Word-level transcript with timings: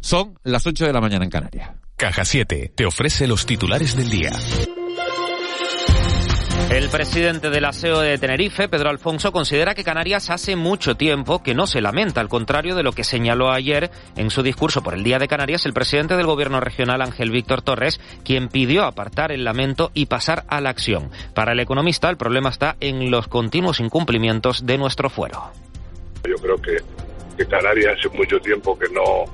Son 0.00 0.38
las 0.44 0.66
8 0.66 0.86
de 0.86 0.92
la 0.92 1.00
mañana 1.00 1.24
en 1.24 1.30
Canarias. 1.30 1.70
Caja 1.96 2.24
7 2.24 2.72
te 2.74 2.86
ofrece 2.86 3.26
los 3.26 3.44
titulares 3.44 3.94
del 3.94 4.08
día. 4.08 4.32
El 6.70 6.88
presidente 6.88 7.50
del 7.50 7.64
aseo 7.64 8.00
de 8.00 8.16
Tenerife, 8.16 8.68
Pedro 8.68 8.90
Alfonso, 8.90 9.32
considera 9.32 9.74
que 9.74 9.84
Canarias 9.84 10.30
hace 10.30 10.56
mucho 10.56 10.94
tiempo 10.96 11.42
que 11.42 11.54
no 11.54 11.66
se 11.66 11.80
lamenta, 11.80 12.20
al 12.20 12.28
contrario 12.28 12.76
de 12.76 12.82
lo 12.82 12.92
que 12.92 13.02
señaló 13.02 13.50
ayer 13.50 13.90
en 14.16 14.30
su 14.30 14.42
discurso 14.42 14.82
por 14.82 14.94
el 14.94 15.02
Día 15.02 15.18
de 15.18 15.26
Canarias 15.26 15.66
el 15.66 15.72
presidente 15.72 16.16
del 16.16 16.26
gobierno 16.26 16.60
regional, 16.60 17.02
Ángel 17.02 17.30
Víctor 17.30 17.62
Torres, 17.62 18.00
quien 18.24 18.48
pidió 18.48 18.84
apartar 18.84 19.32
el 19.32 19.44
lamento 19.44 19.90
y 19.94 20.06
pasar 20.06 20.44
a 20.48 20.60
la 20.60 20.70
acción. 20.70 21.10
Para 21.34 21.52
el 21.52 21.60
economista, 21.60 22.08
el 22.08 22.16
problema 22.16 22.50
está 22.50 22.76
en 22.80 23.10
los 23.10 23.26
continuos 23.26 23.80
incumplimientos 23.80 24.64
de 24.64 24.78
nuestro 24.78 25.10
fuero. 25.10 25.50
Yo 26.22 26.36
creo 26.36 26.56
que, 26.56 26.76
que 27.36 27.46
Canarias 27.46 27.96
hace 27.98 28.16
mucho 28.16 28.38
tiempo 28.38 28.78
que 28.78 28.88
no, 28.90 29.24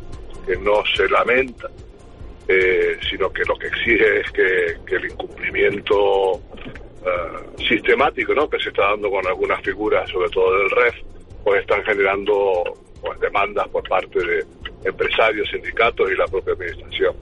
que 0.46 0.56
no 0.56 0.82
se 0.94 1.08
lamenta, 1.08 1.68
eh, 2.48 2.96
sino 3.08 3.32
que 3.32 3.42
lo 3.44 3.56
que 3.56 3.66
exige 3.66 4.20
es 4.20 4.30
que, 4.30 4.94
el 4.94 5.10
incumplimiento 5.10 6.40
eh, 7.04 7.64
sistemático 7.68 8.34
¿no? 8.34 8.48
que 8.48 8.58
se 8.60 8.68
está 8.68 8.90
dando 8.90 9.10
con 9.10 9.26
algunas 9.26 9.60
figuras, 9.62 10.08
sobre 10.08 10.30
todo 10.30 10.56
del 10.58 10.70
REF, 10.70 10.94
pues 11.42 11.60
están 11.60 11.82
generando 11.84 12.62
pues, 13.00 13.18
demandas 13.18 13.66
por 13.68 13.86
parte 13.88 14.24
de 14.24 14.44
empresarios, 14.84 15.48
sindicatos 15.50 16.10
y 16.10 16.14
la 16.14 16.26
propia 16.26 16.52
administración. 16.52 17.16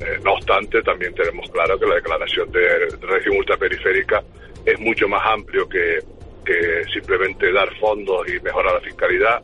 Eh, 0.00 0.18
no 0.24 0.34
obstante, 0.34 0.82
también 0.82 1.14
tenemos 1.14 1.50
claro 1.50 1.78
que 1.78 1.86
la 1.86 1.96
declaración 1.96 2.50
de 2.52 2.88
región 3.00 3.36
ultraperiférica 3.38 4.22
es 4.64 4.78
mucho 4.78 5.08
más 5.08 5.22
amplio 5.26 5.68
que 5.68 5.98
simplemente 6.92 7.50
dar 7.52 7.74
fondos 7.78 8.28
y 8.28 8.38
mejorar 8.40 8.74
la 8.74 8.80
fiscalidad 8.80 9.42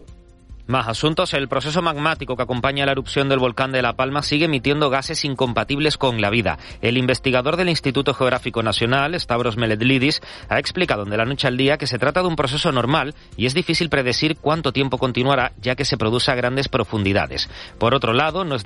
más 0.70 0.88
asuntos. 0.88 1.34
El 1.34 1.48
proceso 1.48 1.82
magmático 1.82 2.36
que 2.36 2.42
acompaña 2.42 2.86
la 2.86 2.92
erupción 2.92 3.28
del 3.28 3.38
volcán 3.38 3.72
de 3.72 3.82
La 3.82 3.94
Palma 3.94 4.22
sigue 4.22 4.46
emitiendo 4.46 4.88
gases 4.88 5.24
incompatibles 5.24 5.98
con 5.98 6.20
la 6.20 6.30
vida. 6.30 6.58
El 6.80 6.96
investigador 6.96 7.56
del 7.56 7.68
Instituto 7.68 8.14
Geográfico 8.14 8.62
Nacional, 8.62 9.18
Stavros 9.18 9.56
Meledlidis, 9.56 10.22
ha 10.48 10.58
explicado 10.58 11.04
de 11.04 11.16
la 11.16 11.24
noche 11.24 11.48
al 11.48 11.56
día 11.56 11.76
que 11.76 11.86
se 11.86 11.98
trata 11.98 12.22
de 12.22 12.28
un 12.28 12.36
proceso 12.36 12.72
normal 12.72 13.14
y 13.36 13.46
es 13.46 13.54
difícil 13.54 13.90
predecir 13.90 14.36
cuánto 14.36 14.72
tiempo 14.72 14.98
continuará 14.98 15.52
ya 15.60 15.74
que 15.74 15.84
se 15.84 15.96
produce 15.96 16.30
a 16.30 16.36
grandes 16.36 16.68
profundidades. 16.68 17.50
Por 17.78 17.94
otro 17.94 18.12
lado, 18.12 18.44
no 18.44 18.54
es, 18.54 18.64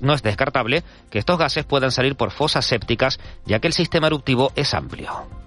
no 0.00 0.14
es 0.14 0.22
descartable 0.22 0.82
que 1.10 1.18
estos 1.18 1.38
gases 1.38 1.64
puedan 1.64 1.92
salir 1.92 2.16
por 2.16 2.30
fosas 2.30 2.64
sépticas 2.66 3.20
ya 3.44 3.58
que 3.58 3.66
el 3.66 3.72
sistema 3.72 4.06
eruptivo 4.06 4.52
es 4.56 4.74
amplio 4.74 5.41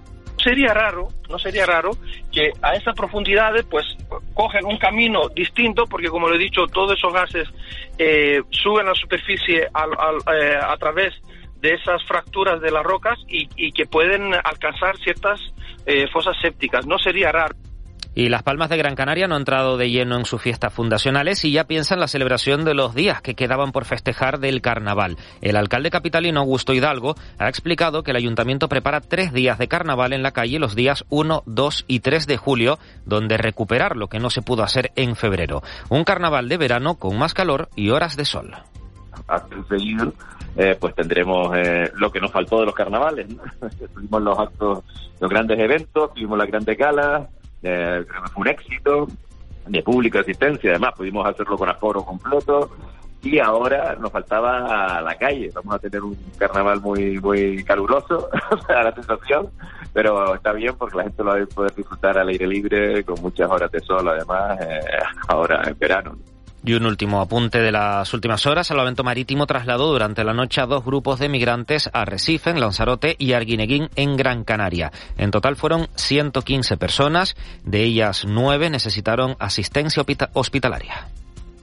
sería 0.46 0.72
raro, 0.72 1.08
no 1.28 1.38
sería 1.40 1.66
raro 1.66 1.90
que 2.32 2.52
a 2.62 2.74
esas 2.74 2.94
profundidades 2.94 3.66
pues 3.68 3.84
cogen 4.32 4.64
un 4.64 4.78
camino 4.78 5.28
distinto 5.34 5.86
porque 5.86 6.08
como 6.08 6.28
le 6.28 6.36
he 6.36 6.38
dicho 6.38 6.66
todos 6.68 6.96
esos 6.96 7.12
gases 7.12 7.48
eh, 7.98 8.40
suben 8.50 8.86
a 8.86 8.90
la 8.90 8.94
superficie 8.94 9.66
al, 9.74 9.90
eh, 10.32 10.56
a 10.62 10.76
través 10.76 11.14
de 11.60 11.74
esas 11.74 12.04
fracturas 12.04 12.60
de 12.60 12.70
las 12.70 12.84
rocas 12.84 13.18
y, 13.26 13.48
y 13.56 13.72
que 13.72 13.86
pueden 13.86 14.34
alcanzar 14.34 14.96
ciertas 14.98 15.40
eh, 15.84 16.06
fosas 16.12 16.36
sépticas. 16.40 16.86
No 16.86 16.96
sería 16.98 17.32
raro. 17.32 17.56
Y 18.16 18.30
Las 18.30 18.42
Palmas 18.42 18.70
de 18.70 18.78
Gran 18.78 18.94
Canaria 18.94 19.28
no 19.28 19.34
ha 19.34 19.38
entrado 19.38 19.76
de 19.76 19.90
lleno 19.90 20.16
en 20.16 20.24
sus 20.24 20.40
fiestas 20.40 20.72
fundacionales 20.72 21.44
y 21.44 21.52
ya 21.52 21.64
piensa 21.64 21.92
en 21.92 22.00
la 22.00 22.08
celebración 22.08 22.64
de 22.64 22.72
los 22.72 22.94
días 22.94 23.20
que 23.20 23.34
quedaban 23.34 23.72
por 23.72 23.84
festejar 23.84 24.38
del 24.38 24.62
carnaval. 24.62 25.18
El 25.42 25.54
alcalde 25.54 25.90
capitalino 25.90 26.40
Augusto 26.40 26.72
Hidalgo 26.72 27.14
ha 27.38 27.50
explicado 27.50 28.02
que 28.02 28.12
el 28.12 28.16
ayuntamiento 28.16 28.70
prepara 28.70 29.02
tres 29.02 29.34
días 29.34 29.58
de 29.58 29.68
carnaval 29.68 30.14
en 30.14 30.22
la 30.22 30.30
calle 30.30 30.58
los 30.58 30.74
días 30.74 31.04
1, 31.10 31.42
2 31.44 31.84
y 31.88 32.00
3 32.00 32.26
de 32.26 32.38
julio, 32.38 32.78
donde 33.04 33.36
recuperar 33.36 33.98
lo 33.98 34.08
que 34.08 34.18
no 34.18 34.30
se 34.30 34.40
pudo 34.40 34.62
hacer 34.62 34.92
en 34.96 35.14
febrero. 35.14 35.62
Un 35.90 36.04
carnaval 36.04 36.48
de 36.48 36.56
verano 36.56 36.94
con 36.94 37.18
más 37.18 37.34
calor 37.34 37.68
y 37.76 37.90
horas 37.90 38.16
de 38.16 38.24
sol. 38.24 38.56
Hasta 39.28 39.62
seguido, 39.68 40.14
eh, 40.56 40.74
pues 40.80 40.94
tendremos 40.94 41.54
eh, 41.54 41.90
lo 41.96 42.10
que 42.10 42.20
nos 42.20 42.32
faltó 42.32 42.60
de 42.60 42.64
los 42.64 42.74
carnavales. 42.74 43.26
tuvimos 43.94 44.22
los 44.22 44.38
actos, 44.38 44.84
los 45.20 45.30
grandes 45.30 45.60
eventos, 45.60 46.14
tuvimos 46.14 46.38
las 46.38 46.48
grandes 46.48 46.78
galas, 46.78 47.28
eh, 47.62 48.04
fue 48.32 48.42
un 48.42 48.48
éxito 48.48 49.08
de 49.66 49.82
pública 49.82 50.20
asistencia, 50.20 50.70
además 50.70 50.94
pudimos 50.96 51.26
hacerlo 51.26 51.58
con 51.58 51.68
aforo 51.68 52.04
completo 52.04 52.70
y 53.22 53.38
ahora 53.40 53.96
nos 53.98 54.12
faltaba 54.12 55.00
la 55.00 55.16
calle. 55.16 55.50
Vamos 55.54 55.74
a 55.74 55.78
tener 55.78 56.02
un 56.02 56.16
carnaval 56.38 56.80
muy 56.80 57.18
muy 57.20 57.64
caluroso 57.64 58.28
a 58.68 58.82
la 58.84 58.94
sensación, 58.94 59.50
pero 59.92 60.34
está 60.34 60.52
bien 60.52 60.74
porque 60.78 60.98
la 60.98 61.04
gente 61.04 61.24
lo 61.24 61.30
va 61.30 61.42
a 61.42 61.46
poder 61.46 61.74
disfrutar 61.74 62.18
al 62.18 62.28
aire 62.28 62.46
libre 62.46 63.04
con 63.04 63.20
muchas 63.20 63.50
horas 63.50 63.70
de 63.72 63.80
sol, 63.80 64.06
además, 64.08 64.58
eh, 64.60 64.80
ahora 65.28 65.62
en 65.66 65.78
verano. 65.78 66.16
Y 66.66 66.74
un 66.74 66.84
último 66.84 67.20
apunte 67.20 67.60
de 67.60 67.70
las 67.70 68.12
últimas 68.12 68.44
horas. 68.44 68.66
Salvamento 68.66 69.04
Marítimo 69.04 69.46
trasladó 69.46 69.86
durante 69.92 70.24
la 70.24 70.34
noche 70.34 70.60
a 70.60 70.66
dos 70.66 70.84
grupos 70.84 71.20
de 71.20 71.28
migrantes 71.28 71.88
a 71.92 72.04
Recife, 72.04 72.50
en 72.50 72.58
Lanzarote, 72.58 73.14
y 73.20 73.34
Arguineguín, 73.34 73.88
en 73.94 74.16
Gran 74.16 74.42
Canaria. 74.42 74.90
En 75.16 75.30
total 75.30 75.54
fueron 75.54 75.86
115 75.94 76.76
personas. 76.76 77.36
De 77.62 77.84
ellas, 77.84 78.24
nueve 78.26 78.68
necesitaron 78.68 79.36
asistencia 79.38 80.04
hospitalaria. 80.32 81.06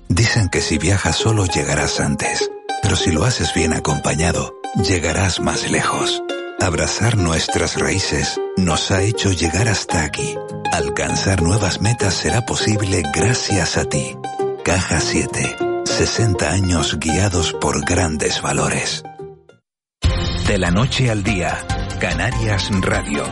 Dicen 0.08 0.48
que 0.48 0.62
si 0.62 0.78
viajas 0.78 1.18
solo 1.18 1.48
llegarás 1.48 2.00
antes. 2.00 2.50
Pero 2.82 2.96
si 2.96 3.12
lo 3.12 3.26
haces 3.26 3.54
bien 3.54 3.74
acompañado, 3.74 4.54
llegarás 4.88 5.42
más 5.42 5.70
lejos. 5.70 6.24
Abrazar 6.62 7.18
nuestras 7.18 7.78
raíces 7.78 8.40
nos 8.56 8.90
ha 8.92 9.02
hecho 9.02 9.34
llegar 9.34 9.68
hasta 9.68 10.06
aquí. 10.06 10.34
Alcanzar 10.72 11.42
nuevas 11.42 11.82
metas 11.82 12.14
será 12.14 12.46
posible 12.46 13.04
gracias 13.14 13.78
a 13.78 13.84
ti. 13.84 14.16
Caja 14.64 15.02
7. 15.02 15.58
60 15.84 16.50
años 16.50 16.98
guiados 16.98 17.52
por 17.52 17.84
grandes 17.84 18.42
valores. 18.42 19.04
De 20.48 20.58
la 20.58 20.72
noche 20.72 21.12
al 21.12 21.22
día, 21.22 21.58
Canarias 22.00 22.70
Radio. 22.82 23.26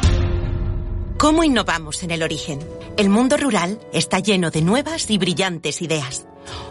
¿Cómo 1.22 1.44
innovamos 1.44 2.02
en 2.02 2.09
el 2.09 2.24
origen? 2.24 2.68
El 2.98 3.12
mundo 3.12 3.38
rural 3.38 3.80
está 3.94 4.18
lleno 4.18 4.50
de 4.50 4.64
nuevas 4.64 5.08
y 5.12 5.20
brillantes 5.20 5.84
ideas 5.84 6.26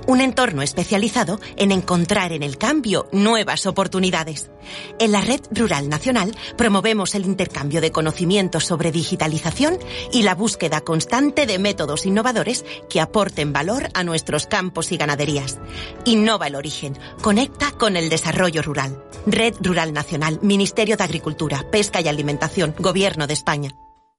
un 0.09 0.21
entorno 0.21 0.63
especializado 0.63 1.39
en 1.57 1.71
encontrar 1.71 2.33
en 2.33 2.43
el 2.43 2.59
cambio 2.59 3.09
nuevas 3.13 3.65
oportunidades. 3.67 4.51
En 4.99 5.13
la 5.13 5.21
Red 5.21 5.43
Rural 5.53 5.89
Nacional 5.89 6.37
promovemos 6.57 7.15
el 7.15 7.27
intercambio 7.27 7.81
de 7.81 7.93
conocimientos 7.93 8.65
sobre 8.65 8.91
digitalización 8.91 9.79
y 10.13 10.25
la 10.25 10.35
búsqueda 10.35 10.81
constante 10.81 11.47
de 11.47 11.61
métodos 11.61 12.05
innovadores 12.05 12.65
que 12.89 13.01
aporten 13.01 13.53
valor 13.53 13.89
a 13.95 14.03
nuestros 14.03 14.49
campos 14.49 14.91
y 14.91 14.97
ganaderías. 14.97 15.61
Innova 16.05 16.49
el 16.49 16.57
origen, 16.57 16.99
conecta 17.23 17.71
con 17.71 17.97
el 17.97 18.09
desarrollo 18.09 18.63
rural. 18.63 19.01
Red 19.27 19.55
Rural 19.61 19.93
Nacional, 19.93 20.41
Ministerio 20.43 20.97
de 20.97 21.05
Agricultura, 21.05 21.65
Pesca 21.71 22.01
y 22.01 22.09
Alimentación, 22.09 22.75
Gobierno 22.81 23.29
de 23.29 23.35
España. 23.35 23.77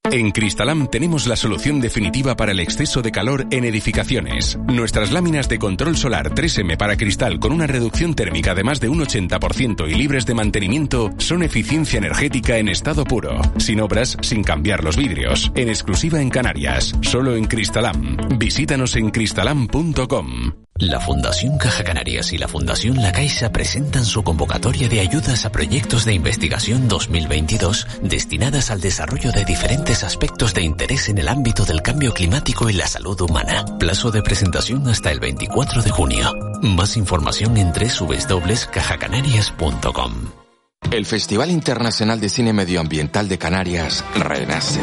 En 0.10 0.32
Cristalam 0.32 0.88
tenemos 0.88 1.28
la 1.28 1.36
solución 1.36 1.80
definitiva 1.80 2.36
para 2.36 2.54
el 2.54 2.60
exceso 2.60 3.04
de 3.04 3.12
calor 3.12 3.46
en 3.52 3.66
edificaciones. 3.66 4.58
Nuestras 4.68 5.12
láminas 5.12 5.48
de 5.48 5.60
control 5.60 5.96
solar 5.96 6.34
3M 6.34 6.76
para 6.76 6.98
cristal 6.98 7.40
con 7.40 7.52
una 7.54 7.68
reducción 7.68 8.16
térmica 8.16 8.56
de 8.56 8.64
más 8.64 8.80
de 8.80 8.90
un 8.90 9.00
80% 9.00 9.88
y 9.88 9.94
libres 9.94 10.26
de 10.26 10.34
mantenimiento 10.34 11.12
son 11.20 11.44
eficiencia 11.44 12.00
energética 12.00 12.58
en 12.58 12.68
estado 12.68 13.06
puro, 13.06 13.40
sin 13.58 13.80
obras, 13.80 14.18
sin 14.22 14.44
cambiar 14.44 14.84
los 14.84 14.98
vidrios, 14.98 15.52
en 15.54 15.70
exclusiva 15.70 16.20
en 16.20 16.32
Canarias, 16.32 16.96
solo 17.02 17.36
en 17.36 17.46
Cristalam. 17.46 18.18
Visítanos 18.40 18.96
en 18.96 19.12
cristalam.com. 19.12 20.54
La 20.82 21.00
Fundación 21.00 21.60
Caja 21.60 21.84
Canarias 21.84 22.34
y 22.34 22.40
la 22.40 22.48
Fundación 22.48 23.00
La 23.04 23.12
Caixa 23.12 23.52
presentan 23.52 24.04
su 24.04 24.24
convocatoria 24.24 24.90
de 24.90 25.00
ayudas 25.00 25.46
a 25.46 25.52
proyectos 25.52 26.06
de 26.06 26.16
investigación 26.16 26.88
2022 26.88 27.86
destinadas 28.02 28.72
al 28.72 28.82
desarrollo 28.82 29.32
de 29.32 29.46
diferentes 29.46 29.91
aspectos 29.92 30.54
de 30.54 30.64
interés 30.64 31.10
en 31.10 31.18
el 31.18 31.28
ámbito 31.28 31.66
del 31.66 31.82
cambio 31.82 32.14
climático 32.14 32.70
y 32.70 32.74
la 32.74 32.88
salud 32.88 33.20
humana. 33.20 33.66
Plazo 33.78 34.10
de 34.10 34.24
presentación 34.24 34.88
hasta 34.88 35.12
el 35.12 35.20
24 35.20 35.84
de 35.84 35.92
junio. 35.92 36.34
Más 36.62 36.96
información 36.96 37.58
en 37.58 37.74
www.cajacanarias.com. 37.74 40.41
El 40.92 41.06
Festival 41.06 41.52
Internacional 41.52 42.20
de 42.20 42.28
Cine 42.28 42.52
Medioambiental 42.52 43.30
de 43.30 43.38
Canarias 43.38 44.04
renace. 44.14 44.82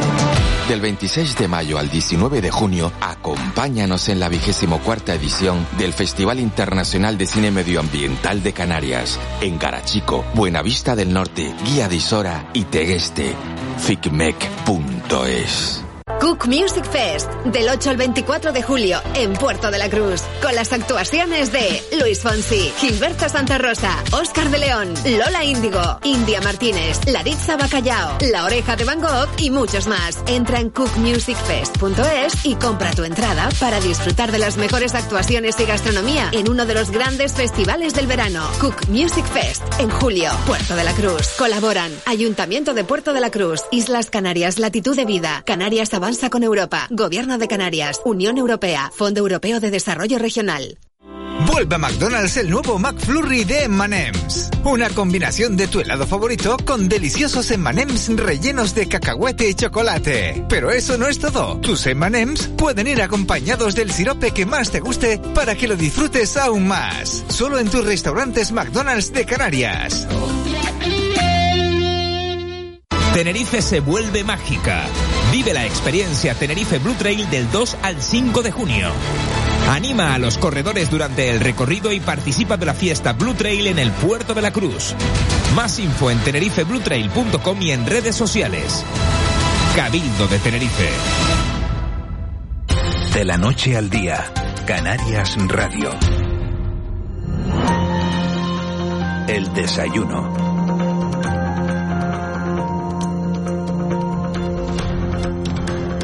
Del 0.66 0.80
26 0.80 1.36
de 1.36 1.48
mayo 1.48 1.78
al 1.78 1.90
19 1.90 2.40
de 2.40 2.50
junio, 2.50 2.90
acompáñanos 3.00 4.08
en 4.08 4.18
la 4.18 4.30
vigésimo 4.30 4.78
cuarta 4.78 5.14
edición 5.14 5.66
del 5.76 5.92
Festival 5.92 6.40
Internacional 6.40 7.18
de 7.18 7.26
Cine 7.26 7.50
Medioambiental 7.50 8.42
de 8.42 8.54
Canarias, 8.54 9.20
en 9.42 9.58
Garachico, 9.58 10.24
Buenavista 10.34 10.96
del 10.96 11.12
Norte, 11.12 11.54
Guía 11.64 11.88
de 11.88 11.96
Isora 11.96 12.48
y 12.54 12.64
Tegueste. 12.64 13.34
ficmec.es 13.78 15.84
Cook 16.20 16.46
Music 16.46 16.84
Fest, 16.84 17.30
del 17.44 17.68
8 17.68 17.90
al 17.90 17.96
24 17.96 18.52
de 18.52 18.62
julio, 18.62 19.00
en 19.14 19.32
Puerto 19.34 19.70
de 19.70 19.78
la 19.78 19.88
Cruz, 19.88 20.22
con 20.42 20.54
las 20.54 20.72
actuaciones 20.72 21.52
de 21.52 21.82
Luis 22.00 22.20
Fonsi, 22.20 22.72
Gilberto 22.78 23.28
Santa 23.28 23.56
Rosa, 23.58 24.02
Oscar 24.12 24.50
de 24.50 24.58
León, 24.58 24.94
Lola 25.04 25.44
Índigo, 25.44 26.00
India 26.02 26.40
Martínez, 26.40 27.00
Laritza 27.06 27.56
Bacallao, 27.56 28.18
La 28.32 28.44
Oreja 28.44 28.74
de 28.74 28.84
Van 28.84 29.00
Gogh 29.00 29.28
y 29.38 29.50
muchos 29.50 29.86
más. 29.86 30.18
Entra 30.26 30.58
en 30.60 30.70
cookmusicfest.es 30.70 32.44
y 32.44 32.56
compra 32.56 32.90
tu 32.92 33.04
entrada 33.04 33.48
para 33.60 33.80
disfrutar 33.80 34.32
de 34.32 34.38
las 34.38 34.56
mejores 34.56 34.94
actuaciones 34.94 35.58
y 35.60 35.66
gastronomía 35.66 36.30
en 36.32 36.50
uno 36.50 36.66
de 36.66 36.74
los 36.74 36.90
grandes 36.90 37.34
festivales 37.34 37.94
del 37.94 38.08
verano. 38.08 38.44
Cook 38.60 38.88
Music 38.88 39.24
Fest, 39.26 39.62
en 39.78 39.90
julio, 39.90 40.30
Puerto 40.46 40.74
de 40.74 40.84
la 40.84 40.92
Cruz. 40.94 41.28
Colaboran 41.38 41.92
Ayuntamiento 42.06 42.74
de 42.74 42.84
Puerto 42.84 43.12
de 43.12 43.20
la 43.20 43.30
Cruz, 43.30 43.62
Islas 43.70 44.10
Canarias, 44.10 44.58
Latitud 44.58 44.96
de 44.96 45.04
Vida, 45.04 45.42
Canarias 45.44 45.90
Avanza 46.08 46.30
con 46.30 46.42
Europa, 46.42 46.86
Gobierno 46.88 47.36
de 47.36 47.48
Canarias, 47.48 48.00
Unión 48.02 48.38
Europea, 48.38 48.90
Fondo 48.96 49.20
Europeo 49.20 49.60
de 49.60 49.70
Desarrollo 49.70 50.18
Regional. 50.18 50.78
Vuelve 51.46 51.74
a 51.74 51.78
McDonald's 51.78 52.38
el 52.38 52.48
nuevo 52.48 52.78
McFlurry 52.78 53.44
de 53.44 53.64
M&M's. 53.64 54.48
Una 54.64 54.88
combinación 54.88 55.54
de 55.58 55.68
tu 55.68 55.80
helado 55.80 56.06
favorito 56.06 56.56
con 56.64 56.88
deliciosos 56.88 57.50
M&M's 57.50 58.08
rellenos 58.16 58.74
de 58.74 58.88
cacahuete 58.88 59.50
y 59.50 59.54
chocolate. 59.54 60.46
Pero 60.48 60.70
eso 60.70 60.96
no 60.96 61.08
es 61.08 61.18
todo. 61.18 61.60
Tus 61.60 61.86
M&M's 61.86 62.48
pueden 62.56 62.86
ir 62.86 63.02
acompañados 63.02 63.74
del 63.74 63.92
sirope 63.92 64.30
que 64.30 64.46
más 64.46 64.70
te 64.70 64.80
guste 64.80 65.18
para 65.34 65.56
que 65.56 65.68
lo 65.68 65.76
disfrutes 65.76 66.38
aún 66.38 66.66
más. 66.66 67.22
Solo 67.28 67.58
en 67.58 67.68
tus 67.68 67.84
restaurantes 67.84 68.50
McDonald's 68.50 69.12
de 69.12 69.26
Canarias. 69.26 70.08
Tenerife 73.18 73.62
se 73.62 73.80
vuelve 73.80 74.22
mágica. 74.22 74.84
Vive 75.32 75.52
la 75.52 75.66
experiencia 75.66 76.36
Tenerife 76.36 76.78
Blue 76.78 76.94
Trail 76.94 77.28
del 77.28 77.50
2 77.50 77.78
al 77.82 78.00
5 78.00 78.42
de 78.42 78.52
junio. 78.52 78.92
Anima 79.68 80.14
a 80.14 80.20
los 80.20 80.38
corredores 80.38 80.88
durante 80.88 81.28
el 81.28 81.40
recorrido 81.40 81.90
y 81.90 81.98
participa 81.98 82.56
de 82.56 82.66
la 82.66 82.74
fiesta 82.74 83.14
Blue 83.14 83.34
Trail 83.34 83.66
en 83.66 83.80
el 83.80 83.90
puerto 83.90 84.34
de 84.34 84.42
la 84.42 84.52
Cruz. 84.52 84.94
Más 85.56 85.80
info 85.80 86.12
en 86.12 86.20
tenerifebluetrail.com 86.20 87.60
y 87.60 87.72
en 87.72 87.86
redes 87.86 88.14
sociales. 88.14 88.84
Cabildo 89.74 90.28
de 90.28 90.38
Tenerife. 90.38 90.88
De 93.14 93.24
la 93.24 93.36
noche 93.36 93.76
al 93.76 93.90
día, 93.90 94.32
Canarias 94.64 95.36
Radio. 95.48 95.90
El 99.26 99.52
desayuno. 99.54 100.47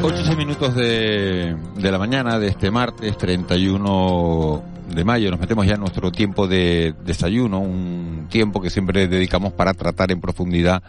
Ocho 0.07 0.37
minutos 0.37 0.75
de, 0.75 1.57
de 1.77 1.91
la 1.91 1.97
mañana 1.97 2.37
de 2.37 2.49
este 2.49 2.69
martes 2.69 3.17
31 3.17 4.63
de 4.93 5.03
mayo. 5.03 5.31
Nos 5.31 5.39
metemos 5.39 5.65
ya 5.65 5.73
en 5.73 5.79
nuestro 5.79 6.11
tiempo 6.11 6.47
de 6.47 6.93
desayuno, 7.03 7.57
un 7.57 8.27
tiempo 8.29 8.61
que 8.61 8.69
siempre 8.69 9.07
dedicamos 9.07 9.53
para 9.53 9.73
tratar 9.73 10.11
en 10.11 10.21
profundidad 10.21 10.83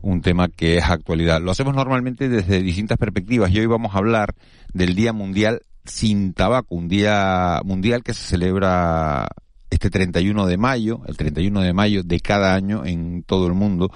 un 0.00 0.22
tema 0.22 0.46
que 0.46 0.78
es 0.78 0.84
actualidad. 0.84 1.40
Lo 1.40 1.50
hacemos 1.50 1.74
normalmente 1.74 2.28
desde 2.28 2.62
distintas 2.62 2.98
perspectivas 2.98 3.50
y 3.50 3.58
hoy 3.58 3.66
vamos 3.66 3.96
a 3.96 3.98
hablar 3.98 4.36
del 4.72 4.94
Día 4.94 5.12
Mundial 5.12 5.62
sin 5.84 6.32
Tabaco, 6.32 6.76
un 6.76 6.86
día 6.86 7.62
mundial 7.64 8.04
que 8.04 8.14
se 8.14 8.22
celebra 8.22 9.26
este 9.70 9.90
31 9.90 10.46
de 10.46 10.56
mayo, 10.56 11.00
el 11.08 11.16
31 11.16 11.62
de 11.62 11.72
mayo 11.72 12.04
de 12.04 12.20
cada 12.20 12.54
año 12.54 12.84
en 12.84 13.24
todo 13.24 13.48
el 13.48 13.54
mundo, 13.54 13.90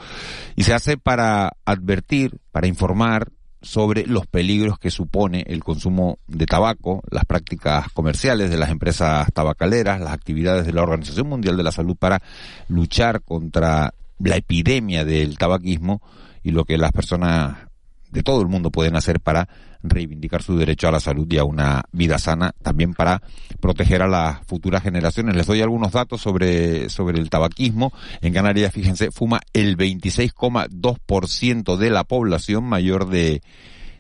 y 0.57 0.65
se 0.65 0.75
hace 0.75 0.97
para 0.97 1.53
advertir, 1.65 2.41
para 2.51 2.67
informar 2.67 3.31
sobre 3.63 4.07
los 4.07 4.27
peligros 4.27 4.79
que 4.79 4.91
supone 4.91 5.45
el 5.47 5.65
consumo 5.65 6.19
de 6.27 6.47
tabaco, 6.47 7.03
las 7.11 7.25
prácticas 7.25 7.91
comerciales 7.93 8.51
de 8.51 8.57
las 8.57 8.71
empresas 8.71 9.33
tabacaleras, 9.33 10.01
las 10.01 10.13
actividades 10.13 10.67
de 10.67 10.73
la 10.73 10.83
Organización 10.83 11.29
Mundial 11.29 11.57
de 11.57 11.63
la 11.63 11.73
Salud 11.73 11.97
para 11.97 12.23
luchar 12.69 13.23
contra 13.23 13.93
la 14.19 14.37
epidemia 14.37 15.05
del 15.05 15.39
tabaquismo 15.39 16.01
y 16.43 16.53
lo 16.53 16.65
que 16.65 16.79
las 16.79 16.93
personas 16.93 17.66
de 18.11 18.23
todo 18.23 18.41
el 18.41 18.49
mundo 18.49 18.71
pueden 18.71 18.97
hacer 18.97 19.21
para 19.21 19.49
reivindicar 19.83 20.43
su 20.43 20.57
derecho 20.57 20.89
a 20.89 20.93
la 20.93 21.01
salud 21.01 21.31
y 21.31 21.39
a 21.39 21.45
una 21.45 21.85
vida 21.93 22.19
sana, 22.19 22.55
también 22.63 22.95
para 22.95 23.23
proteger 23.61 24.03
a 24.03 24.09
las 24.09 24.45
futuras 24.47 24.83
generaciones. 24.83 25.37
Les 25.37 25.47
doy 25.47 25.63
algunos 25.63 25.93
datos 25.93 26.21
sobre, 26.21 26.91
sobre 26.91 27.21
el 27.21 27.31
tabaquismo. 27.31 27.93
En 28.21 28.33
Canarias, 28.33 28.73
fíjense, 28.73 29.11
fuma 29.11 29.41
el 29.53 29.77
26,2% 29.77 31.77
de 31.77 31.91
la 31.91 32.05
población 32.05 32.65
mayor 32.65 33.09
de, 33.09 33.43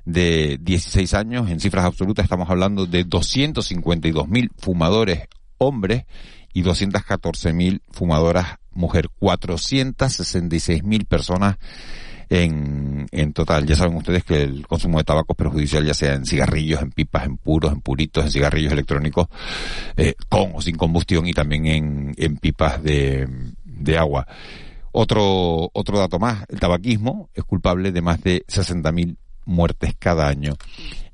de 0.05 0.59
16 0.61 1.15
años. 1.15 1.51
En 1.51 1.61
cifras 1.61 1.85
absolutas 1.85 2.25
estamos 2.25 2.51
hablando 2.51 2.87
de 2.87 3.07
252.000 3.07 4.51
fumadores 4.59 5.29
hombres 5.59 6.05
y 6.53 6.63
214.000 6.63 7.81
fumadoras 7.91 8.59
mujer. 8.73 9.09
466.000 9.21 11.07
personas 11.07 11.57
en, 12.29 13.07
en 13.11 13.33
total. 13.33 13.67
Ya 13.67 13.77
saben 13.77 13.97
ustedes 13.97 14.25
que 14.25 14.43
el 14.43 14.67
consumo 14.67 14.99
de 14.99 15.05
tabaco 15.05 15.33
es 15.33 15.37
perjudicial, 15.37 15.85
ya 15.85 15.95
sea 15.95 16.15
en 16.15 16.27
cigarrillos, 16.27 16.83
en 16.83 16.91
pipas, 16.91 17.27
en 17.27 17.37
puros, 17.37 17.73
en 17.73 17.81
puritos, 17.81 18.25
en 18.25 18.31
cigarrillos 18.31 18.73
electrónicos, 18.73 19.29
eh, 19.97 20.15
con 20.29 20.53
o 20.55 20.61
sin 20.61 20.77
combustión 20.77 21.27
y 21.27 21.33
también 21.33 21.67
en, 21.67 22.15
en 22.17 22.37
pipas 22.37 22.83
de, 22.83 23.29
de 23.65 23.99
agua. 23.99 24.27
Otro, 24.93 25.71
otro 25.73 25.99
dato 25.99 26.19
más, 26.19 26.45
el 26.49 26.59
tabaquismo 26.59 27.29
es 27.35 27.45
culpable 27.45 27.93
de 27.93 28.01
más 28.01 28.23
de 28.23 28.45
60.000 28.47 29.17
muertes 29.45 29.95
cada 29.99 30.27
año 30.27 30.55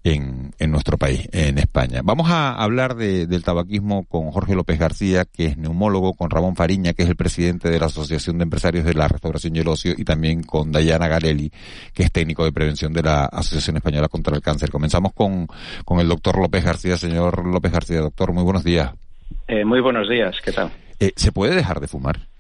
en, 0.05 0.53
en 0.59 0.71
nuestro 0.71 0.99
país, 0.99 1.29
en 1.33 1.59
España. 1.59 2.01
Vamos 2.03 2.31
a 2.31 2.55
hablar 2.55 2.97
de, 2.97 3.27
del 3.27 3.45
tabaquismo 3.45 4.05
con 4.05 4.31
Jorge 4.31 4.55
López 4.55 4.79
García, 4.79 5.25
que 5.25 5.47
es 5.47 5.57
neumólogo, 5.57 6.15
con 6.15 6.31
Ramón 6.31 6.57
Fariña, 6.57 6.93
que 6.93 7.03
es 7.05 7.09
el 7.09 7.17
presidente 7.17 7.71
de 7.71 7.79
la 7.79 7.87
Asociación 7.87 8.39
de 8.39 8.45
Empresarios 8.45 8.85
de 8.85 8.95
la 8.95 9.09
Restauración 9.09 9.55
y 9.57 9.61
el 9.61 9.69
Ocio, 9.69 9.93
y 9.97 10.05
también 10.05 10.43
con 10.43 10.73
Dayana 10.73 11.09
Garelli, 11.09 11.53
que 11.95 12.03
es 12.03 12.13
técnico 12.13 12.45
de 12.45 12.53
prevención 12.53 12.93
de 12.93 13.03
la 13.03 13.25
Asociación 13.27 13.77
Española 13.77 14.09
contra 14.09 14.35
el 14.35 14.43
Cáncer. 14.43 14.71
Comenzamos 14.71 15.13
con, 15.13 15.47
con 15.85 16.01
el 16.01 16.09
doctor 16.09 16.39
López 16.39 16.65
García. 16.65 16.97
Señor 16.97 17.47
López 17.47 17.73
García, 17.73 18.01
doctor, 18.01 18.33
muy 18.33 18.43
buenos 18.43 18.65
días. 18.65 18.93
Eh, 19.49 19.65
muy 19.65 19.81
buenos 19.81 20.09
días, 20.09 20.37
¿qué 20.45 20.53
tal? 20.53 20.71
Eh, 21.01 21.13
¿Se 21.17 21.33
puede 21.33 21.55
dejar 21.55 21.81
de 21.81 21.89
fumar? 21.89 22.32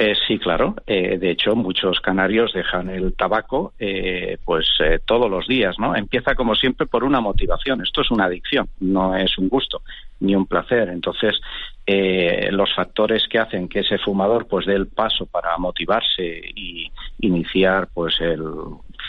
Eh, 0.00 0.14
sí, 0.28 0.38
claro. 0.38 0.76
Eh, 0.86 1.18
de 1.18 1.30
hecho, 1.32 1.56
muchos 1.56 2.00
canarios 2.00 2.52
dejan 2.52 2.88
el 2.88 3.14
tabaco, 3.14 3.72
eh, 3.80 4.38
pues 4.44 4.68
eh, 4.78 5.00
todos 5.04 5.28
los 5.28 5.48
días, 5.48 5.74
¿no? 5.80 5.96
Empieza 5.96 6.36
como 6.36 6.54
siempre 6.54 6.86
por 6.86 7.02
una 7.02 7.20
motivación. 7.20 7.82
Esto 7.82 8.02
es 8.02 8.10
una 8.12 8.26
adicción, 8.26 8.68
no 8.78 9.16
es 9.16 9.36
un 9.38 9.48
gusto 9.48 9.82
ni 10.20 10.36
un 10.36 10.46
placer. 10.46 10.88
Entonces, 10.88 11.40
eh, 11.84 12.48
los 12.52 12.72
factores 12.76 13.26
que 13.28 13.40
hacen 13.40 13.68
que 13.68 13.80
ese 13.80 13.98
fumador 13.98 14.46
pues 14.46 14.66
dé 14.66 14.74
el 14.74 14.86
paso 14.86 15.26
para 15.26 15.58
motivarse 15.58 16.42
y 16.54 16.92
iniciar 17.20 17.88
pues 17.92 18.20
el 18.20 18.44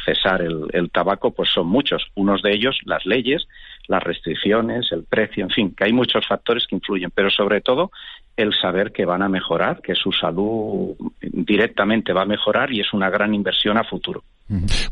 cesar 0.05 0.41
el, 0.41 0.65
el 0.73 0.89
tabaco, 0.89 1.29
pues 1.31 1.49
son 1.53 1.67
muchos. 1.67 2.07
Unos 2.15 2.41
de 2.41 2.53
ellos, 2.53 2.79
las 2.85 3.05
leyes, 3.05 3.47
las 3.89 4.03
restricciones, 4.03 4.91
el 4.91 5.03
precio, 5.03 5.43
en 5.43 5.49
fin, 5.49 5.73
que 5.75 5.83
hay 5.83 5.91
muchos 5.91 6.25
factores 6.27 6.65
que 6.67 6.75
influyen, 6.75 7.11
pero 7.13 7.29
sobre 7.29 7.59
todo 7.59 7.91
el 8.37 8.53
saber 8.53 8.91
que 8.91 9.03
van 9.03 9.23
a 9.23 9.29
mejorar, 9.29 9.81
que 9.81 9.95
su 9.95 10.11
salud 10.11 10.95
directamente 11.21 12.13
va 12.13 12.21
a 12.21 12.25
mejorar 12.25 12.71
y 12.71 12.79
es 12.79 12.93
una 12.93 13.09
gran 13.09 13.33
inversión 13.33 13.77
a 13.77 13.83
futuro. 13.83 14.23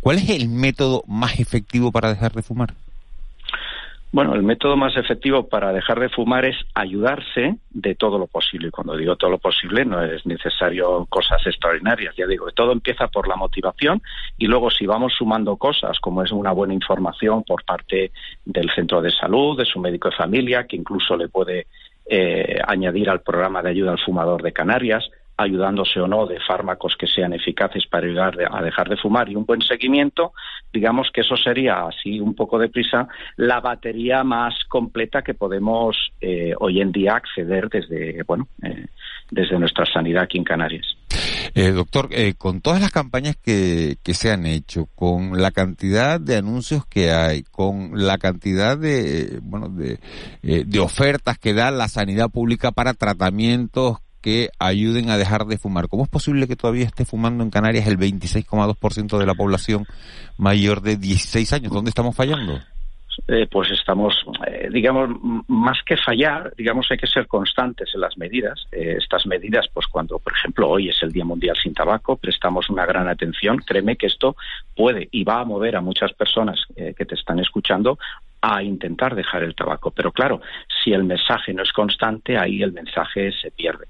¿Cuál 0.02 0.18
es 0.18 0.30
el 0.30 0.50
método 0.50 1.04
más 1.08 1.40
efectivo 1.40 1.92
para 1.92 2.10
dejar 2.10 2.34
de 2.34 2.42
fumar? 2.42 2.74
Bueno, 4.10 4.34
el 4.36 4.42
método 4.42 4.78
más 4.78 4.96
efectivo 4.96 5.50
para 5.50 5.74
dejar 5.74 6.00
de 6.00 6.08
fumar 6.08 6.46
es 6.46 6.56
ayudarse 6.74 7.58
de 7.70 7.96
todo 7.96 8.18
lo 8.18 8.28
posible. 8.28 8.70
Y 8.70 8.72
cuando 8.72 8.96
digo 8.96 9.18
todo 9.18 9.32
lo 9.32 9.38
posible, 9.38 9.84
no 9.84 10.02
es 10.02 10.26
necesario 10.26 11.06
cosas 11.10 11.46
extraordinarias. 11.46 12.16
Ya 12.16 12.26
digo, 12.26 12.50
todo 12.52 12.72
empieza 12.72 13.08
por 13.08 13.28
la 13.28 13.36
motivación 13.36 14.02
y 14.38 14.48
luego 14.48 14.72
si 14.72 14.86
vamos 14.86 15.14
sumando 15.14 15.58
cosas, 15.58 16.00
como 16.00 16.24
es 16.24 16.32
una 16.32 16.54
buena 16.54 16.74
información 16.74 17.44
por 17.44 17.66
parte 17.66 18.12
del 18.46 18.70
centro 18.72 19.02
de 19.02 19.12
salud, 19.12 19.58
de 19.58 19.66
su 19.66 19.80
médico 19.80 20.10
de 20.10 20.16
familia, 20.16 20.66
que 20.66 20.78
incluso 20.78 21.18
le 21.18 21.28
puede 21.28 21.68
eh, 22.10 22.60
añadir 22.66 23.10
al 23.10 23.22
programa 23.22 23.62
de 23.62 23.72
ayuda 23.72 23.92
al 23.92 24.00
fumador 24.00 24.42
de 24.42 24.54
Canarias, 24.54 25.10
ayudándose 25.38 26.00
o 26.00 26.08
no 26.08 26.26
de 26.26 26.40
fármacos 26.40 26.96
que 26.98 27.08
sean 27.08 27.34
eficaces 27.34 27.86
para 27.88 28.08
ayudar 28.08 28.38
a 28.52 28.62
dejar 28.62 28.90
de 28.90 28.98
fumar 28.98 29.30
y 29.30 29.36
un 29.36 29.46
buen 29.46 29.62
seguimiento, 29.62 30.34
digamos 30.74 31.10
que 31.14 31.22
eso 31.22 31.38
sería 31.38 31.86
así 31.86 32.20
un 32.20 32.36
poco 32.36 32.58
deprisa 32.58 33.08
la 33.36 33.60
batería 33.60 34.24
más 34.24 34.56
completa 34.68 35.22
que 35.22 35.34
podemos 35.34 35.96
eh, 36.20 36.54
hoy 36.60 36.82
en 36.82 36.92
día 36.92 37.16
acceder 37.16 37.70
desde 37.70 38.24
bueno 38.24 38.48
eh, 38.64 38.88
desde 39.32 39.60
nuestra 39.60 39.86
sanidad 39.86 40.24
aquí 40.24 40.38
en 40.38 40.44
Canarias. 40.44 40.98
Eh, 41.54 41.72
doctor, 41.72 42.10
eh, 42.12 42.36
con 42.38 42.62
todas 42.62 42.82
las 42.82 42.92
campañas 42.92 43.36
que, 43.36 43.98
que 44.04 44.14
se 44.14 44.32
han 44.32 44.46
hecho, 44.46 44.88
con 44.96 45.42
la 45.42 45.52
cantidad 45.52 46.20
de 46.20 46.38
anuncios 46.38 46.86
que 46.86 47.12
hay, 47.12 47.44
con 47.44 47.92
la 47.94 48.18
cantidad 48.18 48.78
de, 48.78 49.40
bueno, 49.42 49.70
de, 49.70 50.00
eh, 50.44 50.64
de 50.66 50.80
ofertas 50.80 51.38
que 51.38 51.54
da 51.54 51.72
la 51.72 51.88
sanidad 51.88 52.30
pública 52.30 52.72
para 52.72 52.94
tratamientos 52.94 53.98
que 54.22 54.50
ayuden 54.60 55.10
a 55.10 55.18
dejar 55.18 55.46
de 55.46 55.58
fumar. 55.58 55.88
¿Cómo 55.88 56.04
es 56.04 56.10
posible 56.10 56.48
que 56.48 56.56
todavía 56.56 56.86
esté 56.86 57.06
fumando 57.06 57.44
en 57.44 57.50
Canarias 57.50 57.88
el 57.88 57.98
26,2% 57.98 59.18
de 59.18 59.26
la 59.26 59.36
población 59.36 59.86
mayor 60.38 60.82
de 60.82 60.98
16 60.98 61.54
años? 61.54 61.72
¿Dónde 61.72 61.90
estamos 61.90 62.16
fallando? 62.16 62.60
Eh, 63.28 63.48
pues 63.52 63.72
estamos, 63.72 64.16
eh, 64.46 64.70
digamos, 64.72 65.10
más 65.48 65.80
que 65.84 65.98
fallar, 65.98 66.54
digamos, 66.56 66.88
hay 66.92 66.98
que 66.98 67.08
ser 67.08 67.26
constantes 67.28 67.90
en 67.94 68.02
las 68.02 68.18
medidas. 68.18 68.68
Eh, 68.72 68.96
estas 69.00 69.26
medidas, 69.26 69.66
pues 69.74 69.88
cuando, 69.88 70.20
por 70.20 70.34
ejemplo, 70.34 70.70
hoy 70.70 70.90
es 70.90 71.02
el 71.02 71.12
Día 71.12 71.26
Mundial 71.26 71.56
sin 71.62 71.74
Tabaco, 71.74 72.16
prestamos 72.16 72.70
una 72.70 72.86
gran 72.86 73.08
atención. 73.08 73.58
Créeme 73.58 73.96
que 73.96 74.08
esto 74.08 74.36
puede 74.76 75.10
y 75.12 75.24
va 75.24 75.42
a 75.42 75.46
mover 75.46 75.76
a 75.76 75.82
muchas 75.82 76.14
personas 76.14 76.60
que 76.76 77.06
te 77.06 77.16
están 77.16 77.40
escuchando 77.40 77.98
a 78.42 78.62
intentar 78.62 79.16
dejar 79.16 79.44
el 79.44 79.56
tabaco. 79.56 79.92
Pero 79.92 80.12
claro, 80.12 80.42
si 80.84 80.94
el 80.94 81.04
mensaje 81.04 81.54
no 81.54 81.64
es 81.64 81.72
constante, 81.72 82.38
ahí 82.38 82.62
el 82.62 82.72
mensaje 82.72 83.32
se 83.32 83.52
pierde. 83.52 83.88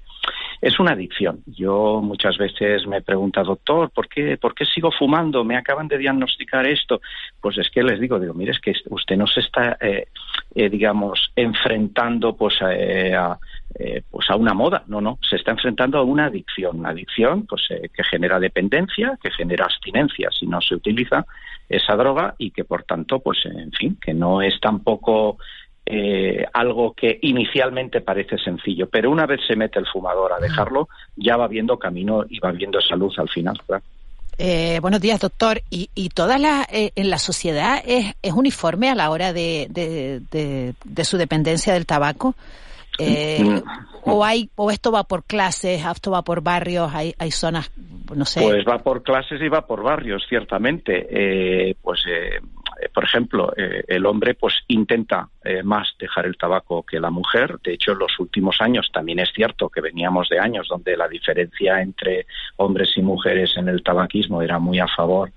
Es 0.60 0.78
una 0.80 0.92
adicción. 0.92 1.42
Yo 1.46 2.00
muchas 2.02 2.36
veces 2.36 2.86
me 2.86 3.02
pregunta, 3.02 3.42
doctor, 3.42 3.90
¿por 3.90 4.08
qué, 4.08 4.36
¿por 4.36 4.54
qué 4.54 4.64
sigo 4.64 4.90
fumando? 4.90 5.44
Me 5.44 5.56
acaban 5.56 5.88
de 5.88 5.98
diagnosticar 5.98 6.66
esto. 6.66 7.00
Pues 7.40 7.58
es 7.58 7.70
que 7.70 7.82
les 7.82 8.00
digo, 8.00 8.18
digo, 8.18 8.34
mire, 8.34 8.52
es 8.52 8.60
que 8.60 8.72
usted 8.90 9.16
no 9.16 9.26
se 9.26 9.40
está, 9.40 9.76
eh, 9.80 10.08
eh, 10.54 10.68
digamos, 10.68 11.32
enfrentando 11.36 12.36
pues, 12.36 12.56
eh, 12.62 13.14
a, 13.14 13.38
pues 14.10 14.28
a 14.30 14.36
una 14.36 14.54
moda, 14.54 14.82
no, 14.88 15.00
no, 15.00 15.18
se 15.22 15.36
está 15.36 15.52
enfrentando 15.52 15.98
a 15.98 16.02
una 16.02 16.26
adicción, 16.26 16.80
una 16.80 16.90
adicción 16.90 17.46
pues, 17.46 17.68
que 17.68 18.04
genera 18.04 18.40
dependencia, 18.40 19.16
que 19.22 19.30
genera 19.30 19.66
abstinencia 19.66 20.30
si 20.30 20.46
no 20.46 20.60
se 20.60 20.74
utiliza 20.74 21.24
esa 21.68 21.94
droga 21.96 22.34
y 22.38 22.50
que 22.50 22.64
por 22.64 22.82
tanto, 22.84 23.20
pues 23.20 23.38
en 23.44 23.70
fin, 23.72 23.98
que 24.00 24.14
no 24.14 24.42
es 24.42 24.58
tampoco 24.60 25.38
eh, 25.90 26.44
algo 26.52 26.92
que 26.92 27.18
inicialmente 27.22 28.00
parece 28.00 28.36
sencillo, 28.38 28.88
pero 28.88 29.10
una 29.10 29.26
vez 29.26 29.40
se 29.46 29.56
mete 29.56 29.78
el 29.78 29.86
fumador 29.86 30.32
a 30.32 30.38
dejarlo, 30.38 30.88
ya 31.16 31.36
va 31.36 31.48
viendo 31.48 31.78
camino 31.78 32.24
y 32.28 32.38
va 32.40 32.52
viendo 32.52 32.78
esa 32.78 32.94
luz 32.94 33.18
al 33.18 33.28
final. 33.28 33.58
Eh, 34.36 34.78
buenos 34.80 35.00
días, 35.00 35.18
doctor. 35.18 35.62
¿Y, 35.70 35.90
y 35.94 36.10
toda 36.10 36.38
la, 36.38 36.66
eh, 36.70 36.92
en 36.94 37.10
la 37.10 37.18
sociedad 37.18 37.82
es, 37.84 38.14
es, 38.22 38.32
uniforme 38.32 38.90
a 38.90 38.94
la 38.94 39.10
hora 39.10 39.32
de, 39.32 39.66
de, 39.70 40.20
de, 40.84 41.04
su 41.04 41.16
dependencia 41.16 41.72
del 41.72 41.86
tabaco? 41.86 42.34
Eh, 42.98 43.62
o 44.04 44.24
hay 44.24 44.50
o 44.56 44.70
esto 44.70 44.90
va 44.90 45.04
por 45.04 45.24
clases, 45.24 45.84
esto 45.84 46.10
va 46.10 46.22
por 46.22 46.42
barrios, 46.42 46.92
hay, 46.94 47.14
hay 47.18 47.30
zonas, 47.30 47.70
no 48.14 48.24
sé. 48.24 48.42
Pues 48.42 48.64
va 48.66 48.78
por 48.78 49.02
clases 49.02 49.40
y 49.40 49.48
va 49.48 49.66
por 49.66 49.82
barrios, 49.82 50.24
ciertamente. 50.28 51.06
Eh, 51.10 51.74
pues 51.80 52.04
eh, 52.08 52.40
por 52.98 53.04
ejemplo, 53.04 53.52
eh, 53.56 53.84
el 53.86 54.06
hombre 54.06 54.34
pues 54.34 54.54
intenta 54.66 55.28
eh, 55.44 55.62
más 55.62 55.94
dejar 56.00 56.26
el 56.26 56.36
tabaco 56.36 56.82
que 56.82 56.98
la 56.98 57.10
mujer. 57.10 57.60
De 57.62 57.74
hecho, 57.74 57.92
en 57.92 58.00
los 58.00 58.18
últimos 58.18 58.60
años 58.60 58.90
también 58.92 59.20
es 59.20 59.30
cierto 59.32 59.68
que 59.68 59.80
veníamos 59.80 60.28
de 60.28 60.40
años 60.40 60.66
donde 60.68 60.96
la 60.96 61.06
diferencia 61.06 61.80
entre 61.80 62.26
hombres 62.56 62.90
y 62.96 63.02
mujeres 63.02 63.52
en 63.56 63.68
el 63.68 63.84
tabaquismo 63.84 64.42
era 64.42 64.58
muy 64.58 64.80
a 64.80 64.88
favor 64.88 65.30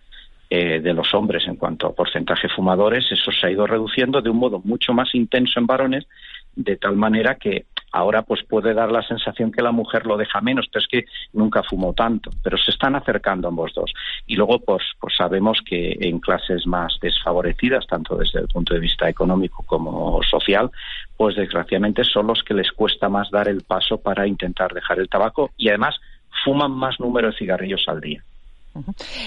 de 0.49 0.93
los 0.93 1.13
hombres 1.13 1.47
en 1.47 1.55
cuanto 1.55 1.85
a 1.85 1.93
porcentaje 1.93 2.49
fumadores. 2.49 3.05
Eso 3.11 3.31
se 3.31 3.45
ha 3.45 3.51
ido 3.51 3.67
reduciendo 3.67 4.23
de 4.23 4.31
un 4.31 4.37
modo 4.37 4.59
mucho 4.63 4.91
más 4.91 5.13
intenso 5.13 5.59
en 5.59 5.67
varones, 5.67 6.07
de 6.55 6.77
tal 6.77 6.95
manera 6.95 7.35
que 7.35 7.67
Ahora 7.91 8.21
pues 8.21 8.41
puede 8.47 8.73
dar 8.73 8.91
la 8.91 9.01
sensación 9.03 9.51
que 9.51 9.61
la 9.61 9.71
mujer 9.71 10.05
lo 10.05 10.17
deja 10.17 10.39
menos, 10.41 10.67
pero 10.71 10.81
es 10.81 10.87
que 10.87 11.05
nunca 11.33 11.61
fumó 11.63 11.93
tanto, 11.93 12.31
pero 12.41 12.57
se 12.57 12.71
están 12.71 12.95
acercando 12.95 13.49
ambos 13.49 13.73
dos. 13.73 13.91
Y 14.25 14.35
luego 14.35 14.59
pues, 14.59 14.83
pues 14.99 15.15
sabemos 15.17 15.59
que 15.65 15.97
en 15.99 16.19
clases 16.19 16.65
más 16.65 16.97
desfavorecidas, 17.01 17.85
tanto 17.87 18.15
desde 18.15 18.39
el 18.39 18.47
punto 18.47 18.73
de 18.73 18.79
vista 18.79 19.09
económico 19.09 19.63
como 19.63 20.21
social, 20.23 20.71
pues 21.17 21.35
desgraciadamente 21.35 22.03
son 22.03 22.27
los 22.27 22.43
que 22.43 22.53
les 22.53 22.71
cuesta 22.71 23.09
más 23.09 23.29
dar 23.29 23.47
el 23.47 23.61
paso 23.61 23.97
para 23.97 24.25
intentar 24.25 24.73
dejar 24.73 24.99
el 24.99 25.09
tabaco 25.09 25.51
y 25.57 25.69
además 25.69 25.95
fuman 26.43 26.71
más 26.71 26.99
número 26.99 27.31
de 27.31 27.37
cigarrillos 27.37 27.83
al 27.87 27.99
día. 27.99 28.23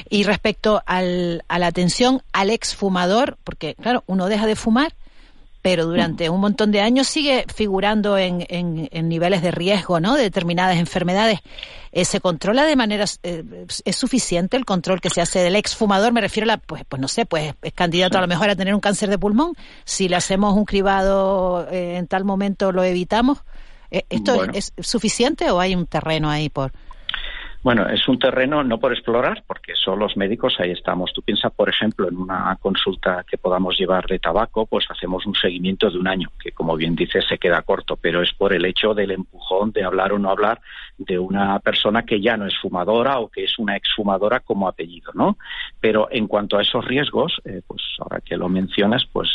Y 0.08 0.24
respecto 0.24 0.82
al, 0.86 1.44
a 1.48 1.58
la 1.58 1.66
atención 1.66 2.22
al 2.32 2.48
exfumador, 2.48 3.36
porque 3.44 3.74
claro, 3.74 4.02
uno 4.06 4.26
deja 4.26 4.46
de 4.46 4.56
fumar 4.56 4.94
pero 5.64 5.86
durante 5.86 6.28
un 6.28 6.42
montón 6.42 6.72
de 6.72 6.82
años 6.82 7.06
sigue 7.06 7.46
figurando 7.48 8.18
en, 8.18 8.46
en, 8.50 9.08
niveles 9.08 9.40
de 9.40 9.50
riesgo, 9.50 9.98
¿no? 9.98 10.14
De 10.14 10.20
determinadas 10.24 10.76
enfermedades. 10.76 11.40
Eh, 11.90 12.04
¿Se 12.04 12.20
controla 12.20 12.64
de 12.64 12.76
manera, 12.76 13.06
eh, 13.22 13.64
es 13.86 13.96
suficiente 13.96 14.58
el 14.58 14.66
control 14.66 15.00
que 15.00 15.08
se 15.08 15.22
hace 15.22 15.38
del 15.38 15.56
exfumador? 15.56 16.12
Me 16.12 16.20
refiero 16.20 16.44
a 16.44 16.48
la, 16.48 16.58
pues, 16.58 16.82
pues 16.86 17.00
no 17.00 17.08
sé, 17.08 17.24
pues 17.24 17.54
es 17.62 17.72
candidato 17.72 18.18
a 18.18 18.20
lo 18.20 18.26
mejor 18.26 18.50
a 18.50 18.56
tener 18.56 18.74
un 18.74 18.80
cáncer 18.82 19.08
de 19.08 19.16
pulmón. 19.16 19.54
Si 19.86 20.06
le 20.06 20.16
hacemos 20.16 20.54
un 20.54 20.66
cribado 20.66 21.66
eh, 21.70 21.96
en 21.96 22.08
tal 22.08 22.26
momento 22.26 22.70
lo 22.70 22.84
evitamos. 22.84 23.38
¿Esto 23.90 24.44
es 24.52 24.74
suficiente 24.80 25.50
o 25.50 25.60
hay 25.60 25.74
un 25.74 25.86
terreno 25.86 26.28
ahí 26.28 26.50
por? 26.50 26.72
Bueno, 27.64 27.88
es 27.88 28.06
un 28.08 28.18
terreno 28.18 28.62
no 28.62 28.78
por 28.78 28.92
explorar, 28.92 29.42
porque 29.46 29.72
son 29.74 29.98
los 29.98 30.18
médicos, 30.18 30.56
ahí 30.58 30.70
estamos. 30.70 31.14
Tú 31.14 31.22
piensas, 31.22 31.50
por 31.50 31.70
ejemplo, 31.70 32.06
en 32.06 32.18
una 32.18 32.58
consulta 32.60 33.24
que 33.26 33.38
podamos 33.38 33.78
llevar 33.78 34.04
de 34.06 34.18
tabaco, 34.18 34.66
pues 34.66 34.84
hacemos 34.90 35.24
un 35.24 35.34
seguimiento 35.34 35.88
de 35.88 35.96
un 35.96 36.06
año, 36.06 36.28
que 36.38 36.52
como 36.52 36.76
bien 36.76 36.94
dices 36.94 37.24
se 37.26 37.38
queda 37.38 37.62
corto, 37.62 37.96
pero 37.96 38.20
es 38.20 38.34
por 38.34 38.52
el 38.52 38.66
hecho 38.66 38.92
del 38.92 39.12
empujón 39.12 39.72
de 39.72 39.82
hablar 39.82 40.12
o 40.12 40.18
no 40.18 40.28
hablar 40.28 40.60
de 40.98 41.18
una 41.18 41.58
persona 41.60 42.02
que 42.02 42.20
ya 42.20 42.36
no 42.36 42.46
es 42.46 42.54
fumadora 42.60 43.18
o 43.18 43.30
que 43.30 43.44
es 43.44 43.58
una 43.58 43.78
exfumadora 43.78 44.40
como 44.40 44.68
apellido, 44.68 45.12
¿no? 45.14 45.38
Pero 45.80 46.08
en 46.10 46.26
cuanto 46.26 46.58
a 46.58 46.62
esos 46.62 46.84
riesgos, 46.84 47.40
eh, 47.46 47.62
pues 47.66 47.80
ahora 47.98 48.20
que 48.20 48.36
lo 48.36 48.50
mencionas, 48.50 49.06
pues 49.10 49.30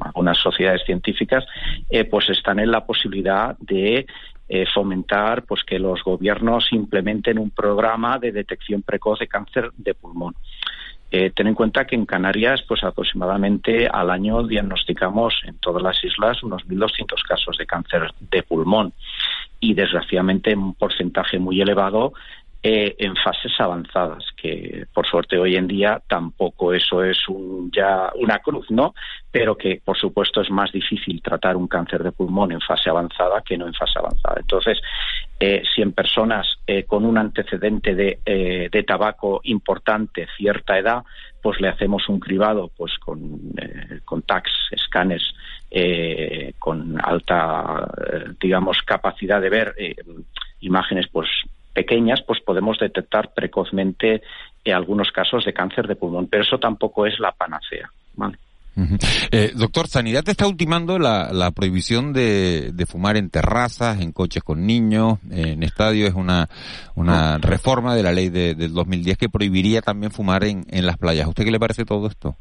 algunas 0.00 0.38
sociedades 0.38 0.82
científicas 0.84 1.44
eh, 1.90 2.06
pues 2.06 2.28
están 2.28 2.58
en 2.58 2.72
la 2.72 2.84
posibilidad 2.84 3.56
de 3.60 4.04
eh, 4.48 4.64
fomentar 4.72 5.44
pues 5.44 5.64
que 5.64 5.78
los 5.78 6.02
gobiernos 6.04 6.72
implementen 6.72 7.38
un 7.38 7.50
programa 7.50 8.18
de 8.18 8.32
detección 8.32 8.82
precoz 8.82 9.18
de 9.18 9.26
cáncer 9.26 9.70
de 9.76 9.94
pulmón. 9.94 10.34
Eh, 11.10 11.30
ten 11.30 11.46
en 11.46 11.54
cuenta 11.54 11.86
que 11.86 11.94
en 11.94 12.04
Canarias, 12.04 12.62
pues 12.66 12.82
aproximadamente 12.82 13.86
al 13.86 14.10
año 14.10 14.42
diagnosticamos 14.42 15.34
en 15.44 15.56
todas 15.58 15.82
las 15.82 16.02
islas 16.02 16.42
unos 16.42 16.66
1.200 16.66 17.22
casos 17.26 17.56
de 17.56 17.66
cáncer 17.66 18.12
de 18.18 18.42
pulmón 18.42 18.92
y 19.60 19.74
desgraciadamente 19.74 20.54
un 20.54 20.74
porcentaje 20.74 21.38
muy 21.38 21.60
elevado 21.60 22.12
eh, 22.68 22.96
en 22.98 23.14
fases 23.14 23.52
avanzadas, 23.60 24.24
que 24.36 24.86
por 24.92 25.06
suerte 25.06 25.38
hoy 25.38 25.54
en 25.54 25.68
día 25.68 26.02
tampoco 26.08 26.72
eso 26.72 27.04
es 27.04 27.16
un, 27.28 27.70
ya 27.70 28.10
una 28.16 28.40
cruz, 28.40 28.68
¿no? 28.72 28.92
Pero 29.30 29.56
que 29.56 29.80
por 29.84 29.96
supuesto 29.96 30.40
es 30.40 30.50
más 30.50 30.72
difícil 30.72 31.22
tratar 31.22 31.56
un 31.56 31.68
cáncer 31.68 32.02
de 32.02 32.10
pulmón 32.10 32.50
en 32.50 32.60
fase 32.60 32.90
avanzada 32.90 33.40
que 33.46 33.56
no 33.56 33.68
en 33.68 33.72
fase 33.72 34.00
avanzada. 34.00 34.38
Entonces, 34.40 34.80
eh, 35.38 35.62
si 35.72 35.80
en 35.80 35.92
personas 35.92 36.58
eh, 36.66 36.82
con 36.82 37.04
un 37.04 37.18
antecedente 37.18 37.94
de, 37.94 38.18
de, 38.72 38.82
tabaco 38.82 39.40
importante, 39.44 40.26
cierta 40.36 40.76
edad, 40.76 41.04
pues 41.40 41.60
le 41.60 41.68
hacemos 41.68 42.08
un 42.08 42.18
cribado 42.18 42.72
pues 42.76 42.98
con, 42.98 43.42
con 44.04 44.22
tags, 44.22 44.50
escáneres 44.72 45.22
con 46.58 46.98
alta, 47.00 47.86
digamos, 48.40 48.82
capacidad 48.82 49.40
de 49.40 49.50
ver 49.50 49.74
imágenes 50.60 51.06
pues 51.12 51.28
pequeñas, 51.76 52.22
pues 52.26 52.40
podemos 52.40 52.78
detectar 52.78 53.34
precozmente 53.34 54.22
en 54.64 54.74
algunos 54.74 55.12
casos 55.12 55.44
de 55.44 55.52
cáncer 55.52 55.86
de 55.86 55.94
pulmón, 55.94 56.26
pero 56.26 56.42
eso 56.42 56.58
tampoco 56.58 57.06
es 57.06 57.20
la 57.20 57.32
panacea. 57.32 57.90
Eh, 59.30 59.52
doctor, 59.54 59.88
Sanidad 59.88 60.26
está 60.28 60.46
ultimando 60.46 60.98
la, 60.98 61.50
prohibición 61.54 62.14
de, 62.14 62.72
fumar 62.88 63.18
en 63.18 63.28
terrazas, 63.28 64.00
en 64.00 64.12
coches 64.12 64.42
con 64.42 64.66
niños, 64.66 65.18
en 65.30 65.62
estadios. 65.62 66.08
Es 66.08 66.14
una, 66.14 66.48
una 66.94 67.38
reforma 67.38 67.94
de 67.94 68.02
la 68.02 68.12
ley 68.12 68.30
de, 68.30 68.54
del 68.54 68.72
2010 68.72 69.18
que 69.18 69.28
prohibiría 69.28 69.82
también 69.82 70.12
fumar 70.12 70.44
en, 70.44 70.64
en 70.70 70.86
las 70.86 70.96
playas. 70.96 71.26
¿A 71.26 71.28
usted 71.28 71.44
qué 71.44 71.50
le 71.50 71.60
parece 71.60 71.84
todo 71.84 72.06
esto? 72.06 72.36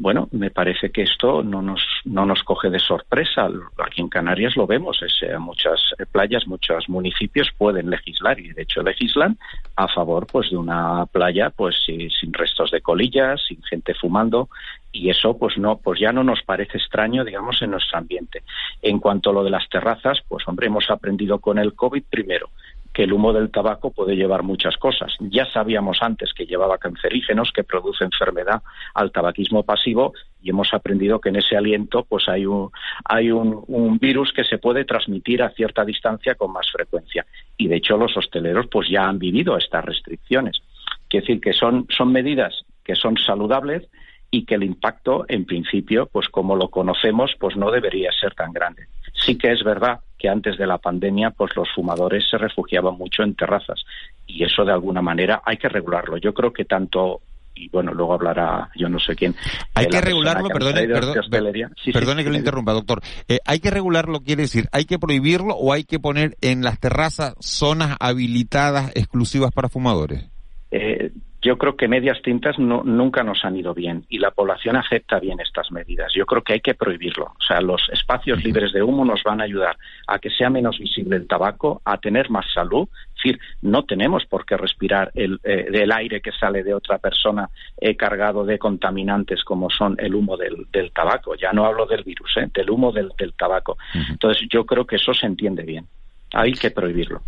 Bueno, 0.00 0.28
me 0.30 0.52
parece 0.52 0.90
que 0.90 1.02
esto 1.02 1.42
no 1.42 1.60
nos, 1.60 1.82
no 2.04 2.24
nos 2.24 2.44
coge 2.44 2.70
de 2.70 2.78
sorpresa. 2.78 3.48
Aquí 3.84 4.00
en 4.00 4.08
Canarias 4.08 4.56
lo 4.56 4.64
vemos. 4.64 5.02
Es, 5.02 5.12
eh, 5.22 5.36
muchas 5.38 5.92
playas, 6.12 6.46
muchos 6.46 6.88
municipios 6.88 7.48
pueden 7.58 7.90
legislar 7.90 8.38
y 8.38 8.52
de 8.52 8.62
hecho 8.62 8.80
legislan 8.84 9.36
a 9.74 9.88
favor 9.88 10.28
pues 10.28 10.50
de 10.50 10.56
una 10.56 11.04
playa 11.06 11.50
pues 11.50 11.74
sin 11.84 12.32
restos 12.32 12.70
de 12.70 12.80
colillas, 12.80 13.40
sin 13.48 13.60
gente 13.64 13.92
fumando 13.92 14.48
y 14.92 15.10
eso 15.10 15.36
pues 15.36 15.58
no 15.58 15.78
pues 15.78 15.98
ya 15.98 16.12
no 16.12 16.22
nos 16.22 16.42
parece 16.42 16.78
extraño 16.78 17.24
digamos 17.24 17.60
en 17.60 17.72
nuestro 17.72 17.98
ambiente. 17.98 18.44
En 18.80 19.00
cuanto 19.00 19.30
a 19.30 19.32
lo 19.32 19.42
de 19.42 19.50
las 19.50 19.68
terrazas, 19.68 20.20
pues 20.28 20.46
hombre 20.46 20.68
hemos 20.68 20.88
aprendido 20.90 21.40
con 21.40 21.58
el 21.58 21.74
COVID 21.74 22.04
primero 22.08 22.50
que 22.92 23.04
el 23.04 23.12
humo 23.12 23.32
del 23.32 23.50
tabaco 23.50 23.90
puede 23.90 24.16
llevar 24.16 24.42
muchas 24.42 24.76
cosas. 24.76 25.12
Ya 25.20 25.46
sabíamos 25.46 25.98
antes 26.00 26.32
que 26.34 26.46
llevaba 26.46 26.78
cancerígenos, 26.78 27.52
que 27.52 27.64
produce 27.64 28.04
enfermedad 28.04 28.62
al 28.94 29.12
tabaquismo 29.12 29.62
pasivo 29.62 30.12
y 30.42 30.50
hemos 30.50 30.72
aprendido 30.74 31.20
que 31.20 31.28
en 31.28 31.36
ese 31.36 31.56
aliento 31.56 32.04
pues 32.08 32.28
hay 32.28 32.46
un, 32.46 32.70
hay 33.04 33.30
un, 33.30 33.98
virus 34.00 34.32
que 34.32 34.44
se 34.44 34.58
puede 34.58 34.84
transmitir 34.84 35.42
a 35.42 35.50
cierta 35.50 35.84
distancia 35.84 36.34
con 36.34 36.52
más 36.52 36.70
frecuencia. 36.70 37.26
Y 37.56 37.68
de 37.68 37.76
hecho 37.76 37.96
los 37.96 38.16
hosteleros 38.16 38.66
pues 38.66 38.88
ya 38.88 39.08
han 39.08 39.18
vivido 39.18 39.56
estas 39.56 39.84
restricciones. 39.84 40.60
Quiere 41.08 41.26
decir 41.26 41.40
que 41.40 41.52
son, 41.52 41.86
son 41.90 42.12
medidas 42.12 42.64
que 42.84 42.94
son 42.94 43.16
saludables 43.16 43.88
y 44.30 44.44
que 44.44 44.56
el 44.56 44.62
impacto, 44.62 45.24
en 45.28 45.44
principio, 45.46 46.06
pues 46.06 46.28
como 46.28 46.54
lo 46.54 46.68
conocemos, 46.68 47.32
pues 47.38 47.56
no 47.56 47.70
debería 47.70 48.10
ser 48.12 48.34
tan 48.34 48.52
grande. 48.52 48.86
Sí 49.14 49.36
que 49.36 49.52
es 49.52 49.64
verdad 49.64 50.00
que 50.18 50.28
antes 50.28 50.58
de 50.58 50.66
la 50.66 50.78
pandemia, 50.78 51.30
pues 51.30 51.54
los 51.56 51.68
fumadores 51.74 52.28
se 52.28 52.36
refugiaban 52.36 52.96
mucho 52.96 53.22
en 53.22 53.34
terrazas 53.34 53.84
y 54.26 54.44
eso 54.44 54.64
de 54.64 54.72
alguna 54.72 55.00
manera 55.00 55.42
hay 55.44 55.56
que 55.56 55.68
regularlo. 55.68 56.18
Yo 56.18 56.34
creo 56.34 56.52
que 56.52 56.64
tanto 56.64 57.20
y 57.54 57.68
bueno, 57.70 57.92
luego 57.92 58.14
hablará 58.14 58.70
yo 58.76 58.88
no 58.88 59.00
sé 59.00 59.16
quién. 59.16 59.34
Hay 59.74 59.86
que 59.86 60.00
regularlo, 60.00 60.48
perdone, 60.48 60.86
perdone 60.86 62.22
que 62.22 62.30
lo 62.30 62.36
interrumpa, 62.36 62.72
doctor. 62.72 63.00
Eh, 63.26 63.38
hay 63.44 63.58
que 63.58 63.70
regularlo, 63.70 64.20
quiere 64.20 64.42
decir, 64.42 64.68
hay 64.70 64.84
que 64.84 64.98
prohibirlo 64.98 65.54
o 65.54 65.72
hay 65.72 65.82
que 65.84 65.98
poner 65.98 66.36
en 66.40 66.62
las 66.62 66.78
terrazas 66.78 67.34
zonas 67.40 67.96
habilitadas 67.98 68.92
exclusivas 68.94 69.50
para 69.52 69.68
fumadores. 69.68 70.24
Eh, 70.70 71.10
yo 71.40 71.56
creo 71.56 71.76
que 71.76 71.86
medias 71.86 72.20
tintas 72.22 72.58
no, 72.58 72.82
nunca 72.82 73.22
nos 73.22 73.44
han 73.44 73.56
ido 73.56 73.72
bien 73.72 74.04
y 74.08 74.18
la 74.18 74.32
población 74.32 74.76
acepta 74.76 75.20
bien 75.20 75.38
estas 75.40 75.70
medidas. 75.70 76.12
Yo 76.14 76.26
creo 76.26 76.42
que 76.42 76.54
hay 76.54 76.60
que 76.60 76.74
prohibirlo. 76.74 77.26
O 77.26 77.42
sea, 77.46 77.60
los 77.60 77.88
espacios 77.92 78.42
libres 78.42 78.72
de 78.72 78.82
humo 78.82 79.04
nos 79.04 79.22
van 79.22 79.40
a 79.40 79.44
ayudar 79.44 79.76
a 80.08 80.18
que 80.18 80.30
sea 80.30 80.50
menos 80.50 80.78
visible 80.78 81.16
el 81.16 81.28
tabaco, 81.28 81.80
a 81.84 81.98
tener 81.98 82.28
más 82.30 82.46
salud. 82.52 82.88
Es 82.90 83.22
decir, 83.22 83.40
no 83.62 83.84
tenemos 83.84 84.26
por 84.26 84.44
qué 84.44 84.56
respirar 84.56 85.12
el, 85.14 85.38
eh, 85.44 85.86
aire 85.94 86.20
que 86.20 86.32
sale 86.32 86.64
de 86.64 86.74
otra 86.74 86.98
persona 86.98 87.48
eh, 87.80 87.96
cargado 87.96 88.44
de 88.44 88.58
contaminantes 88.58 89.44
como 89.44 89.70
son 89.70 89.96
el 89.98 90.14
humo 90.14 90.36
del, 90.36 90.66
tabaco. 90.92 91.36
Ya 91.36 91.52
no 91.52 91.66
hablo 91.66 91.86
del 91.86 92.02
virus, 92.02 92.36
eh, 92.36 92.48
del 92.52 92.70
humo 92.70 92.90
del, 92.90 93.12
tabaco. 93.36 93.78
Entonces, 93.94 94.46
yo 94.50 94.66
creo 94.66 94.86
que 94.86 94.96
eso 94.96 95.14
se 95.14 95.26
entiende 95.26 95.62
bien. 95.62 95.86
Hay 96.32 96.52
que 96.52 96.70
prohibirlo. 96.70 97.22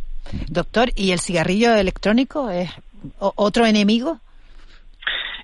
Doctor, 0.48 0.90
¿y 0.94 1.12
el 1.12 1.18
cigarrillo 1.18 1.74
electrónico 1.74 2.50
es 2.50 2.70
otro 3.18 3.66
enemigo? 3.66 4.20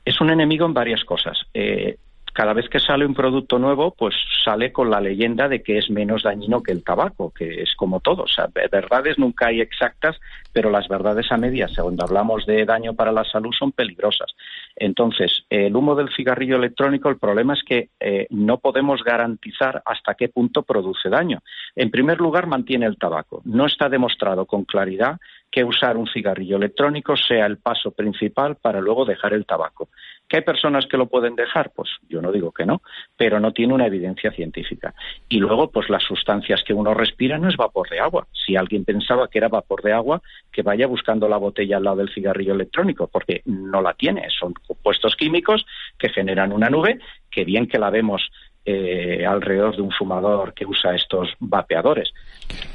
Es 0.04 0.20
un 0.20 0.30
enemigo 0.30 0.66
en 0.66 0.74
varias 0.74 1.04
cosas. 1.04 1.38
Eh, 1.52 1.96
cada 2.36 2.52
vez 2.52 2.68
que 2.68 2.80
sale 2.80 3.06
un 3.06 3.14
producto 3.14 3.58
nuevo, 3.58 3.94
pues 3.96 4.14
sale 4.44 4.70
con 4.70 4.90
la 4.90 5.00
leyenda 5.00 5.48
de 5.48 5.62
que 5.62 5.78
es 5.78 5.88
menos 5.88 6.22
dañino 6.22 6.62
que 6.62 6.70
el 6.70 6.84
tabaco, 6.84 7.32
que 7.32 7.62
es 7.62 7.74
como 7.74 8.00
todo. 8.00 8.24
O 8.24 8.28
sea, 8.28 8.48
verdades 8.70 9.18
nunca 9.18 9.46
hay 9.46 9.62
exactas, 9.62 10.20
pero 10.52 10.70
las 10.70 10.86
verdades 10.86 11.32
a 11.32 11.38
medias, 11.38 11.72
cuando 11.80 12.04
hablamos 12.04 12.44
de 12.44 12.66
daño 12.66 12.92
para 12.92 13.10
la 13.10 13.24
salud, 13.24 13.54
son 13.58 13.72
peligrosas. 13.72 14.34
Entonces, 14.76 15.44
el 15.48 15.74
humo 15.74 15.94
del 15.94 16.14
cigarrillo 16.14 16.56
electrónico, 16.56 17.08
el 17.08 17.16
problema 17.16 17.54
es 17.54 17.62
que 17.64 17.88
eh, 17.98 18.26
no 18.28 18.58
podemos 18.58 19.02
garantizar 19.02 19.82
hasta 19.86 20.14
qué 20.14 20.28
punto 20.28 20.62
produce 20.62 21.08
daño. 21.08 21.40
En 21.74 21.90
primer 21.90 22.18
lugar, 22.18 22.46
mantiene 22.46 22.84
el 22.84 22.98
tabaco. 22.98 23.40
No 23.46 23.64
está 23.64 23.88
demostrado 23.88 24.44
con 24.44 24.64
claridad 24.64 25.16
que 25.56 25.64
usar 25.64 25.96
un 25.96 26.06
cigarrillo 26.06 26.58
electrónico 26.58 27.16
sea 27.16 27.46
el 27.46 27.56
paso 27.56 27.90
principal 27.90 28.56
para 28.56 28.78
luego 28.78 29.06
dejar 29.06 29.32
el 29.32 29.46
tabaco. 29.46 29.88
¿Que 30.28 30.36
hay 30.36 30.42
personas 30.42 30.84
que 30.84 30.98
lo 30.98 31.06
pueden 31.06 31.34
dejar? 31.34 31.72
Pues 31.74 31.88
yo 32.10 32.20
no 32.20 32.30
digo 32.30 32.52
que 32.52 32.66
no, 32.66 32.82
pero 33.16 33.40
no 33.40 33.52
tiene 33.52 33.72
una 33.72 33.86
evidencia 33.86 34.30
científica. 34.32 34.92
Y 35.30 35.38
luego, 35.38 35.70
pues 35.70 35.88
las 35.88 36.02
sustancias 36.02 36.62
que 36.62 36.74
uno 36.74 36.92
respira 36.92 37.38
no 37.38 37.48
es 37.48 37.56
vapor 37.56 37.88
de 37.88 38.00
agua. 38.00 38.26
Si 38.44 38.54
alguien 38.54 38.84
pensaba 38.84 39.28
que 39.28 39.38
era 39.38 39.48
vapor 39.48 39.80
de 39.80 39.94
agua, 39.94 40.20
que 40.52 40.60
vaya 40.60 40.86
buscando 40.86 41.26
la 41.26 41.38
botella 41.38 41.78
al 41.78 41.84
lado 41.84 41.96
del 41.96 42.12
cigarrillo 42.12 42.52
electrónico, 42.52 43.08
porque 43.10 43.40
no 43.46 43.80
la 43.80 43.94
tiene. 43.94 44.28
Son 44.38 44.52
compuestos 44.52 45.16
químicos 45.16 45.64
que 45.96 46.10
generan 46.10 46.52
una 46.52 46.68
nube 46.68 46.98
que 47.30 47.44
bien 47.46 47.66
que 47.66 47.78
la 47.78 47.88
vemos 47.88 48.30
eh, 48.68 49.24
alrededor 49.24 49.76
de 49.76 49.82
un 49.82 49.92
fumador 49.92 50.52
que 50.52 50.66
usa 50.66 50.92
estos 50.96 51.28
vapeadores. 51.38 52.08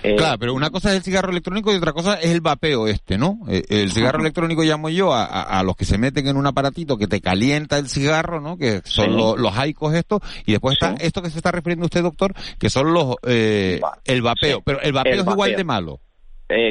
Eh, 0.01 0.15
claro, 0.15 0.37
pero 0.39 0.53
una 0.53 0.69
cosa 0.69 0.89
es 0.91 0.95
el 0.95 1.03
cigarro 1.03 1.31
electrónico 1.31 1.73
y 1.73 1.75
otra 1.75 1.91
cosa 1.91 2.13
es 2.13 2.31
el 2.31 2.39
vapeo 2.39 2.87
este, 2.87 3.17
¿no? 3.17 3.39
Eh, 3.49 3.63
el 3.67 3.91
cigarro 3.91 4.21
electrónico 4.21 4.63
llamo 4.63 4.87
yo 4.87 5.13
a, 5.13 5.61
los 5.65 5.75
que 5.75 5.83
se 5.83 5.97
meten 5.97 6.27
en 6.27 6.37
un 6.37 6.47
aparatito 6.47 6.97
que 6.97 7.07
te 7.07 7.19
calienta 7.19 7.77
el 7.77 7.89
cigarro, 7.89 8.39
¿no? 8.39 8.57
Que 8.57 8.79
son 8.85 9.17
los 9.17 9.57
haicos 9.57 9.93
estos, 9.93 10.21
y 10.45 10.53
después 10.53 10.77
está 10.79 10.95
esto 11.03 11.21
que 11.21 11.29
se 11.29 11.39
está 11.39 11.51
refiriendo 11.51 11.87
usted, 11.87 12.03
doctor, 12.03 12.33
que 12.57 12.69
son 12.69 12.93
los 12.93 13.17
el 13.23 14.21
vapeo, 14.21 14.61
pero 14.61 14.79
el 14.79 14.93
vapeo 14.93 15.21
es 15.21 15.27
igual 15.27 15.55
de 15.57 15.63
malo. 15.65 15.99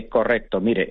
correcto, 0.09 0.63
mire, 0.63 0.91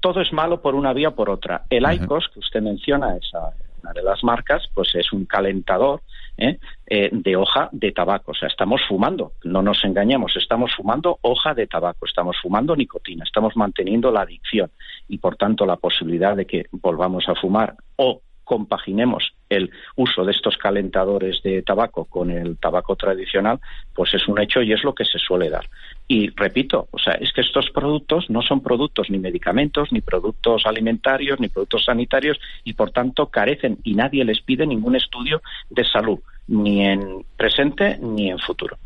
todo 0.00 0.22
es 0.22 0.32
malo 0.32 0.62
por 0.62 0.74
una 0.74 0.94
vía 0.94 1.08
o 1.08 1.14
por 1.14 1.28
otra. 1.28 1.64
El 1.68 1.84
ICOS, 1.92 2.30
que 2.32 2.40
usted 2.40 2.62
menciona, 2.62 3.14
esa 3.14 3.52
una 3.82 3.92
de 3.92 4.02
las 4.02 4.22
marcas, 4.24 4.68
pues 4.74 4.94
es 4.94 5.12
un 5.12 5.24
calentador 5.26 6.02
¿eh? 6.36 6.58
Eh, 6.86 7.10
de 7.12 7.36
hoja 7.36 7.68
de 7.72 7.92
tabaco. 7.92 8.32
O 8.32 8.34
sea, 8.34 8.48
estamos 8.48 8.80
fumando, 8.88 9.32
no 9.44 9.62
nos 9.62 9.84
engañemos, 9.84 10.36
estamos 10.36 10.72
fumando 10.74 11.18
hoja 11.22 11.54
de 11.54 11.66
tabaco, 11.66 12.06
estamos 12.06 12.36
fumando 12.40 12.74
nicotina, 12.76 13.24
estamos 13.24 13.56
manteniendo 13.56 14.10
la 14.10 14.22
adicción 14.22 14.70
y, 15.08 15.18
por 15.18 15.36
tanto, 15.36 15.66
la 15.66 15.76
posibilidad 15.76 16.36
de 16.36 16.46
que 16.46 16.66
volvamos 16.70 17.28
a 17.28 17.34
fumar 17.34 17.74
o 17.96 18.22
compaginemos 18.48 19.34
el 19.50 19.70
uso 19.96 20.24
de 20.24 20.32
estos 20.32 20.56
calentadores 20.56 21.42
de 21.42 21.62
tabaco 21.62 22.06
con 22.06 22.30
el 22.30 22.56
tabaco 22.56 22.96
tradicional, 22.96 23.60
pues 23.94 24.14
es 24.14 24.26
un 24.26 24.40
hecho 24.40 24.62
y 24.62 24.72
es 24.72 24.82
lo 24.84 24.94
que 24.94 25.04
se 25.04 25.18
suele 25.18 25.50
dar. 25.50 25.68
Y 26.10 26.30
repito, 26.30 26.88
o 26.90 26.98
sea, 26.98 27.14
es 27.14 27.32
que 27.32 27.42
estos 27.42 27.68
productos 27.70 28.30
no 28.30 28.40
son 28.40 28.62
productos 28.62 29.10
ni 29.10 29.18
medicamentos, 29.18 29.92
ni 29.92 30.00
productos 30.00 30.62
alimentarios, 30.64 31.38
ni 31.38 31.48
productos 31.48 31.84
sanitarios, 31.84 32.40
y 32.64 32.72
por 32.72 32.90
tanto 32.92 33.26
carecen 33.26 33.78
y 33.84 33.94
nadie 33.94 34.24
les 34.24 34.40
pide 34.40 34.66
ningún 34.66 34.96
estudio 34.96 35.42
de 35.68 35.84
salud, 35.84 36.18
ni 36.46 36.82
en 36.86 37.24
presente 37.36 37.98
ni 38.00 38.30
en 38.30 38.38
futuro. 38.38 38.78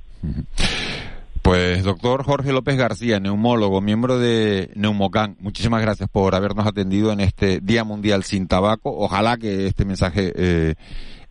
Pues 1.43 1.83
doctor 1.83 2.25
Jorge 2.25 2.53
López 2.53 2.77
García, 2.77 3.19
neumólogo, 3.19 3.81
miembro 3.81 4.19
de 4.19 4.71
Neumocan, 4.75 5.37
muchísimas 5.41 5.83
gracias 5.83 6.09
por 6.09 6.35
habernos 6.35 6.67
atendido 6.67 7.13
en 7.13 7.21
este 7.21 7.61
Día 7.61 7.83
Mundial 7.83 8.23
sin 8.23 8.47
Tabaco. 8.47 8.97
Ojalá 8.97 9.37
que 9.37 9.67
este 9.67 9.85
mensaje 9.85 10.33
eh, 10.37 10.75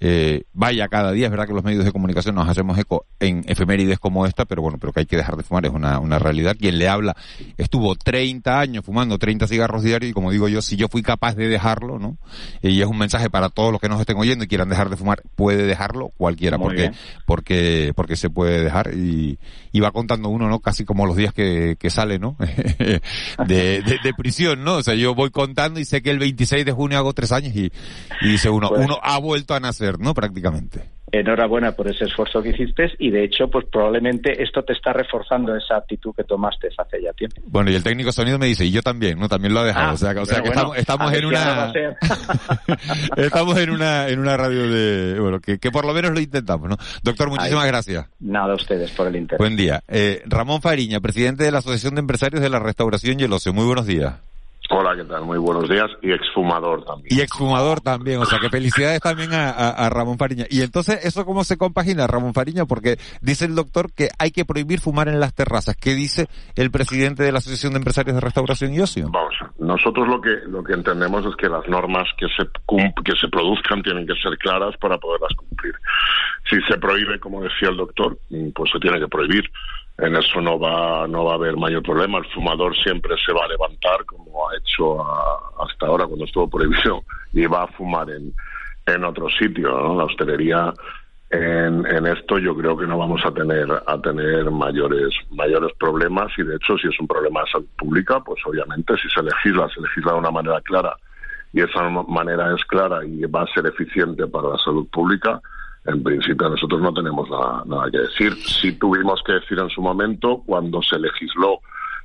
eh, 0.03 0.45
vaya 0.51 0.87
cada 0.87 1.11
día. 1.11 1.25
Es 1.25 1.31
verdad 1.31 1.45
que 1.45 1.53
los 1.53 1.63
medios 1.63 1.85
de 1.85 1.91
comunicación 1.91 2.33
nos 2.33 2.49
hacemos 2.49 2.75
eco 2.79 3.05
en 3.19 3.43
efemérides 3.47 3.99
como 3.99 4.25
esta, 4.25 4.45
pero 4.45 4.63
bueno, 4.63 4.79
pero 4.79 4.91
que 4.91 5.01
hay 5.01 5.05
que 5.05 5.15
dejar 5.15 5.37
de 5.37 5.43
fumar 5.43 5.63
es 5.67 5.71
una, 5.71 5.99
una 5.99 6.17
realidad. 6.17 6.55
Quien 6.59 6.79
le 6.79 6.89
habla 6.89 7.15
estuvo 7.57 7.95
30 7.95 8.59
años 8.59 8.83
fumando 8.83 9.19
30 9.19 9.45
cigarros 9.45 9.83
diarios 9.83 10.09
y 10.09 10.13
como 10.13 10.31
digo 10.31 10.47
yo, 10.47 10.63
si 10.63 10.75
yo 10.75 10.87
fui 10.87 11.03
capaz 11.03 11.35
de 11.35 11.47
dejarlo, 11.47 11.99
¿no? 11.99 12.17
Y 12.63 12.81
es 12.81 12.87
un 12.87 12.97
mensaje 12.97 13.29
para 13.29 13.49
todos 13.49 13.71
los 13.71 13.79
que 13.79 13.89
nos 13.89 13.99
estén 13.99 14.17
oyendo 14.17 14.43
y 14.43 14.47
quieran 14.47 14.69
dejar 14.69 14.89
de 14.89 14.97
fumar, 14.97 15.21
puede 15.35 15.67
dejarlo 15.67 16.09
cualquiera, 16.17 16.57
porque, 16.57 16.91
porque, 17.27 17.93
porque 17.95 18.15
se 18.15 18.31
puede 18.31 18.63
dejar 18.63 18.95
y, 18.95 19.37
y 19.71 19.79
va 19.81 19.91
contando 19.91 20.29
uno, 20.29 20.49
¿no? 20.49 20.61
Casi 20.61 20.83
como 20.83 21.05
los 21.05 21.15
días 21.15 21.31
que, 21.31 21.75
que 21.79 21.91
sale, 21.91 22.17
¿no? 22.17 22.37
de, 23.47 23.83
de, 23.83 24.13
prisión, 24.17 24.63
¿no? 24.63 24.77
O 24.77 24.83
sea, 24.83 24.95
yo 24.95 25.13
voy 25.13 25.29
contando 25.29 25.79
y 25.79 25.85
sé 25.85 26.01
que 26.01 26.09
el 26.09 26.17
26 26.17 26.65
de 26.65 26.71
junio 26.71 26.97
hago 26.97 27.13
tres 27.13 27.31
años 27.31 27.55
y, 27.55 27.71
y 28.21 28.29
dice 28.29 28.49
uno, 28.49 28.69
pues 28.69 28.83
uno 28.83 28.99
ha 29.03 29.19
vuelto 29.19 29.53
a 29.53 29.59
nacer. 29.59 29.90
¿No? 29.99 30.13
Prácticamente. 30.13 30.89
Enhorabuena 31.12 31.73
por 31.73 31.89
ese 31.89 32.06
esfuerzo 32.06 32.41
que 32.41 32.49
hiciste 32.49 32.91
y 32.97 33.12
de 33.12 33.25
hecho, 33.25 33.49
pues 33.49 33.65
probablemente 33.69 34.41
esto 34.41 34.63
te 34.63 34.71
está 34.71 34.93
reforzando 34.93 35.54
esa 35.56 35.77
actitud 35.77 36.13
que 36.15 36.23
tomaste 36.23 36.69
hace 36.77 37.01
ya 37.01 37.12
tiempo. 37.12 37.41
Bueno, 37.47 37.69
y 37.69 37.75
el 37.75 37.84
técnico 37.84 38.13
sonido 38.13 38.39
me 38.39 38.45
dice, 38.45 38.63
y 38.65 38.71
yo 38.71 38.82
también, 38.82 39.19
¿no? 39.19 39.27
También 39.27 39.54
lo 39.54 39.60
ha 39.60 39.65
dejado. 39.65 39.89
Ah, 39.89 39.93
o 39.93 39.97
sea, 39.97 40.12
o 40.21 40.25
sea 40.25 40.41
que 40.41 40.49
estamos, 40.77 41.13
en 41.13 41.25
una... 41.25 41.73
estamos 43.17 43.58
en 43.58 43.71
una, 43.71 44.08
en 44.08 44.19
una 44.19 44.38
radio 44.38 44.69
de... 44.69 45.19
Bueno, 45.19 45.39
que, 45.41 45.58
por 45.71 45.86
lo 45.86 45.93
menos 45.93 46.12
lo 46.12 46.19
intentamos, 46.21 46.69
¿no? 46.69 46.77
Doctor, 47.04 47.30
muchísimas 47.30 47.67
gracias. 47.67 48.08
Nada, 48.19 48.54
a 48.54 48.56
ustedes 48.56 48.91
por 48.91 49.08
el 49.08 49.17
interés. 49.17 49.38
Buen 49.38 49.58
día. 49.58 49.82
Eh, 49.89 50.21
Ramón 50.25 50.62
Fariña, 50.62 51.01
presidente 51.01 51.43
de 51.43 51.51
la 51.51 51.58
Asociación 51.58 51.95
de 51.95 51.99
Empresarios 51.99 52.41
de 52.41 52.49
la 52.49 52.60
Restauración 52.60 53.19
y 53.19 53.23
el 53.23 53.34
Ocio. 53.34 53.54
Muy 53.54 53.65
buenos 53.65 53.86
días. 53.86 54.15
Hola, 54.73 54.95
¿qué 54.95 55.03
tal? 55.03 55.25
Muy 55.25 55.38
buenos 55.38 55.67
días. 55.67 55.88
Y 56.01 56.13
exfumador 56.13 56.86
también. 56.86 57.07
Y 57.10 57.19
exfumador 57.19 57.81
también, 57.81 58.21
o 58.21 58.25
sea 58.25 58.39
que 58.39 58.49
felicidades 58.49 59.01
también 59.01 59.31
a, 59.34 59.89
Ramón 59.89 60.17
Fariña. 60.17 60.45
Y 60.49 60.62
entonces, 60.62 61.03
¿eso 61.03 61.25
cómo 61.25 61.43
se 61.43 61.57
compagina, 61.57 62.07
Ramón 62.07 62.34
Fariña? 62.34 62.65
Porque 62.65 62.95
dice 63.21 63.43
el 63.43 63.53
doctor 63.53 63.91
que 63.93 64.07
hay 64.17 64.31
que 64.31 64.45
prohibir 64.45 64.79
fumar 64.79 65.10
en 65.10 65.19
las 65.19 65.34
terrazas. 65.34 65.75
¿Qué 65.75 65.93
dice 65.93 66.27
el 66.55 66.71
presidente 66.71 67.21
de 67.21 67.34
la 67.34 67.39
Asociación 67.39 67.73
de 67.73 67.79
Empresarios 67.79 68.15
de 68.15 68.21
Restauración 68.21 68.73
y 68.73 68.79
Ocio? 68.79 69.10
Vamos, 69.12 69.36
nosotros 69.60 70.07
lo 70.07 70.21
que, 70.21 70.38
lo 70.47 70.63
que 70.63 70.71
entendemos 70.71 71.25
es 71.25 71.36
que 71.36 71.49
las 71.49 71.67
normas 71.67 72.07
que 72.17 72.27
se, 72.27 72.47
que 73.03 73.19
se 73.19 73.27
produzcan 73.27 73.84
tienen 73.84 74.07
que 74.07 74.15
ser 74.23 74.38
claras 74.38 74.77
para 74.77 74.97
poderlas 74.97 75.34
cumplir. 75.36 75.73
Si 76.49 76.55
se 76.62 76.77
prohíbe, 76.77 77.19
como 77.19 77.43
decía 77.43 77.67
el 77.69 77.77
doctor, 77.77 78.17
pues 78.55 78.71
se 78.71 78.79
tiene 78.79 78.99
que 78.99 79.10
prohibir 79.10 79.43
en 80.01 80.15
eso 80.15 80.41
no 80.41 80.59
va 80.59 81.07
no 81.07 81.25
va 81.25 81.33
a 81.33 81.35
haber 81.35 81.55
mayor 81.55 81.83
problema. 81.83 82.17
El 82.17 82.25
fumador 82.25 82.75
siempre 82.75 83.15
se 83.23 83.31
va 83.31 83.45
a 83.45 83.47
levantar 83.47 84.03
como 84.05 84.49
ha 84.49 84.57
hecho 84.57 84.99
hasta 85.61 85.85
ahora 85.85 86.07
cuando 86.07 86.25
estuvo 86.25 86.49
prohibido 86.49 87.03
y 87.33 87.45
va 87.45 87.63
a 87.63 87.67
fumar 87.67 88.09
en 88.09 88.33
en 88.85 89.03
otro 89.03 89.29
sitio 89.29 89.69
la 89.95 90.05
hostelería 90.05 90.73
en, 91.29 91.85
en, 91.85 92.07
esto 92.07 92.39
yo 92.39 92.53
creo 92.57 92.75
que 92.75 92.87
no 92.87 92.97
vamos 92.97 93.21
a 93.23 93.31
tener 93.31 93.67
a 93.71 94.01
tener 94.01 94.49
mayores 94.49 95.13
mayores 95.29 95.71
problemas 95.79 96.31
y 96.37 96.43
de 96.43 96.55
hecho 96.55 96.77
si 96.77 96.87
es 96.87 96.99
un 96.99 97.07
problema 97.07 97.41
de 97.41 97.51
salud 97.51 97.67
pública 97.77 98.19
pues 98.21 98.41
obviamente 98.45 98.95
si 98.97 99.07
se 99.07 99.21
legisla 99.21 99.69
se 99.69 99.81
legisla 99.81 100.13
de 100.13 100.17
una 100.17 100.31
manera 100.31 100.59
clara 100.61 100.97
y 101.53 101.61
esa 101.61 101.89
manera 101.89 102.53
es 102.55 102.65
clara 102.65 103.05
y 103.05 103.21
va 103.25 103.43
a 103.43 103.53
ser 103.53 103.67
eficiente 103.67 104.25
para 104.27 104.49
la 104.49 104.57
salud 104.57 104.87
pública 104.89 105.39
en 105.86 106.04
principio 106.04 106.50
nosotros 106.50 106.82
no 106.82 106.94
tenemos 106.94 107.30
nada, 107.30 107.63
nada 107.65 107.91
que 107.91 108.00
decir. 108.00 108.36
Sí 108.36 108.74
tuvimos 108.74 109.22
que 109.26 109.34
decir 109.34 109.60
en 109.60 109.70
su 109.70 109.82
momento 109.82 110.44
cuando 110.46 110.82
se 110.82 111.00
legisló 111.00 111.60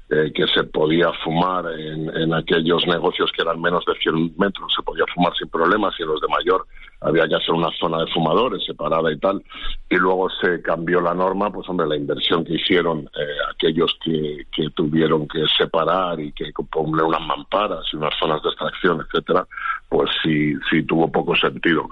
eh, 0.08 0.32
que 0.34 0.46
se 0.46 0.64
podía 0.64 1.12
fumar 1.24 1.66
en, 1.78 2.08
en, 2.16 2.32
aquellos 2.32 2.86
negocios 2.86 3.30
que 3.32 3.42
eran 3.42 3.60
menos 3.60 3.84
de 3.86 3.94
100 3.94 4.36
metros, 4.38 4.72
se 4.74 4.82
podía 4.82 5.04
fumar 5.12 5.34
sin 5.36 5.48
problemas 5.48 5.94
y 5.98 6.04
en 6.04 6.08
los 6.08 6.20
de 6.20 6.28
mayor 6.28 6.66
había 7.00 7.28
que 7.28 7.36
hacer 7.36 7.52
una 7.52 7.70
zona 7.78 7.98
de 7.98 8.12
fumadores 8.12 8.64
separada 8.64 9.12
y 9.12 9.18
tal. 9.18 9.42
Y 9.88 9.96
luego 9.96 10.28
se 10.30 10.62
cambió 10.62 11.00
la 11.00 11.14
norma, 11.14 11.50
pues 11.50 11.68
hombre, 11.68 11.86
la 11.86 11.96
inversión 11.96 12.44
que 12.44 12.54
hicieron 12.54 13.08
eh, 13.16 13.36
aquellos 13.54 13.96
que, 14.02 14.46
tuvieron 14.74 15.28
que 15.28 15.44
separar 15.56 16.18
y 16.20 16.32
que 16.32 16.52
poner 16.70 17.04
unas 17.04 17.20
mamparas 17.26 17.84
y 17.92 17.96
unas 17.96 18.14
zonas 18.18 18.42
de 18.42 18.48
extracción, 18.48 19.00
etcétera, 19.00 19.46
pues 19.88 20.10
sí, 20.22 20.54
sí 20.70 20.82
tuvo 20.82 21.10
poco 21.10 21.36
sentido. 21.36 21.88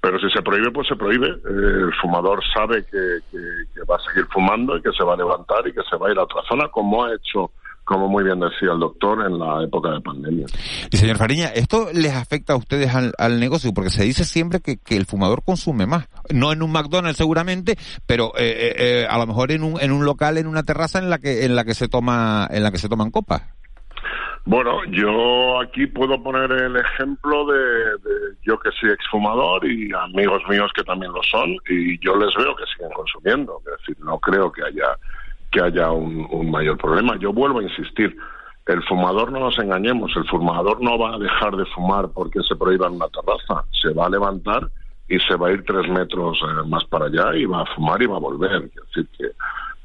Pero 0.00 0.18
si 0.18 0.28
se 0.30 0.42
prohíbe, 0.42 0.70
pues 0.70 0.88
se 0.88 0.96
prohíbe. 0.96 1.28
Eh, 1.28 1.82
el 1.84 1.94
fumador 2.00 2.42
sabe 2.54 2.84
que 2.86 3.84
va 3.88 3.96
a 3.96 4.08
seguir 4.10 4.26
fumando 4.26 4.76
y 4.76 4.82
que 4.82 4.92
se 4.92 5.04
va 5.04 5.14
a 5.14 5.16
levantar 5.16 5.66
y 5.66 5.72
que 5.72 5.82
se 5.88 5.96
va 5.96 6.08
a 6.08 6.12
ir 6.12 6.18
a 6.18 6.24
otra 6.24 6.42
zona, 6.48 6.68
como 6.68 7.04
ha 7.04 7.14
hecho 7.14 7.50
como 7.88 8.06
muy 8.06 8.22
bien 8.22 8.38
decía 8.38 8.72
el 8.72 8.80
doctor, 8.80 9.24
en 9.24 9.38
la 9.38 9.64
época 9.64 9.90
de 9.90 10.00
pandemia. 10.02 10.44
Y 10.92 10.96
señor 10.98 11.16
Fariña, 11.16 11.46
¿esto 11.46 11.88
les 11.94 12.14
afecta 12.14 12.52
a 12.52 12.56
ustedes 12.56 12.94
al, 12.94 13.40
negocio? 13.40 13.72
Porque 13.72 13.88
se 13.88 14.04
dice 14.04 14.24
siempre 14.24 14.60
que, 14.60 14.78
el 14.94 15.06
fumador 15.06 15.42
consume 15.42 15.86
más. 15.86 16.06
No 16.30 16.52
en 16.52 16.62
un 16.62 16.70
McDonald's 16.70 17.16
seguramente, 17.16 17.76
pero 18.06 18.36
eh, 18.36 18.44
eh, 18.44 18.74
eh, 18.76 19.06
a 19.08 19.16
lo 19.16 19.26
mejor 19.26 19.52
en 19.52 19.62
un, 19.62 19.80
en 19.80 19.92
un 19.92 20.04
local, 20.04 20.36
en 20.36 20.46
una 20.46 20.64
terraza 20.64 20.98
en 20.98 21.08
la 21.08 21.18
que, 21.18 21.46
en 21.46 21.56
la 21.56 21.64
que 21.64 21.72
se 21.72 21.88
toma, 21.88 22.46
en 22.50 22.62
la 22.62 22.70
que 22.70 22.78
se 22.78 22.90
toman 22.90 23.10
copas. 23.10 23.42
Bueno, 24.44 24.84
yo 24.90 25.60
aquí 25.60 25.86
puedo 25.86 26.22
poner 26.22 26.50
el 26.52 26.76
ejemplo 26.76 27.46
de, 27.46 27.58
de, 27.58 28.36
yo 28.42 28.58
que 28.58 28.70
soy 28.78 28.90
exfumador 28.90 29.64
y 29.64 29.90
amigos 29.94 30.42
míos 30.48 30.70
que 30.74 30.84
también 30.84 31.12
lo 31.12 31.22
son 31.22 31.56
y 31.68 31.98
yo 32.04 32.16
les 32.16 32.34
veo 32.36 32.54
que 32.54 32.64
siguen 32.74 32.92
consumiendo. 32.92 33.60
Es 33.60 33.78
decir, 33.78 33.96
no 34.04 34.18
creo 34.18 34.52
que 34.52 34.62
haya 34.62 34.96
que 35.50 35.60
haya 35.60 35.90
un, 35.90 36.50
mayor 36.50 36.76
problema. 36.78 37.16
Yo 37.18 37.32
vuelvo 37.32 37.60
a 37.60 37.62
insistir, 37.62 38.16
el 38.66 38.82
fumador 38.84 39.32
no 39.32 39.40
nos 39.40 39.58
engañemos, 39.58 40.12
el 40.16 40.24
fumador 40.24 40.82
no 40.82 40.98
va 40.98 41.14
a 41.14 41.18
dejar 41.18 41.56
de 41.56 41.64
fumar 41.66 42.08
porque 42.12 42.40
se 42.42 42.56
prohíba 42.56 42.86
en 42.86 42.94
una 42.94 43.08
terraza, 43.08 43.64
se 43.80 43.92
va 43.92 44.06
a 44.06 44.10
levantar 44.10 44.68
y 45.08 45.18
se 45.20 45.36
va 45.36 45.48
a 45.48 45.52
ir 45.52 45.64
tres 45.64 45.88
metros 45.88 46.38
eh, 46.42 46.68
más 46.68 46.84
para 46.84 47.06
allá 47.06 47.34
y 47.34 47.46
va 47.46 47.62
a 47.62 47.74
fumar 47.74 48.02
y 48.02 48.06
va 48.06 48.16
a 48.16 48.20
volver. 48.20 48.64
Es 48.64 48.74
decir, 48.74 49.08
que, 49.16 49.30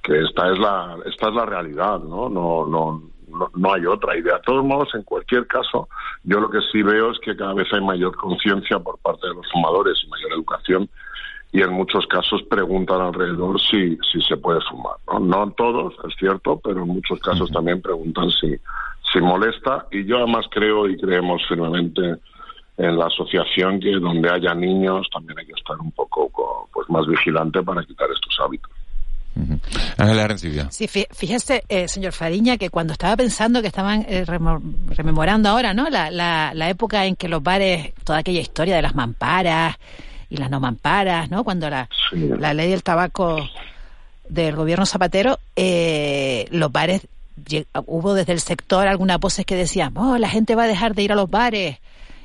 que 0.04 0.22
esta 0.24 0.52
es 0.52 0.60
la 0.60 0.98
esta 1.06 1.30
es 1.30 1.34
la 1.34 1.46
realidad, 1.46 2.00
¿no? 2.00 2.28
No, 2.28 2.66
no, 2.66 3.02
no, 3.30 3.52
no 3.56 3.74
hay 3.74 3.86
otra. 3.86 4.18
Y 4.18 4.22
de 4.22 4.32
todos 4.46 4.66
modos, 4.66 4.94
en 4.96 5.04
cualquier 5.04 5.48
caso, 5.48 5.88
yo 6.24 6.42
lo 6.42 6.50
que 6.50 6.60
sí 6.72 6.84
veo 6.84 7.12
es 7.12 7.20
que 7.20 7.38
cada 7.38 7.54
vez 7.54 7.72
hay 7.72 7.82
mayor 7.82 8.16
conciencia 8.18 8.80
por 8.80 8.98
parte 9.00 9.28
de 9.28 9.34
los 9.34 9.50
fumadores 9.50 9.98
y 10.04 10.10
mayor 10.10 10.34
educación 10.34 10.90
y 11.54 11.62
en 11.62 11.72
muchos 11.72 12.06
casos 12.08 12.42
preguntan 12.50 13.00
alrededor 13.00 13.62
si, 13.62 13.96
si 14.12 14.20
se 14.28 14.36
puede 14.38 14.60
fumar. 14.70 14.96
¿no? 15.08 15.20
no 15.20 15.52
todos, 15.52 15.94
es 16.10 16.16
cierto, 16.18 16.60
pero 16.64 16.82
en 16.82 16.88
muchos 16.88 17.20
casos 17.20 17.52
también 17.52 17.80
preguntan 17.80 18.32
si, 18.32 18.56
si 19.14 19.22
molesta 19.22 19.86
y 19.92 20.04
yo 20.04 20.18
además 20.18 20.48
creo 20.50 20.90
y 20.90 20.98
creemos 20.98 21.44
firmemente 21.48 22.16
en 22.76 22.98
la 22.98 23.06
asociación 23.06 23.80
que 23.80 23.92
donde 23.92 24.32
haya 24.32 24.56
niños 24.56 25.08
también 25.14 25.38
hay 25.38 25.46
que 25.46 25.54
estar 25.54 25.80
un 25.80 25.92
poco 25.92 26.68
pues 26.74 26.90
más 26.90 27.06
vigilante 27.06 27.62
para 27.62 27.84
quitar 27.84 28.08
estos 28.12 28.36
hábitos. 28.44 28.72
Sí, 30.72 30.88
fíjese, 30.88 31.64
eh, 31.70 31.88
señor 31.88 32.14
Fariña, 32.14 32.58
que 32.58 32.70
cuando 32.70 32.94
estaba 32.94 33.16
pensando 33.16 33.62
que 33.62 33.68
estaban 33.68 34.06
eh, 34.08 34.26
rememorando 34.26 35.50
ahora, 35.50 35.74
¿no? 35.74 35.90
La, 35.90 36.10
la, 36.12 36.52
la 36.54 36.70
época 36.70 37.06
en 37.06 37.16
que 37.16 37.28
los 37.28 37.42
bares, 37.42 37.94
toda 38.04 38.20
aquella 38.20 38.42
historia 38.42 38.76
de 38.76 38.82
las 38.84 38.96
mamparas, 38.96 39.78
y 40.34 40.38
las 40.38 40.50
no 40.50 40.60
mamparas, 40.60 41.30
¿no? 41.30 41.44
Cuando 41.44 41.70
la, 41.70 41.88
la 42.12 42.56
ley 42.56 42.72
del 42.72 42.82
tabaco 42.82 43.48
del 44.28 44.56
gobierno 44.56 44.88
Zapatero, 44.88 45.38
eh, 45.56 46.48
los 46.50 46.72
bares, 46.72 47.08
hubo 47.86 48.16
desde 48.16 48.34
el 48.34 48.40
sector 48.40 48.88
algunas 48.88 49.20
voces 49.20 49.46
que 49.46 49.56
decían, 49.56 49.96
oh, 49.96 50.18
la 50.18 50.30
gente 50.30 50.56
va 50.56 50.64
a 50.64 50.68
dejar 50.68 50.96
de 50.96 51.04
ir 51.04 51.12
a 51.12 51.16
los 51.16 51.30
bares 51.30 51.78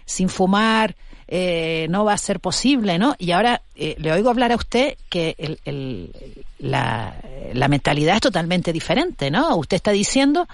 sin 0.07 0.31
fumar, 0.31 0.97
eh, 1.27 1.87
no 1.91 2.07
va 2.07 2.15
a 2.15 2.19
ser 2.19 2.41
posible, 2.41 2.99
¿no? 2.99 3.15
Y 3.19 3.33
ahora 3.33 3.61
eh, 3.77 3.95
le 3.99 4.11
oigo 4.11 4.31
hablar 4.31 4.53
a 4.53 4.57
usted 4.57 4.97
que 5.11 5.35
el, 5.37 5.61
el, 5.67 6.11
la, 6.61 7.15
la, 7.53 7.69
mentalidad 7.69 8.15
es 8.15 8.23
totalmente 8.23 8.73
diferente, 8.73 9.31
¿no? 9.31 9.55
Usted 9.57 9.77
está 9.77 9.91
diciendo 9.91 10.49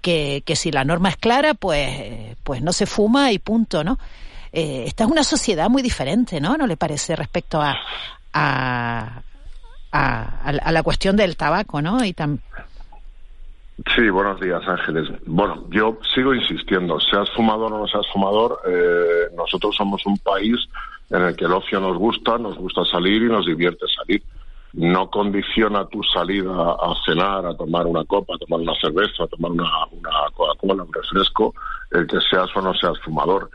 que, 0.00 0.42
que 0.44 0.56
si 0.56 0.72
la 0.72 0.82
norma 0.82 1.10
es 1.10 1.16
clara, 1.16 1.54
pues, 1.54 2.34
pues 2.42 2.60
no 2.60 2.72
se 2.72 2.86
fuma 2.86 3.30
y 3.30 3.38
punto, 3.38 3.84
¿no? 3.84 4.00
Eh, 4.52 4.84
esta 4.86 5.04
es 5.04 5.10
una 5.10 5.24
sociedad 5.24 5.68
muy 5.68 5.82
diferente, 5.82 6.40
¿no? 6.40 6.56
¿No 6.56 6.66
le 6.66 6.76
parece 6.76 7.16
respecto 7.16 7.60
a, 7.60 7.76
a, 8.32 9.22
a, 9.92 10.72
la 10.72 10.82
cuestión 10.82 11.16
del 11.16 11.36
tabaco, 11.36 11.82
¿no? 11.82 12.04
Y 12.04 12.12
tam... 12.12 12.38
Sí, 13.94 14.08
buenos 14.10 14.40
días, 14.40 14.60
Ángeles. 14.66 15.08
Bueno, 15.26 15.64
yo 15.70 15.98
sigo 16.14 16.34
insistiendo, 16.34 16.98
seas 16.98 17.30
fumador 17.30 17.72
o 17.72 17.78
no 17.78 17.86
seas 17.86 18.06
fumador, 18.12 18.60
eh, 18.66 19.28
nosotros 19.36 19.76
somos 19.76 20.04
un 20.04 20.18
país 20.18 20.56
en 21.10 21.22
el 21.22 21.36
que 21.36 21.44
el 21.44 21.52
ocio 21.52 21.78
nos 21.78 21.96
gusta, 21.96 22.38
nos 22.38 22.56
gusta 22.56 22.84
salir 22.84 23.22
y 23.22 23.28
nos 23.28 23.46
divierte 23.46 23.86
salir. 23.96 24.22
No 24.72 25.08
condiciona 25.08 25.86
tu 25.86 26.02
salida 26.02 26.50
a 26.50 26.94
cenar, 27.06 27.46
a 27.46 27.56
tomar 27.56 27.86
una 27.86 28.04
copa, 28.04 28.34
a 28.34 28.38
tomar 28.38 28.60
una 28.60 28.74
cerveza, 28.80 29.24
a 29.24 29.26
tomar 29.26 29.52
una, 29.52 29.70
una 29.92 30.10
Coca-Cola, 30.34 30.82
un 30.82 30.92
refresco, 30.92 31.54
el 31.90 32.06
que 32.06 32.18
seas 32.20 32.50
o 32.54 32.60
no 32.60 32.74
seas 32.74 32.98
fumador 33.00 33.48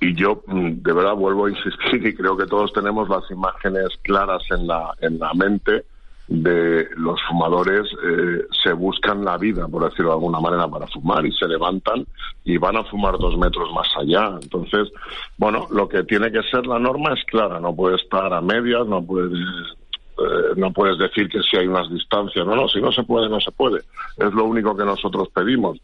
y 0.00 0.14
yo 0.14 0.42
mm, 0.46 0.82
de 0.82 0.92
verdad 0.92 1.14
vuelvo 1.14 1.46
a 1.46 1.50
insistir 1.50 2.06
y 2.06 2.14
creo 2.14 2.36
que 2.36 2.46
todos 2.46 2.72
tenemos 2.72 3.08
las 3.08 3.30
imágenes 3.30 3.88
claras 4.02 4.42
en 4.50 4.66
la 4.66 4.94
en 5.00 5.18
la 5.18 5.32
mente 5.34 5.84
de 6.26 6.88
los 6.96 7.20
fumadores 7.28 7.86
eh, 8.04 8.46
se 8.62 8.72
buscan 8.72 9.24
la 9.24 9.36
vida 9.36 9.66
por 9.68 9.84
decirlo 9.84 10.10
de 10.10 10.14
alguna 10.14 10.40
manera 10.40 10.68
para 10.68 10.86
fumar 10.86 11.26
y 11.26 11.32
se 11.32 11.46
levantan 11.46 12.06
y 12.44 12.56
van 12.56 12.76
a 12.76 12.84
fumar 12.84 13.18
dos 13.18 13.36
metros 13.36 13.72
más 13.74 13.88
allá. 13.96 14.38
Entonces 14.40 14.88
bueno 15.36 15.66
lo 15.70 15.88
que 15.88 16.02
tiene 16.04 16.32
que 16.32 16.42
ser 16.44 16.66
la 16.66 16.78
norma 16.78 17.12
es 17.12 17.24
clara 17.24 17.60
no 17.60 17.74
puede 17.74 17.96
estar 17.96 18.32
a 18.32 18.40
medias 18.40 18.86
no 18.86 19.04
puedes 19.04 19.32
eh, 19.32 20.54
no 20.56 20.72
puedes 20.72 20.98
decir 20.98 21.28
que 21.28 21.42
si 21.42 21.56
hay 21.56 21.66
unas 21.66 21.90
distancias 21.90 22.46
no 22.46 22.54
no 22.56 22.68
si 22.68 22.80
no 22.80 22.90
se 22.92 23.02
puede 23.02 23.28
no 23.28 23.40
se 23.40 23.50
puede. 23.52 23.80
Es 24.16 24.32
lo 24.32 24.44
único 24.44 24.74
que 24.74 24.84
nosotros 24.84 25.28
pedimos 25.34 25.78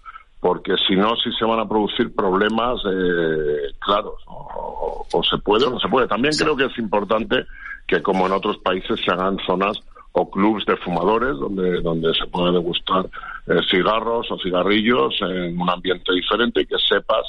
porque 0.46 0.76
si 0.86 0.94
no, 0.94 1.16
sí 1.16 1.32
se 1.36 1.44
van 1.44 1.58
a 1.58 1.68
producir 1.68 2.14
problemas 2.14 2.80
eh, 2.88 3.74
claros, 3.80 4.14
o, 4.28 5.04
se 5.28 5.38
puede 5.38 5.64
o 5.64 5.70
no 5.70 5.80
se 5.80 5.88
puede. 5.88 6.06
También 6.06 6.32
creo 6.38 6.56
que 6.56 6.66
es 6.66 6.78
importante 6.78 7.46
que, 7.84 8.00
como 8.00 8.26
en 8.28 8.32
otros 8.32 8.58
países, 8.58 9.00
se 9.04 9.10
hagan 9.10 9.38
zonas 9.44 9.76
o 10.12 10.30
clubs 10.30 10.64
de 10.64 10.76
fumadores 10.76 11.36
donde, 11.36 11.80
donde 11.80 12.14
se 12.14 12.28
pueda 12.28 12.52
degustar 12.52 13.06
eh, 13.48 13.58
cigarros 13.68 14.30
o 14.30 14.38
cigarrillos 14.38 15.16
en 15.22 15.60
un 15.60 15.68
ambiente 15.68 16.12
diferente 16.12 16.60
y 16.60 16.66
que 16.66 16.78
sepas 16.78 17.26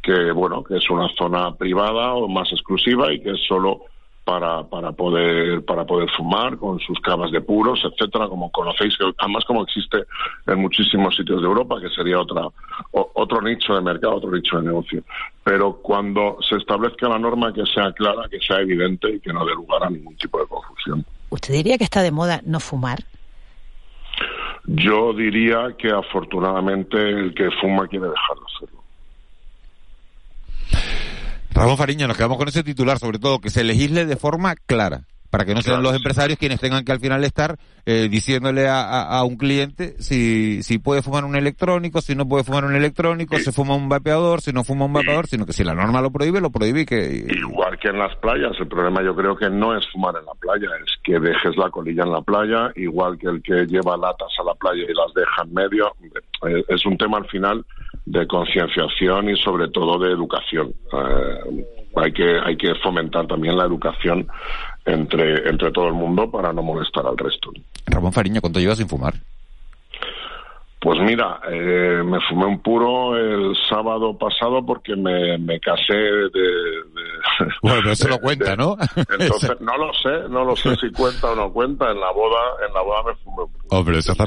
que, 0.00 0.30
bueno, 0.30 0.62
que 0.62 0.76
es 0.76 0.88
una 0.90 1.08
zona 1.18 1.52
privada 1.56 2.14
o 2.14 2.28
más 2.28 2.52
exclusiva 2.52 3.12
y 3.12 3.20
que 3.20 3.30
es 3.30 3.40
solo 3.48 3.80
para, 4.30 4.62
para 4.62 4.92
poder 4.92 5.64
para 5.64 5.84
poder 5.84 6.08
fumar 6.16 6.56
con 6.56 6.78
sus 6.78 7.00
camas 7.00 7.32
de 7.32 7.40
puros, 7.40 7.80
etcétera, 7.82 8.28
como 8.28 8.48
conocéis, 8.52 8.94
además 9.18 9.44
como 9.44 9.64
existe 9.64 10.04
en 10.46 10.60
muchísimos 10.60 11.16
sitios 11.16 11.42
de 11.42 11.48
Europa, 11.48 11.80
que 11.80 11.88
sería 11.88 12.20
otra 12.20 12.42
otro 12.92 13.42
nicho 13.42 13.74
de 13.74 13.80
mercado, 13.80 14.14
otro 14.14 14.30
nicho 14.30 14.58
de 14.58 14.66
negocio. 14.66 15.02
Pero 15.42 15.80
cuando 15.82 16.36
se 16.48 16.54
establezca 16.58 17.08
la 17.08 17.18
norma 17.18 17.52
que 17.52 17.64
sea 17.74 17.90
clara, 17.90 18.28
que 18.30 18.38
sea 18.38 18.60
evidente 18.60 19.10
y 19.10 19.18
que 19.18 19.32
no 19.32 19.44
dé 19.44 19.52
lugar 19.52 19.82
a 19.82 19.90
ningún 19.90 20.14
tipo 20.14 20.38
de 20.38 20.46
confusión. 20.46 21.04
¿Usted 21.30 21.52
diría 21.52 21.76
que 21.76 21.84
está 21.84 22.00
de 22.00 22.12
moda 22.12 22.40
no 22.44 22.60
fumar? 22.60 23.00
Yo 24.64 25.12
diría 25.12 25.74
que 25.76 25.90
afortunadamente 25.90 26.96
el 26.96 27.34
que 27.34 27.50
fuma 27.60 27.88
quiere 27.88 28.06
dejar 28.06 28.36
de 28.36 28.44
hacerlo. 28.54 28.79
Ramón 31.52 31.76
Fariña, 31.76 32.06
nos 32.06 32.16
quedamos 32.16 32.38
con 32.38 32.48
ese 32.48 32.62
titular, 32.62 32.98
sobre 32.98 33.18
todo, 33.18 33.40
que 33.40 33.50
se 33.50 33.64
legisle 33.64 34.06
de 34.06 34.16
forma 34.16 34.54
clara, 34.54 35.02
para 35.30 35.44
que 35.44 35.54
no 35.54 35.62
sean 35.62 35.82
los 35.82 35.94
empresarios 35.94 36.38
quienes 36.38 36.60
tengan 36.60 36.84
que 36.84 36.92
al 36.92 37.00
final 37.00 37.24
estar 37.24 37.56
eh, 37.86 38.08
diciéndole 38.10 38.66
a, 38.68 39.22
un 39.24 39.36
cliente 39.36 39.94
si, 40.00 40.62
si 40.62 40.78
puede 40.78 41.02
fumar 41.02 41.24
un 41.24 41.36
electrónico, 41.36 42.00
si 42.00 42.14
no 42.14 42.28
puede 42.28 42.44
fumar 42.44 42.64
un 42.64 42.74
electrónico, 42.74 43.38
si 43.38 43.52
fuma 43.52 43.74
un 43.74 43.88
vapeador, 43.88 44.40
si 44.40 44.52
no 44.52 44.64
fuma 44.64 44.86
un 44.86 44.92
vapeador, 44.92 45.26
sino 45.26 45.46
que 45.46 45.52
si 45.52 45.64
la 45.64 45.74
norma 45.74 46.00
lo 46.00 46.10
prohíbe, 46.10 46.40
lo 46.40 46.50
prohíbe 46.50 46.82
y 46.82 46.86
que... 46.86 47.26
Igual 47.28 47.78
que 47.78 47.88
en 47.88 47.98
las 47.98 48.14
playas, 48.16 48.52
el 48.58 48.68
problema 48.68 49.02
yo 49.02 49.14
creo 49.14 49.36
que 49.36 49.48
no 49.48 49.76
es 49.76 49.86
fumar 49.92 50.14
en 50.18 50.26
la 50.26 50.34
playa, 50.34 50.68
es 50.84 50.92
que 51.02 51.18
dejes 51.18 51.56
la 51.56 51.70
colilla 51.70 52.04
en 52.04 52.12
la 52.12 52.22
playa, 52.22 52.72
igual 52.76 53.18
que 53.18 53.28
el 53.28 53.42
que 53.42 53.66
lleva 53.66 53.96
latas 53.96 54.32
a 54.38 54.44
la 54.44 54.54
playa 54.54 54.82
y 54.82 54.94
las 54.94 55.14
deja 55.14 55.42
en 55.44 55.54
medio, 55.54 55.94
eh, 56.48 56.64
es 56.68 56.84
un 56.86 56.96
tema 56.96 57.18
al 57.18 57.26
final 57.26 57.64
de 58.04 58.26
concienciación 58.26 59.30
y 59.30 59.36
sobre 59.36 59.68
todo 59.68 59.98
de 59.98 60.12
educación. 60.12 60.72
Eh, 60.92 61.64
hay 61.96 62.12
que 62.12 62.38
hay 62.44 62.56
que 62.56 62.74
fomentar 62.76 63.26
también 63.26 63.56
la 63.56 63.64
educación 63.64 64.26
entre, 64.84 65.48
entre 65.48 65.70
todo 65.72 65.88
el 65.88 65.94
mundo 65.94 66.30
para 66.30 66.52
no 66.52 66.62
molestar 66.62 67.06
al 67.06 67.16
resto. 67.16 67.50
Ramón 67.86 68.12
Fariña, 68.12 68.40
¿cuánto 68.40 68.60
llevas 68.60 68.78
sin 68.78 68.88
fumar? 68.88 69.14
Pues 70.80 70.98
mira, 71.00 71.40
eh, 71.50 72.02
me 72.02 72.18
fumé 72.22 72.46
un 72.46 72.62
puro 72.62 73.14
el 73.14 73.54
sábado 73.68 74.16
pasado 74.16 74.64
porque 74.64 74.96
me, 74.96 75.36
me 75.36 75.60
casé 75.60 75.92
de, 75.92 76.80
Bueno, 77.62 77.90
eso 77.90 78.08
lo 78.08 78.18
cuenta, 78.18 78.56
¿no? 78.56 78.76
Entonces, 79.18 79.60
no 79.60 79.76
lo 79.76 79.92
sé, 79.94 80.28
no 80.28 80.44
lo 80.44 80.56
sé 80.56 80.74
si 80.76 80.90
cuenta 80.92 81.32
o 81.32 81.36
no 81.36 81.52
cuenta. 81.52 81.90
En 81.90 82.00
la 82.00 82.10
boda, 82.12 82.38
en 82.66 82.72
la 82.72 82.82
boda 82.82 83.02
me 83.04 83.14
fumé 83.16 83.42
un 83.42 83.52
puro. 83.52 83.66
Hombre, 83.70 83.98
eso, 83.98 84.12
está, 84.12 84.24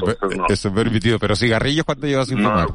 eso 0.48 0.68
es 0.68 0.74
permitido. 0.74 1.18
Pero 1.18 1.36
cigarrillos, 1.36 1.84
¿cuánto 1.84 2.06
llevas 2.06 2.28
sin 2.28 2.42
no 2.42 2.50
fumar? 2.50 2.68
No 2.68 2.74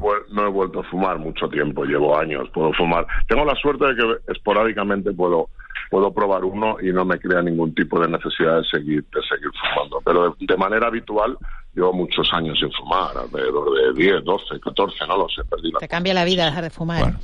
he 0.50 0.52
vuelto 0.52 0.80
a 0.80 0.84
fumar 0.84 1.18
mucho 1.18 1.48
tiempo, 1.48 1.84
llevo 1.84 2.16
años, 2.18 2.48
puedo 2.52 2.72
fumar. 2.72 3.06
Tengo 3.28 3.44
la 3.44 3.54
suerte 3.54 3.86
de 3.86 3.96
que 3.96 4.32
esporádicamente 4.32 5.12
puedo 5.12 5.48
puedo 5.90 6.12
probar 6.12 6.44
uno 6.44 6.76
y 6.80 6.92
no 6.92 7.04
me 7.04 7.18
crea 7.18 7.42
ningún 7.42 7.74
tipo 7.74 7.98
de 7.98 8.08
necesidad 8.08 8.58
de 8.58 8.64
seguir 8.64 9.04
de 9.12 9.20
seguir 9.22 9.50
fumando. 9.60 10.00
Pero 10.04 10.36
de, 10.38 10.46
de 10.46 10.56
manera 10.56 10.86
habitual 10.86 11.36
llevo 11.74 11.92
muchos 11.92 12.32
años 12.32 12.58
sin 12.58 12.70
fumar, 12.72 13.16
alrededor 13.16 13.94
de 13.94 14.00
10, 14.00 14.24
12, 14.24 14.60
14, 14.60 15.06
no 15.06 15.16
lo 15.18 15.28
sé, 15.28 15.42
perdí 15.48 15.70
la 15.72 15.78
Te 15.80 15.88
cambia 15.88 16.14
la 16.14 16.24
vida 16.24 16.46
dejar 16.46 16.64
de 16.64 16.70
fumar. 16.70 17.14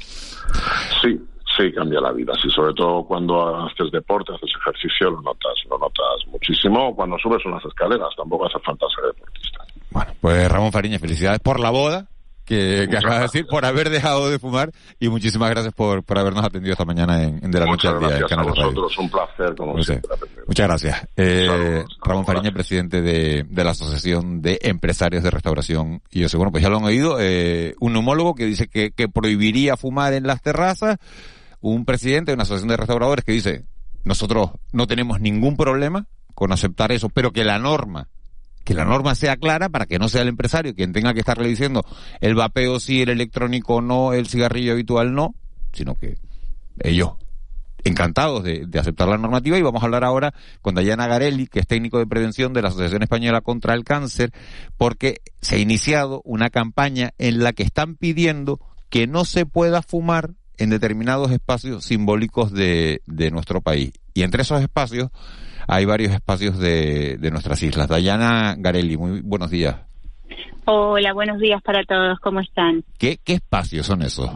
Sí, 1.02 1.20
sí, 1.56 1.72
cambia 1.72 2.00
la 2.00 2.12
vida. 2.12 2.32
Sí, 2.40 2.50
sobre 2.50 2.74
todo 2.74 3.04
cuando 3.04 3.56
haces 3.64 3.90
deporte, 3.92 4.32
haces 4.34 4.50
ejercicio, 4.60 5.10
lo 5.10 5.22
notas, 5.22 5.54
lo 5.70 5.78
notas 5.78 6.26
muchísimo. 6.28 6.94
Cuando 6.94 7.18
subes 7.18 7.44
unas 7.46 7.64
escaleras, 7.64 8.08
tampoco 8.16 8.46
hace 8.46 8.58
falta 8.60 8.86
ser 8.94 9.06
deportista. 9.06 9.64
Pues 10.20 10.50
Ramón 10.50 10.72
Fariña, 10.72 10.98
felicidades 10.98 11.40
por 11.40 11.60
la 11.60 11.70
boda 11.70 12.08
que, 12.46 12.86
que 12.88 12.96
acabas 12.96 13.18
de 13.18 13.22
decir, 13.22 13.46
por 13.46 13.66
haber 13.66 13.90
dejado 13.90 14.30
de 14.30 14.38
fumar 14.38 14.70
y 14.98 15.08
muchísimas 15.08 15.50
gracias 15.50 15.74
por, 15.74 16.02
por 16.04 16.18
habernos 16.18 16.44
atendido 16.44 16.72
esta 16.72 16.86
mañana 16.86 17.22
en, 17.22 17.44
en 17.44 17.50
De 17.50 17.60
la 17.60 17.66
Noche 17.66 17.88
al 17.88 17.98
Día 17.98 18.08
en 18.08 18.18
gracias 18.18 18.32
a 18.32 18.36
Canal 18.36 18.50
vosotros, 18.50 18.98
un 18.98 19.10
placer 19.10 19.54
como 19.54 19.82
siempre. 19.82 20.10
Muchas 20.46 20.66
gracias. 20.66 21.08
Eh, 21.16 21.84
Ramón 22.02 22.24
Fariña, 22.24 22.52
presidente 22.52 23.02
de, 23.02 23.44
de 23.46 23.64
la 23.64 23.72
Asociación 23.72 24.40
de 24.40 24.58
Empresarios 24.62 25.22
de 25.22 25.30
Restauración 25.30 26.00
y 26.10 26.24
Ocio. 26.24 26.38
Bueno, 26.38 26.52
pues 26.52 26.62
ya 26.62 26.70
lo 26.70 26.78
han 26.78 26.84
oído, 26.84 27.18
eh, 27.20 27.74
un 27.80 27.92
neumólogo 27.92 28.34
que 28.34 28.46
dice 28.46 28.68
que, 28.68 28.92
que 28.92 29.08
prohibiría 29.08 29.76
fumar 29.76 30.14
en 30.14 30.26
las 30.26 30.40
terrazas, 30.40 30.98
un 31.60 31.84
presidente 31.84 32.30
de 32.30 32.34
una 32.34 32.44
asociación 32.44 32.68
de 32.68 32.76
restauradores 32.76 33.24
que 33.24 33.32
dice, 33.32 33.64
nosotros 34.04 34.50
no 34.72 34.86
tenemos 34.86 35.20
ningún 35.20 35.56
problema 35.56 36.06
con 36.34 36.52
aceptar 36.52 36.92
eso, 36.92 37.08
pero 37.08 37.32
que 37.32 37.44
la 37.44 37.58
norma 37.58 38.08
que 38.66 38.74
la 38.74 38.84
norma 38.84 39.14
sea 39.14 39.36
clara 39.36 39.68
para 39.68 39.86
que 39.86 40.00
no 40.00 40.08
sea 40.08 40.22
el 40.22 40.28
empresario 40.28 40.74
quien 40.74 40.92
tenga 40.92 41.14
que 41.14 41.20
estarle 41.20 41.46
diciendo 41.46 41.86
el 42.20 42.34
vapeo 42.34 42.80
sí, 42.80 43.00
el 43.00 43.10
electrónico 43.10 43.80
no, 43.80 44.12
el 44.12 44.26
cigarrillo 44.26 44.72
habitual 44.72 45.14
no, 45.14 45.36
sino 45.72 45.94
que 45.94 46.16
ellos 46.80 47.12
encantados 47.84 48.42
de, 48.42 48.66
de 48.66 48.78
aceptar 48.80 49.06
la 49.06 49.18
normativa 49.18 49.56
y 49.56 49.62
vamos 49.62 49.82
a 49.82 49.84
hablar 49.84 50.02
ahora 50.02 50.34
con 50.62 50.74
Dayana 50.74 51.06
Garelli, 51.06 51.46
que 51.46 51.60
es 51.60 51.66
técnico 51.68 52.00
de 52.00 52.08
prevención 52.08 52.52
de 52.52 52.62
la 52.62 52.70
Asociación 52.70 53.04
Española 53.04 53.40
contra 53.40 53.72
el 53.72 53.84
Cáncer, 53.84 54.32
porque 54.76 55.20
se 55.40 55.54
ha 55.54 55.58
iniciado 55.58 56.20
una 56.24 56.50
campaña 56.50 57.12
en 57.18 57.44
la 57.44 57.52
que 57.52 57.62
están 57.62 57.94
pidiendo 57.94 58.58
que 58.90 59.06
no 59.06 59.24
se 59.24 59.46
pueda 59.46 59.80
fumar 59.80 60.34
en 60.58 60.70
determinados 60.70 61.30
espacios 61.30 61.84
simbólicos 61.84 62.52
de, 62.52 63.00
de 63.06 63.30
nuestro 63.30 63.60
país. 63.60 63.92
Y 64.12 64.22
entre 64.22 64.42
esos 64.42 64.60
espacios 64.60 65.10
hay 65.68 65.84
varios 65.84 66.12
espacios 66.12 66.58
de, 66.58 67.16
de 67.18 67.30
nuestras 67.30 67.62
islas. 67.62 67.88
Dayana 67.88 68.54
Garelli, 68.58 68.96
muy 68.96 69.20
buenos 69.22 69.50
días. 69.50 69.76
Hola, 70.64 71.12
buenos 71.12 71.38
días 71.38 71.62
para 71.62 71.84
todos, 71.84 72.18
¿cómo 72.18 72.40
están? 72.40 72.82
¿Qué, 72.98 73.18
qué 73.24 73.34
espacios 73.34 73.86
son 73.86 74.02
esos? 74.02 74.30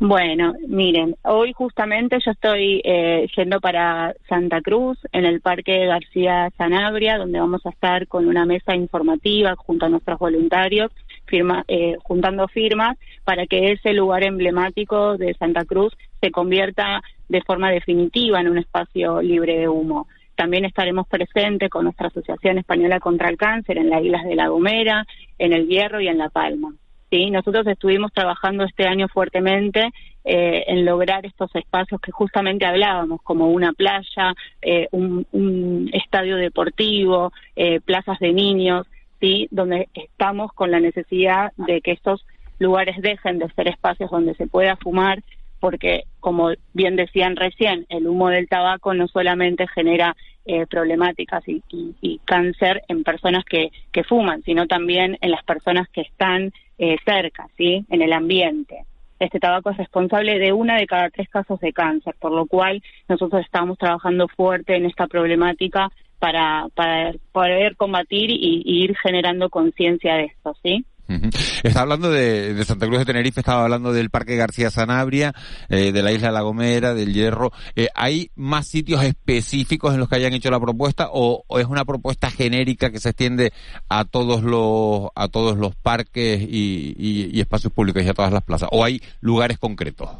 Bueno, 0.00 0.54
miren, 0.68 1.16
hoy 1.22 1.52
justamente 1.52 2.18
yo 2.24 2.30
estoy 2.30 2.80
eh, 2.84 3.26
yendo 3.36 3.60
para 3.60 4.14
Santa 4.28 4.60
Cruz, 4.60 4.96
en 5.10 5.24
el 5.24 5.40
Parque 5.40 5.86
García 5.86 6.50
Sanabria, 6.56 7.18
donde 7.18 7.40
vamos 7.40 7.66
a 7.66 7.70
estar 7.70 8.06
con 8.06 8.28
una 8.28 8.46
mesa 8.46 8.76
informativa 8.76 9.56
junto 9.56 9.86
a 9.86 9.88
nuestros 9.88 10.20
voluntarios, 10.20 10.92
firma, 11.26 11.64
eh, 11.66 11.96
juntando 12.04 12.46
firmas 12.46 12.96
para 13.24 13.46
que 13.46 13.72
ese 13.72 13.92
lugar 13.92 14.22
emblemático 14.22 15.16
de 15.16 15.34
Santa 15.34 15.64
Cruz 15.64 15.92
se 16.20 16.30
convierta 16.30 17.02
de 17.28 17.42
forma 17.42 17.70
definitiva 17.72 18.40
en 18.40 18.50
un 18.50 18.58
espacio 18.58 19.20
libre 19.20 19.58
de 19.58 19.68
humo. 19.68 20.06
También 20.38 20.64
estaremos 20.64 21.08
presentes 21.08 21.68
con 21.68 21.82
nuestra 21.82 22.06
Asociación 22.06 22.58
Española 22.58 23.00
contra 23.00 23.28
el 23.28 23.36
Cáncer 23.36 23.76
en 23.76 23.90
las 23.90 24.04
Islas 24.04 24.22
de 24.22 24.36
La 24.36 24.46
Gomera, 24.46 25.04
en 25.36 25.52
El 25.52 25.66
Hierro 25.66 26.00
y 26.00 26.06
en 26.06 26.16
La 26.16 26.28
Palma. 26.28 26.72
¿sí? 27.10 27.28
Nosotros 27.32 27.66
estuvimos 27.66 28.12
trabajando 28.12 28.62
este 28.62 28.86
año 28.86 29.08
fuertemente 29.08 29.90
eh, 30.24 30.62
en 30.68 30.84
lograr 30.84 31.26
estos 31.26 31.52
espacios 31.56 32.00
que 32.00 32.12
justamente 32.12 32.66
hablábamos, 32.66 33.20
como 33.22 33.50
una 33.50 33.72
playa, 33.72 34.32
eh, 34.62 34.86
un, 34.92 35.26
un, 35.32 35.90
estadio 35.92 36.36
deportivo, 36.36 37.32
eh, 37.56 37.80
plazas 37.80 38.20
de 38.20 38.32
niños, 38.32 38.86
¿sí? 39.20 39.48
donde 39.50 39.88
estamos 39.92 40.52
con 40.52 40.70
la 40.70 40.78
necesidad 40.78 41.50
de 41.56 41.80
que 41.80 41.90
estos 41.90 42.24
lugares 42.60 42.94
dejen 43.02 43.40
de 43.40 43.50
ser 43.54 43.66
espacios 43.66 44.08
donde 44.08 44.36
se 44.36 44.46
pueda 44.46 44.76
fumar, 44.76 45.20
porque, 45.60 46.04
como 46.20 46.50
bien 46.72 46.96
decían 46.96 47.36
recién, 47.36 47.86
el 47.88 48.06
humo 48.06 48.28
del 48.28 48.48
tabaco 48.48 48.94
no 48.94 49.08
solamente 49.08 49.66
genera 49.68 50.16
eh, 50.46 50.66
problemáticas 50.66 51.46
y, 51.46 51.62
y, 51.70 52.20
cáncer 52.24 52.82
en 52.88 53.04
personas 53.04 53.44
que, 53.44 53.70
que 53.92 54.04
fuman, 54.04 54.42
sino 54.44 54.66
también 54.66 55.18
en 55.20 55.30
las 55.30 55.44
personas 55.44 55.88
que 55.90 56.00
están 56.02 56.52
eh, 56.78 56.96
cerca, 57.04 57.48
¿sí? 57.56 57.84
En 57.90 58.00
el 58.00 58.12
ambiente. 58.12 58.84
Este 59.18 59.40
tabaco 59.40 59.70
es 59.70 59.76
responsable 59.76 60.38
de 60.38 60.52
una 60.52 60.76
de 60.76 60.86
cada 60.86 61.10
tres 61.10 61.28
casos 61.28 61.60
de 61.60 61.72
cáncer, 61.72 62.14
por 62.18 62.32
lo 62.32 62.46
cual 62.46 62.82
nosotros 63.08 63.44
estamos 63.44 63.76
trabajando 63.76 64.28
fuerte 64.28 64.76
en 64.76 64.86
esta 64.86 65.06
problemática 65.06 65.90
para, 66.18 66.68
para 66.74 67.12
poder 67.32 67.76
combatir 67.76 68.30
y, 68.30 68.62
y 68.64 68.84
ir 68.84 68.96
generando 68.96 69.50
conciencia 69.50 70.14
de 70.14 70.24
esto, 70.24 70.56
¿sí? 70.62 70.84
Uh 71.08 71.14
-huh. 71.14 71.60
Está 71.62 71.80
hablando 71.80 72.10
de, 72.10 72.62
Santa 72.64 72.86
Cruz 72.86 72.98
de 72.98 73.06
Tenerife, 73.06 73.40
estaba 73.40 73.62
hablando 73.62 73.94
del 73.94 74.10
Parque 74.10 74.36
García 74.36 74.70
Sanabria, 74.70 75.32
eh, 75.70 75.90
de 75.90 76.02
la 76.02 76.12
Isla 76.12 76.30
La 76.30 76.42
Gomera, 76.42 76.92
del 76.92 77.14
Hierro. 77.14 77.50
Eh, 77.76 77.88
¿Hay 77.94 78.30
más 78.36 78.66
sitios 78.66 79.02
específicos 79.02 79.94
en 79.94 80.00
los 80.00 80.08
que 80.10 80.16
hayan 80.16 80.34
hecho 80.34 80.50
la 80.50 80.60
propuesta 80.60 81.08
o, 81.10 81.44
es 81.58 81.64
una 81.64 81.86
propuesta 81.86 82.30
genérica 82.30 82.90
que 82.90 83.00
se 83.00 83.10
extiende 83.10 83.52
a 83.88 84.04
todos 84.04 84.42
los 84.42 85.08
a 85.14 85.28
todos 85.28 85.56
los 85.56 85.74
parques 85.76 86.42
y, 86.42 86.94
y, 86.98 87.30
y 87.32 87.40
espacios 87.40 87.72
públicos 87.72 88.02
y 88.02 88.08
a 88.08 88.14
todas 88.14 88.32
las 88.32 88.42
plazas? 88.42 88.68
¿O 88.70 88.84
hay 88.84 89.00
lugares 89.22 89.58
concretos? 89.58 90.10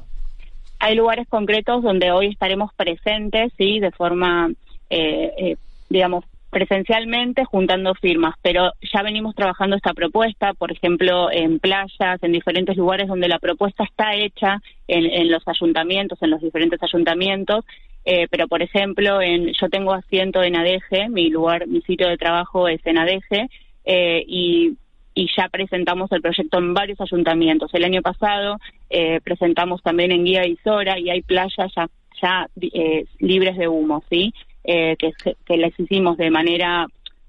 Hay 0.78 0.94
lugares 0.94 1.28
concretos 1.28 1.82
donde 1.82 2.12
hoy 2.12 2.28
estaremos 2.28 2.72
presentes, 2.72 3.52
sí, 3.58 3.78
de 3.80 3.90
forma, 3.90 4.50
eh, 4.88 5.56
digamos, 5.90 6.24
presencialmente 6.50 7.44
juntando 7.44 7.94
firmas, 7.94 8.34
pero 8.42 8.72
ya 8.92 9.02
venimos 9.02 9.34
trabajando 9.34 9.76
esta 9.76 9.92
propuesta, 9.92 10.54
por 10.54 10.72
ejemplo, 10.72 11.30
en 11.30 11.58
playas, 11.58 12.22
en 12.22 12.32
diferentes 12.32 12.76
lugares 12.76 13.08
donde 13.08 13.28
la 13.28 13.38
propuesta 13.38 13.84
está 13.84 14.14
hecha 14.14 14.60
en, 14.86 15.04
en 15.04 15.30
los 15.30 15.46
ayuntamientos, 15.46 16.18
en 16.22 16.30
los 16.30 16.40
diferentes 16.40 16.82
ayuntamientos, 16.82 17.64
eh, 18.04 18.26
pero 18.30 18.48
por 18.48 18.62
ejemplo, 18.62 19.20
en, 19.20 19.52
yo 19.52 19.68
tengo 19.68 19.92
asiento 19.92 20.42
en 20.42 20.56
ADG, 20.56 21.10
mi 21.10 21.28
lugar, 21.28 21.66
mi 21.66 21.82
sitio 21.82 22.08
de 22.08 22.16
trabajo 22.16 22.66
es 22.68 22.80
en 22.86 22.98
ADG, 22.98 23.48
eh, 23.84 24.24
y, 24.26 24.76
y 25.14 25.28
ya 25.36 25.48
presentamos 25.48 26.12
el 26.12 26.22
proyecto 26.22 26.58
en 26.58 26.74
varios 26.74 27.00
ayuntamientos. 27.00 27.74
El 27.74 27.84
año 27.84 28.02
pasado 28.02 28.58
eh, 28.88 29.20
presentamos 29.22 29.82
también 29.82 30.12
en 30.12 30.24
Guía 30.24 30.46
Isora 30.46 30.98
y 30.98 31.10
hay 31.10 31.22
playas 31.22 31.72
ya, 31.76 31.88
ya 32.22 32.48
eh, 32.60 33.04
libres 33.18 33.56
de 33.56 33.66
humo, 33.66 34.04
¿sí? 34.08 34.32
Eh, 34.64 34.96
que, 34.98 35.12
que 35.44 35.56
les 35.56 35.78
hicimos 35.78 36.16
de 36.16 36.30
manera 36.30 36.86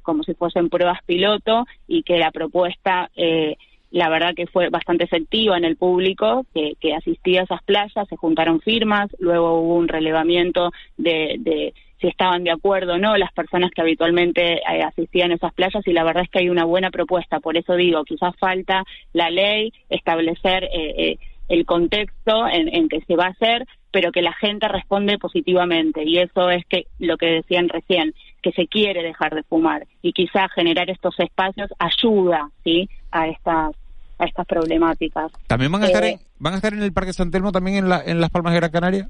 como 0.10 0.24
si 0.24 0.34
fuesen 0.34 0.70
pruebas 0.70 1.04
piloto 1.06 1.68
y 1.88 2.02
que 2.02 2.18
la 2.18 2.32
propuesta, 2.32 3.12
eh, 3.16 3.58
la 3.92 4.10
verdad 4.10 4.34
que 4.36 4.48
fue 4.48 4.70
bastante 4.70 5.04
efectiva 5.04 5.56
en 5.56 5.66
el 5.66 5.76
público, 5.76 6.48
que, 6.52 6.74
que, 6.80 6.96
asistía 6.96 7.42
a 7.42 7.44
esas 7.44 7.62
playas, 7.64 8.08
se 8.08 8.16
juntaron 8.16 8.60
firmas, 8.60 9.10
luego 9.20 9.60
hubo 9.60 9.76
un 9.76 9.88
relevamiento 9.88 10.72
de, 10.98 11.36
de 11.40 11.74
si 12.02 12.08
estaban 12.08 12.44
de 12.44 12.52
acuerdo 12.52 12.94
o 12.94 12.98
no 12.98 13.18
las 13.18 13.32
personas 13.34 13.70
que 13.70 13.82
habitualmente 13.82 14.54
eh, 14.54 14.84
asistían 14.84 15.32
a 15.32 15.36
esas 15.36 15.54
playas 15.54 15.86
y 15.86 15.94
la 15.94 16.04
verdad 16.04 16.24
es 16.24 16.30
que 16.30 16.40
hay 16.40 16.50
una 16.50 16.66
buena 16.66 16.90
propuesta, 16.90 17.40
por 17.40 17.56
eso 17.56 17.76
digo, 17.76 18.04
quizás 18.04 18.36
falta 18.38 18.84
la 19.14 19.30
ley, 19.30 19.74
establecer 19.90 20.64
eh, 20.74 21.18
el 21.50 21.66
contexto 21.66 22.48
en, 22.48 22.74
en 22.74 22.90
que 22.90 23.02
se 23.02 23.16
va 23.16 23.26
a 23.26 23.30
hacer, 23.30 23.68
pero 23.92 24.12
que 24.12 24.22
la 24.22 24.34
gente 24.34 24.68
responde 24.68 25.18
positivamente. 25.18 26.04
Y 26.04 26.20
eso 26.20 26.50
es 26.50 26.66
que 26.66 26.88
lo 27.00 27.18
que 27.18 27.28
decían 27.28 27.70
recién 27.70 28.14
que 28.42 28.52
se 28.52 28.68
quiere 28.68 29.04
dejar 29.04 29.36
de 29.36 29.44
fumar. 29.44 29.86
Y 30.02 30.14
quizá 30.14 30.48
generar 30.50 30.90
estos 30.90 31.20
espacios 31.20 31.70
ayuda 31.80 32.50
sí 32.64 32.90
a 33.12 33.28
estas 33.28 33.76
a 34.18 34.26
estas 34.26 34.46
problemáticas. 34.46 35.32
También 35.48 35.72
van 35.72 35.84
a 35.84 35.86
estar 35.86 36.04
eh, 36.04 36.12
en, 36.12 36.20
van 36.40 36.54
a 36.54 36.58
estar 36.58 36.74
en 36.74 36.84
el 36.84 36.92
Parque 36.92 37.14
San 37.14 37.32
Telmo 37.32 37.52
también 37.52 37.78
en 37.78 37.90
la 37.90 38.02
en 38.06 38.20
las 38.20 38.30
Palmas 38.30 38.54
de 38.54 38.60
Gran 38.60 38.72
Canaria 38.72 39.10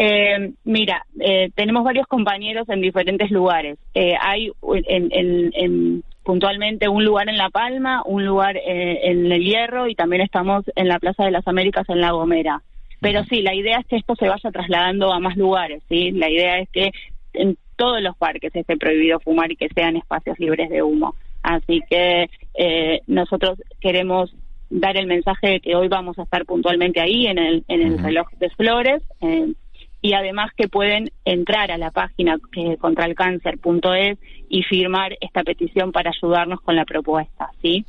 eh, 0.00 0.52
mira, 0.62 1.04
eh, 1.18 1.50
tenemos 1.56 1.82
varios 1.82 2.06
compañeros 2.06 2.68
en 2.68 2.80
diferentes 2.80 3.32
lugares. 3.32 3.78
Eh, 3.94 4.14
hay 4.20 4.52
en, 4.86 5.08
en, 5.10 5.50
en, 5.54 6.04
puntualmente 6.22 6.88
un 6.88 7.04
lugar 7.04 7.28
en 7.28 7.36
La 7.36 7.50
Palma, 7.50 8.02
un 8.06 8.24
lugar 8.24 8.56
eh, 8.56 9.10
en 9.10 9.30
El 9.30 9.42
Hierro 9.42 9.88
y 9.88 9.96
también 9.96 10.22
estamos 10.22 10.64
en 10.76 10.86
la 10.86 11.00
Plaza 11.00 11.24
de 11.24 11.32
las 11.32 11.48
Américas 11.48 11.88
en 11.88 12.00
La 12.00 12.12
Gomera. 12.12 12.62
Pero 13.00 13.24
sí, 13.24 13.42
la 13.42 13.54
idea 13.54 13.78
es 13.78 13.86
que 13.86 13.96
esto 13.96 14.14
se 14.16 14.28
vaya 14.28 14.50
trasladando 14.50 15.12
a 15.12 15.20
más 15.20 15.36
lugares, 15.36 15.82
¿sí? 15.88 16.10
La 16.12 16.28
idea 16.30 16.58
es 16.58 16.68
que 16.70 16.90
en 17.32 17.56
todos 17.76 18.02
los 18.02 18.16
parques 18.16 18.54
esté 18.54 18.76
prohibido 18.76 19.20
fumar 19.20 19.52
y 19.52 19.56
que 19.56 19.68
sean 19.68 19.96
espacios 19.96 20.38
libres 20.38 20.68
de 20.68 20.82
humo. 20.82 21.14
Así 21.42 21.80
que 21.88 22.28
eh, 22.54 23.00
nosotros 23.06 23.62
queremos 23.80 24.34
dar 24.70 24.96
el 24.96 25.06
mensaje 25.06 25.48
de 25.48 25.60
que 25.60 25.76
hoy 25.76 25.88
vamos 25.88 26.18
a 26.18 26.24
estar 26.24 26.44
puntualmente 26.44 27.00
ahí 27.00 27.26
en 27.26 27.38
el, 27.38 27.64
en 27.68 27.80
el 27.80 27.98
reloj 27.98 28.28
de 28.38 28.50
flores 28.50 29.02
eh, 29.20 29.52
y 30.02 30.12
además 30.12 30.50
que 30.56 30.68
pueden 30.68 31.10
entrar 31.24 31.70
a 31.70 31.78
la 31.78 31.90
página 31.90 32.36
que 32.52 32.76
contralcáncer.es 32.76 34.18
y 34.48 34.62
firmar 34.64 35.16
esta 35.20 35.42
petición 35.42 35.92
para 35.92 36.10
ayudarnos 36.10 36.60
con 36.60 36.76
la 36.76 36.84
propuesta, 36.84 37.50
¿sí? 37.62 37.84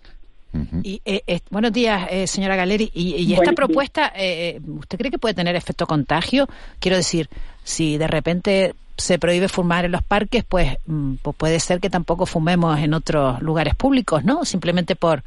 Y, 0.83 1.01
eh, 1.05 1.39
buenos 1.51 1.71
días, 1.71 2.07
eh, 2.09 2.25
señora 2.25 2.55
Galeri. 2.55 2.89
¿Y, 2.93 3.33
esta 3.33 3.53
propuesta, 3.53 4.11
eh, 4.15 4.59
usted 4.67 4.97
cree 4.97 5.11
que 5.11 5.19
puede 5.19 5.35
tener 5.35 5.55
efecto 5.55 5.85
contagio? 5.85 6.47
Quiero 6.79 6.97
decir, 6.97 7.29
si 7.63 7.97
de 7.97 8.07
repente 8.07 8.73
se 8.97 9.19
prohíbe 9.19 9.47
fumar 9.47 9.85
en 9.85 9.91
los 9.91 10.03
parques, 10.03 10.43
pues, 10.43 10.77
mm, 10.87 11.15
pues 11.21 11.35
puede 11.35 11.59
ser 11.59 11.79
que 11.79 11.89
tampoco 11.89 12.25
fumemos 12.25 12.79
en 12.79 12.93
otros 12.93 13.41
lugares 13.41 13.75
públicos, 13.75 14.23
¿no? 14.23 14.43
Simplemente 14.45 14.95
por 14.95 15.23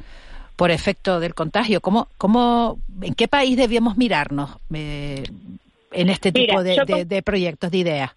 por 0.55 0.69
efecto 0.69 1.19
del 1.19 1.33
contagio. 1.33 1.81
¿Cómo, 1.81 2.09
cómo, 2.15 2.77
¿En 3.01 3.15
qué 3.15 3.27
país 3.27 3.57
debíamos 3.57 3.97
mirarnos 3.97 4.51
en 4.71 6.09
este 6.09 6.31
tipo 6.31 6.61
de, 6.61 7.23
proyectos, 7.23 7.71
de 7.71 7.77
ideas? 7.77 8.11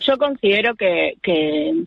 Yo 0.00 0.18
considero 0.18 0.74
que, 0.74 1.14
que, 1.22 1.84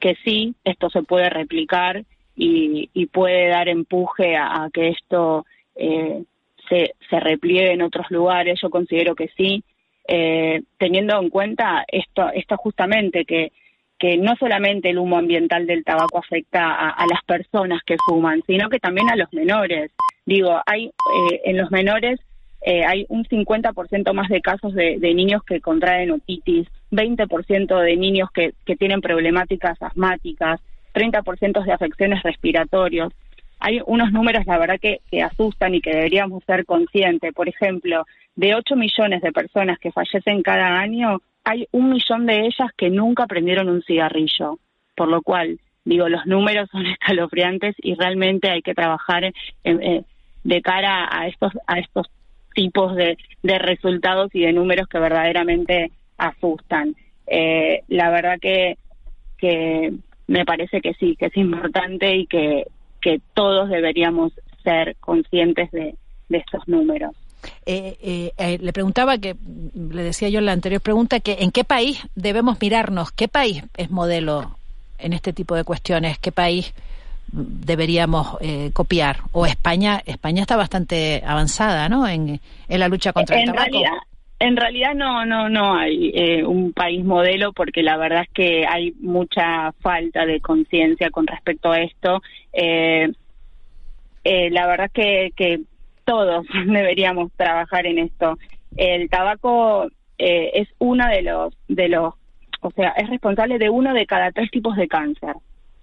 que 0.00 0.16
sí, 0.24 0.56
esto 0.64 0.90
se 0.90 1.02
puede 1.02 1.30
replicar 1.30 2.04
y, 2.38 3.06
puede 3.06 3.48
dar 3.48 3.68
empuje 3.68 4.36
a, 4.36 4.68
que 4.72 4.88
esto 4.88 5.44
eh, 5.74 6.22
se, 6.68 6.94
repliegue 7.20 7.72
en 7.72 7.82
otros 7.82 8.06
lugares. 8.10 8.60
Yo 8.62 8.70
considero 8.70 9.14
que 9.14 9.28
sí, 9.36 9.64
eh, 10.06 10.62
teniendo 10.78 11.20
en 11.20 11.30
cuenta 11.30 11.84
esto, 11.88 12.30
esto 12.32 12.56
justamente 12.56 13.24
que 13.24 13.52
que 14.00 14.16
no 14.16 14.36
solamente 14.36 14.90
el 14.90 14.98
humo 14.98 15.18
ambiental 15.18 15.66
del 15.66 15.82
tabaco 15.82 16.18
afecta 16.18 16.88
a, 16.88 17.04
las 17.08 17.20
personas 17.24 17.82
que 17.84 17.96
fuman, 18.06 18.44
sino 18.46 18.68
que 18.68 18.78
también 18.78 19.10
a 19.10 19.16
los 19.16 19.32
menores. 19.32 19.90
Digo, 20.24 20.56
hay 20.66 20.86
eh, 20.86 21.40
en 21.46 21.56
los 21.56 21.72
menores 21.72 22.20
hay 22.86 23.06
un 23.08 23.24
50% 23.24 24.12
más 24.12 24.28
de 24.28 24.40
casos 24.40 24.72
de, 24.74 24.98
de, 25.00 25.14
niños 25.14 25.42
que 25.42 25.60
contraen 25.60 26.12
otitis, 26.12 26.68
20% 26.92 27.80
de 27.80 27.96
niños 27.96 28.28
que, 28.32 28.52
que 28.64 28.76
tienen 28.76 29.00
problemáticas 29.00 29.80
asmáticas, 29.82 30.60
30% 30.98 31.64
de 31.64 31.72
afecciones 31.72 32.22
respiratorias. 32.22 33.12
Hay 33.60 33.80
unos 33.86 34.12
números, 34.12 34.46
la 34.46 34.58
verdad, 34.58 34.78
que, 34.80 35.00
asustan 35.22 35.74
y 35.74 35.80
que 35.80 35.90
deberíamos 35.90 36.44
ser 36.44 36.64
conscientes. 36.64 37.32
Por 37.32 37.48
ejemplo, 37.48 38.04
de 38.36 38.54
8 38.54 38.76
millones 38.76 39.22
de 39.22 39.32
personas 39.32 39.78
que 39.78 39.92
fallecen 39.92 40.42
cada 40.42 40.78
año, 40.78 41.20
hay 41.44 41.66
un 41.72 41.90
millón 41.90 42.26
de 42.26 42.46
ellas 42.46 42.70
que 42.76 42.90
nunca 42.90 43.26
prendieron 43.26 43.68
un 43.68 43.82
cigarrillo. 43.82 44.58
Por 44.96 45.08
lo 45.08 45.22
cual, 45.22 45.58
digo, 45.84 46.08
los 46.08 46.26
números 46.26 46.68
son 46.70 46.86
escalofriantes 46.86 47.74
y 47.78 47.94
realmente 47.94 48.50
hay 48.50 48.62
que 48.62 48.74
trabajar 48.74 49.32
de 49.64 50.62
cara 50.62 51.08
a 51.10 51.26
estos, 51.28 51.52
a 51.66 51.78
estos 51.78 52.08
tipos 52.54 52.96
de, 52.96 53.16
resultados 53.42 54.34
y 54.34 54.40
de 54.40 54.52
números 54.52 54.88
que 54.88 54.98
verdaderamente 54.98 55.92
asustan. 56.16 56.94
Eh, 57.26 57.82
la 57.88 58.10
verdad 58.10 58.38
que, 58.40 58.78
que 59.36 59.92
me 60.28 60.44
parece 60.44 60.80
que 60.80 60.94
sí, 60.94 61.16
que 61.16 61.26
es 61.26 61.36
importante 61.36 62.14
y 62.14 62.26
que, 62.26 62.64
que 63.00 63.20
todos 63.34 63.68
deberíamos 63.68 64.32
ser 64.62 64.96
conscientes 65.00 65.70
de, 65.72 65.96
de 66.28 66.38
estos 66.38 66.68
números. 66.68 67.16
Eh, 67.64 67.96
eh, 68.02 68.32
eh, 68.36 68.58
le 68.60 68.72
preguntaba 68.72 69.18
que, 69.18 69.36
le 69.74 70.02
decía 70.02 70.28
yo 70.28 70.38
en 70.38 70.46
la 70.46 70.52
anterior 70.52 70.80
pregunta, 70.80 71.20
que 71.20 71.38
en 71.40 71.50
qué 71.50 71.64
país 71.64 72.06
debemos 72.14 72.58
mirarnos, 72.60 73.10
qué 73.12 73.28
país 73.28 73.62
es 73.76 73.90
modelo 73.90 74.56
en 74.98 75.12
este 75.12 75.32
tipo 75.32 75.54
de 75.54 75.64
cuestiones, 75.64 76.18
qué 76.18 76.32
país 76.32 76.74
deberíamos 77.30 78.38
copiar. 78.72 79.18
O 79.32 79.46
España, 79.46 80.02
España 80.06 80.40
está 80.40 80.56
bastante 80.56 81.22
avanzada, 81.24 81.88
¿no? 81.88 82.08
En, 82.08 82.40
en 82.68 82.80
la 82.80 82.88
lucha 82.88 83.12
contra 83.12 83.40
el 83.40 83.46
tabaco. 83.46 83.78
En 84.40 84.56
realidad 84.56 84.94
no, 84.94 85.24
no, 85.26 85.48
no 85.48 85.74
hay 85.74 86.12
eh, 86.14 86.44
un 86.44 86.72
país 86.72 87.04
modelo 87.04 87.52
porque 87.52 87.82
la 87.82 87.96
verdad 87.96 88.22
es 88.22 88.30
que 88.30 88.66
hay 88.68 88.92
mucha 89.00 89.72
falta 89.80 90.26
de 90.26 90.40
conciencia 90.40 91.10
con 91.10 91.26
respecto 91.26 91.72
a 91.72 91.80
esto. 91.80 92.22
Eh, 92.52 93.10
eh, 94.22 94.50
la 94.50 94.66
verdad 94.68 94.90
es 94.94 95.34
que, 95.34 95.60
todos 96.04 96.46
deberíamos 96.66 97.30
trabajar 97.36 97.86
en 97.86 97.98
esto. 97.98 98.38
El 98.76 99.10
tabaco 99.10 99.88
es 100.16 100.66
uno 100.78 101.06
de 101.06 101.20
los, 101.20 101.54
de 101.68 101.88
los, 101.88 102.14
o 102.62 102.70
sea, 102.70 102.90
es 102.96 103.10
responsable 103.10 103.58
de 103.58 103.68
uno 103.68 103.92
de 103.92 104.06
cada 104.06 104.32
tres 104.32 104.50
tipos 104.50 104.74
de 104.76 104.88
cáncer, 104.88 105.34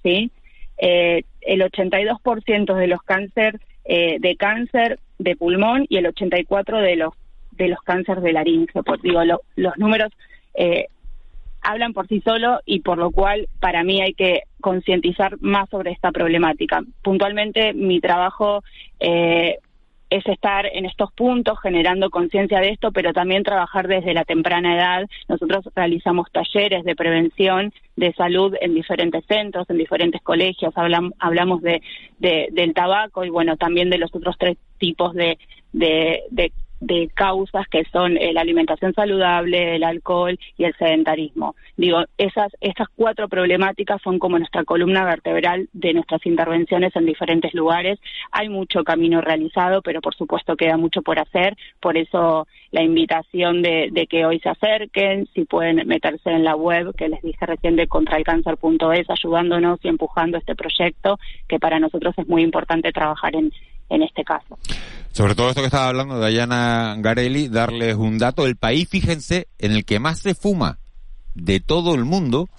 ¿sí? 0.01 0.31
el 0.77 1.61
82% 1.61 2.75
de 2.75 2.87
los 2.87 3.01
cáncer 3.03 3.59
de 3.85 4.35
cáncer 4.37 4.99
de 5.19 5.35
pulmón 5.35 5.85
y 5.89 5.97
el 5.97 6.07
84% 6.07 6.81
de 6.81 6.95
los 6.95 7.13
de 7.57 7.69
los 7.69 7.79
cánceres 7.79 8.23
de 8.23 8.33
laringe. 8.33 8.83
Por, 8.83 9.01
digo, 9.01 9.21
los 9.55 9.77
números 9.77 10.11
eh, 10.53 10.87
hablan 11.61 11.93
por 11.93 12.07
sí 12.07 12.21
solo 12.21 12.59
y 12.65 12.81
por 12.81 12.97
lo 12.97 13.11
cual 13.11 13.47
para 13.59 13.83
mí 13.83 14.01
hay 14.01 14.13
que 14.13 14.43
concientizar 14.61 15.37
más 15.41 15.69
sobre 15.69 15.91
esta 15.91 16.11
problemática. 16.11 16.81
Puntualmente 17.01 17.73
mi 17.73 17.99
trabajo 17.99 18.63
eh, 18.99 19.57
es 20.09 20.25
estar 20.27 20.67
en 20.67 20.85
estos 20.85 21.11
puntos 21.13 21.59
generando 21.61 22.09
conciencia 22.09 22.59
de 22.59 22.69
esto, 22.69 22.91
pero 22.91 23.13
también 23.13 23.43
trabajar 23.43 23.87
desde 23.87 24.13
la 24.13 24.23
temprana 24.23 24.75
edad. 24.75 25.07
Nosotros 25.27 25.67
realizamos 25.75 26.31
talleres 26.31 26.83
de 26.83 26.95
prevención 26.95 27.73
de 27.95 28.13
salud 28.13 28.55
en 28.61 28.75
diferentes 28.75 29.25
centros, 29.25 29.69
en 29.69 29.77
diferentes 29.77 30.21
colegios, 30.21 30.73
hablamos 30.77 31.61
de, 31.61 31.81
del 32.19 32.73
tabaco 32.73 33.25
y 33.25 33.29
bueno, 33.29 33.57
también 33.57 33.89
de 33.89 33.97
los 33.97 34.13
otros 34.13 34.35
tres 34.37 34.57
tipos 34.77 35.13
de, 35.13 35.37
de, 35.73 36.23
de 36.29 36.51
de 36.79 37.09
causas 37.13 37.67
que 37.69 37.83
son 37.91 38.17
eh, 38.17 38.33
la 38.33 38.41
alimentación 38.41 38.93
saludable, 38.93 39.75
el 39.75 39.83
alcohol 39.83 40.37
y 40.57 40.65
el 40.65 40.75
sedentarismo. 40.77 41.55
Digo, 41.77 42.03
esas, 42.17 42.51
estas 42.61 42.87
cuatro 42.95 43.27
problemáticas 43.27 44.01
son 44.01 44.19
como 44.19 44.37
nuestra 44.37 44.63
columna 44.63 45.05
vertebral 45.05 45.69
de 45.73 45.93
nuestras 45.93 46.25
intervenciones 46.25 46.95
en 46.95 47.05
diferentes 47.05 47.53
lugares. 47.53 47.99
Hay 48.31 48.49
mucho 48.49 48.83
camino 48.83 49.21
realizado, 49.21 49.81
pero 49.81 50.01
por 50.01 50.15
supuesto 50.15 50.55
queda 50.55 50.77
mucho 50.77 51.01
por 51.01 51.19
hacer. 51.19 51.55
Por 51.79 51.97
eso 51.97 52.47
la 52.71 52.83
invitación 52.83 53.61
de, 53.61 54.07
que 54.09 54.25
hoy 54.25 54.39
se 54.39 54.49
acerquen, 54.49 55.27
si 55.33 55.45
pueden 55.45 55.87
meterse 55.87 56.29
en 56.29 56.43
la 56.43 56.55
web 56.55 56.93
que 56.95 57.09
les 57.09 57.21
dije 57.21 57.45
recién 57.45 57.75
de 57.75 57.87
contralcáncer.es, 57.87 59.09
ayudándonos 59.09 59.79
y 59.83 59.87
empujando 59.87 60.37
este 60.37 60.55
proyecto, 60.55 61.17
que 61.47 61.59
para 61.59 61.79
nosotros 61.79 62.13
es 62.17 62.27
muy 62.27 62.43
importante 62.43 62.91
trabajar 62.91 63.35
en, 63.35 63.51
en 63.89 64.03
este 64.03 64.23
caso. 64.23 64.57
Sobre 65.11 65.35
todo 65.35 65.49
esto 65.49 65.61
que 65.61 65.67
estaba 65.67 65.87
hablando 65.87 66.19
Dayana 66.19 66.95
Garelli, 66.97 67.47
darles 67.47 67.95
un 67.95 68.17
dato. 68.17 68.45
El 68.45 68.57
país, 68.57 68.89
fíjense, 68.89 69.47
en 69.57 69.71
el 69.71 69.85
que 69.85 69.99
más 69.99 70.19
se 70.19 70.35
fuma 70.35 70.79
de 71.35 71.59
todo 71.59 71.95
el 71.95 72.05
mundo 72.05 72.49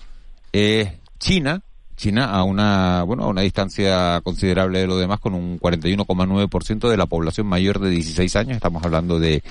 es 0.53 0.89
China. 1.19 1.63
China 1.97 2.27
a 2.27 2.45
una, 2.45 3.03
bueno, 3.05 3.25
a 3.25 3.29
una 3.29 3.41
distancia 3.41 4.21
considerable 4.23 4.81
de 4.81 4.87
lo 4.87 4.99
demás 4.99 5.19
con 5.19 5.35
un 5.35 5.59
41,9% 5.59 6.91
de 6.91 6.97
la 6.97 7.07
población 7.07 7.47
mayor 7.47 7.79
de 7.79 7.91
16 7.91 8.37
años. 8.37 8.57
Estamos 8.57 8.85
hablando 8.85 9.19
de 9.19 9.43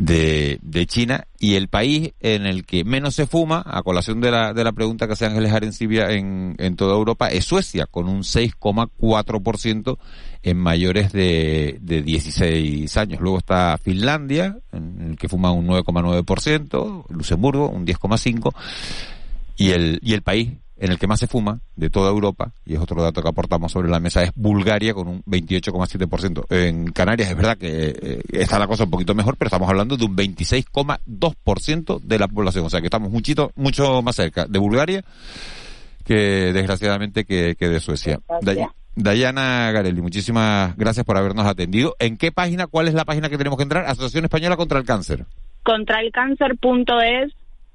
de, 0.00 0.58
de 0.62 0.86
China 0.86 1.26
y 1.38 1.56
el 1.56 1.68
país 1.68 2.14
en 2.20 2.46
el 2.46 2.64
que 2.64 2.84
menos 2.84 3.14
se 3.14 3.26
fuma, 3.26 3.62
a 3.66 3.82
colación 3.82 4.22
de 4.22 4.30
la, 4.30 4.54
de 4.54 4.64
la 4.64 4.72
pregunta 4.72 5.06
que 5.06 5.12
hace 5.12 5.26
Ángeles 5.26 5.52
Arencibia 5.52 6.10
en, 6.12 6.54
en 6.58 6.74
toda 6.74 6.94
Europa, 6.94 7.28
es 7.28 7.44
Suecia, 7.44 7.84
con 7.84 8.08
un 8.08 8.22
6,4% 8.22 9.98
en 10.42 10.56
mayores 10.56 11.12
de, 11.12 11.76
de 11.82 12.00
16 12.00 12.96
años. 12.96 13.20
Luego 13.20 13.36
está 13.36 13.76
Finlandia, 13.76 14.56
en 14.72 15.10
el 15.10 15.18
que 15.18 15.28
fuma 15.28 15.52
un 15.52 15.66
9,9%, 15.66 17.04
Luxemburgo 17.10 17.68
un 17.68 17.86
10,5%, 17.86 18.54
y 19.58 19.72
el, 19.72 20.00
y 20.02 20.14
el 20.14 20.22
país 20.22 20.52
en 20.80 20.90
el 20.90 20.98
que 20.98 21.06
más 21.06 21.20
se 21.20 21.26
fuma 21.26 21.60
de 21.76 21.90
toda 21.90 22.10
Europa, 22.10 22.52
y 22.64 22.74
es 22.74 22.80
otro 22.80 23.02
dato 23.02 23.22
que 23.22 23.28
aportamos 23.28 23.70
sobre 23.70 23.90
la 23.90 24.00
mesa, 24.00 24.22
es 24.22 24.32
Bulgaria 24.34 24.94
con 24.94 25.08
un 25.08 25.22
28,7%. 25.24 26.46
En 26.50 26.90
Canarias 26.90 27.30
es 27.30 27.36
verdad 27.36 27.58
que 27.58 27.94
eh, 28.00 28.22
está 28.32 28.58
la 28.58 28.66
cosa 28.66 28.84
un 28.84 28.90
poquito 28.90 29.14
mejor, 29.14 29.36
pero 29.36 29.48
estamos 29.48 29.68
hablando 29.68 29.98
de 29.98 30.06
un 30.06 30.16
26,2% 30.16 32.00
de 32.00 32.18
la 32.18 32.28
población. 32.28 32.64
O 32.64 32.70
sea 32.70 32.80
que 32.80 32.86
estamos 32.86 33.10
muchito, 33.10 33.52
mucho 33.56 34.00
más 34.00 34.16
cerca 34.16 34.46
de 34.46 34.58
Bulgaria 34.58 35.04
que 36.04 36.52
desgraciadamente 36.52 37.24
que, 37.24 37.54
de 37.54 37.80
Suecia. 37.80 38.18
Dayana 38.96 39.70
Garelli, 39.70 40.00
muchísimas 40.00 40.76
gracias 40.76 41.04
por 41.04 41.16
habernos 41.16 41.46
atendido. 41.46 41.94
¿En 41.98 42.16
qué 42.16 42.32
página, 42.32 42.66
cuál 42.66 42.88
es 42.88 42.94
la 42.94 43.04
página 43.04 43.28
que 43.28 43.38
tenemos 43.38 43.56
que 43.56 43.62
entrar? 43.62 43.84
Asociación 43.84 44.24
Española 44.24 44.56
contra 44.56 44.78
el 44.78 44.84
Cáncer. 44.84 45.26
Contraelcáncer.es 45.62 47.32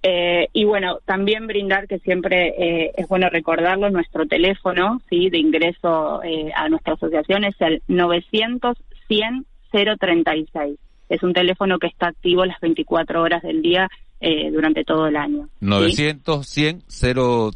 eh, 0.07 0.49
y 0.53 0.65
bueno, 0.65 0.99
también 1.03 1.47
brindar 1.47 1.87
que 1.87 1.97
siempre 1.97 2.53
eh, 2.59 2.91
es 2.95 3.07
bueno 3.07 3.27
recordarlo, 3.27 3.89
nuestro 3.89 4.27
teléfono 4.27 5.01
sí 5.09 5.31
de 5.31 5.39
ingreso 5.39 6.21
eh, 6.21 6.51
a 6.55 6.69
nuestra 6.69 6.93
asociación 6.93 7.43
es 7.43 7.55
el 7.59 7.81
900 7.87 8.77
100 9.07 9.45
036. 9.71 10.77
Es 11.09 11.23
un 11.23 11.33
teléfono 11.33 11.79
que 11.79 11.87
está 11.87 12.09
activo 12.09 12.45
las 12.45 12.59
24 12.59 13.19
horas 13.19 13.41
del 13.41 13.63
día 13.63 13.89
eh, 14.21 14.51
durante 14.51 14.83
todo 14.83 15.07
el 15.07 15.15
año. 15.15 15.49
900 15.61 16.47
100 16.47 16.83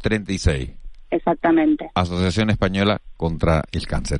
036. 0.02 0.70
Exactamente. 1.12 1.88
Asociación 1.94 2.50
Española 2.50 3.00
contra 3.16 3.62
el 3.70 3.86
Cáncer. 3.86 4.18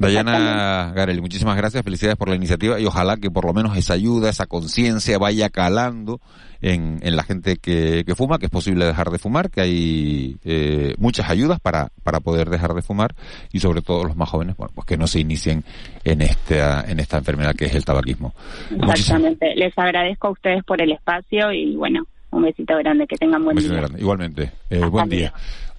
Dayana 0.00 0.92
Garelli, 0.94 1.20
muchísimas 1.20 1.56
gracias, 1.56 1.84
felicidades 1.84 2.16
por 2.16 2.30
la 2.30 2.34
iniciativa 2.34 2.80
y 2.80 2.86
ojalá 2.86 3.18
que 3.18 3.30
por 3.30 3.44
lo 3.44 3.52
menos 3.52 3.76
esa 3.76 3.92
ayuda, 3.92 4.30
esa 4.30 4.46
conciencia 4.46 5.18
vaya 5.18 5.50
calando 5.50 6.20
en, 6.62 7.00
en 7.02 7.16
la 7.16 7.22
gente 7.22 7.56
que, 7.56 8.04
que, 8.06 8.14
fuma, 8.14 8.38
que 8.38 8.46
es 8.46 8.50
posible 8.50 8.86
dejar 8.86 9.10
de 9.10 9.18
fumar, 9.18 9.50
que 9.50 9.60
hay 9.60 10.38
eh, 10.44 10.94
muchas 10.98 11.28
ayudas 11.28 11.60
para, 11.60 11.90
para 12.02 12.20
poder 12.20 12.48
dejar 12.48 12.72
de 12.72 12.80
fumar 12.80 13.14
y 13.52 13.60
sobre 13.60 13.82
todo 13.82 14.04
los 14.04 14.16
más 14.16 14.30
jóvenes, 14.30 14.56
bueno, 14.56 14.72
pues 14.74 14.86
que 14.86 14.96
no 14.96 15.06
se 15.06 15.20
inicien 15.20 15.64
en 16.02 16.22
esta, 16.22 16.82
en 16.90 16.98
esta 16.98 17.18
enfermedad 17.18 17.54
que 17.54 17.66
es 17.66 17.74
el 17.74 17.84
tabaquismo. 17.84 18.34
Exactamente. 18.70 19.54
Les 19.54 19.76
agradezco 19.76 20.28
a 20.28 20.30
ustedes 20.30 20.64
por 20.64 20.80
el 20.80 20.92
espacio 20.92 21.52
y 21.52 21.76
bueno, 21.76 22.06
un 22.30 22.42
besito 22.42 22.76
grande, 22.78 23.06
que 23.06 23.16
tengan 23.16 23.44
buen 23.44 23.56
día. 23.56 23.72
Grande. 23.72 24.00
Igualmente, 24.00 24.52
eh, 24.70 24.84
buen 24.86 25.08
día. 25.08 25.32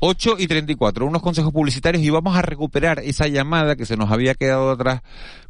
8 0.03 0.35
y 0.39 0.47
34, 0.47 1.05
unos 1.05 1.21
consejos 1.21 1.53
publicitarios 1.53 2.03
y 2.03 2.09
vamos 2.09 2.35
a 2.35 2.41
recuperar 2.41 2.99
esa 2.99 3.27
llamada 3.27 3.75
que 3.75 3.85
se 3.85 3.97
nos 3.97 4.11
había 4.11 4.33
quedado 4.33 4.71
atrás 4.71 5.01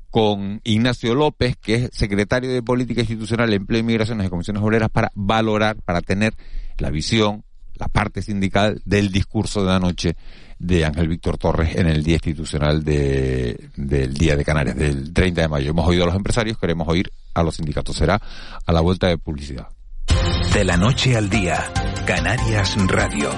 con 0.09 0.59
Ignacio 0.65 1.15
López, 1.15 1.55
que 1.55 1.75
es 1.75 1.89
secretario 1.93 2.51
de 2.51 2.61
Política 2.61 2.99
Institucional, 2.99 3.53
Empleo 3.53 3.79
y 3.79 3.83
Migraciones 3.83 4.25
de 4.25 4.29
Comisiones 4.29 4.61
Obreras, 4.61 4.89
para 4.89 5.09
valorar, 5.15 5.77
para 5.77 6.01
tener 6.01 6.33
la 6.77 6.89
visión, 6.89 7.45
la 7.75 7.87
parte 7.87 8.21
sindical 8.21 8.81
del 8.83 9.09
discurso 9.09 9.61
de 9.61 9.67
la 9.67 9.79
noche 9.79 10.17
de 10.59 10.83
Ángel 10.83 11.07
Víctor 11.07 11.37
Torres 11.37 11.77
en 11.77 11.87
el 11.87 12.03
Día 12.03 12.15
Institucional 12.15 12.83
de, 12.83 13.69
del 13.77 14.13
Día 14.13 14.35
de 14.35 14.43
Canarias, 14.43 14.75
del 14.75 15.13
30 15.13 15.43
de 15.43 15.47
mayo. 15.47 15.71
Hemos 15.71 15.87
oído 15.87 16.03
a 16.03 16.07
los 16.07 16.15
empresarios, 16.15 16.57
queremos 16.57 16.89
oír 16.89 17.09
a 17.33 17.41
los 17.41 17.55
sindicatos. 17.55 17.95
Será 17.95 18.21
a 18.65 18.73
la 18.73 18.81
vuelta 18.81 19.07
de 19.07 19.17
publicidad. 19.17 19.69
De 20.53 20.65
la 20.65 20.75
noche 20.75 21.15
al 21.15 21.29
día, 21.29 21.71
Canarias 22.05 22.75
Radio. 22.87 23.29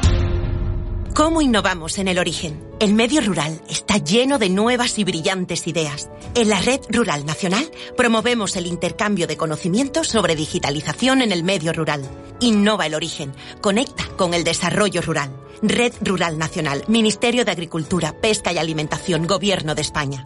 ¿Cómo 1.16 1.44
innovamos 1.44 2.00
en 2.00 2.08
el 2.08 2.18
origen? 2.18 2.60
El 2.80 2.96
medio 2.96 3.22
rural 3.22 3.62
está 3.70 3.98
lleno 3.98 4.40
de 4.40 4.50
nuevas 4.50 4.98
y 4.98 5.04
brillantes 5.04 5.68
ideas. 5.68 6.10
En 6.34 6.50
la 6.50 6.60
Red 6.60 6.80
Rural 6.90 7.24
Nacional 7.24 7.70
promovemos 7.96 8.56
el 8.56 8.66
intercambio 8.66 9.28
de 9.28 9.38
conocimientos 9.38 10.08
sobre 10.08 10.36
digitalización 10.36 11.22
en 11.22 11.32
el 11.32 11.44
medio 11.44 11.72
rural. 11.72 12.02
Innova 12.40 12.88
el 12.88 12.96
origen. 12.96 13.32
Conecta 13.62 14.08
con 14.18 14.34
el 14.34 14.44
desarrollo 14.44 15.02
rural. 15.02 15.32
Red 15.62 15.94
Rural 16.02 16.40
Nacional, 16.40 16.84
Ministerio 16.88 17.46
de 17.46 17.52
Agricultura, 17.52 18.20
Pesca 18.20 18.52
y 18.52 18.58
Alimentación, 18.58 19.28
Gobierno 19.28 19.76
de 19.76 19.84
España. 19.84 20.26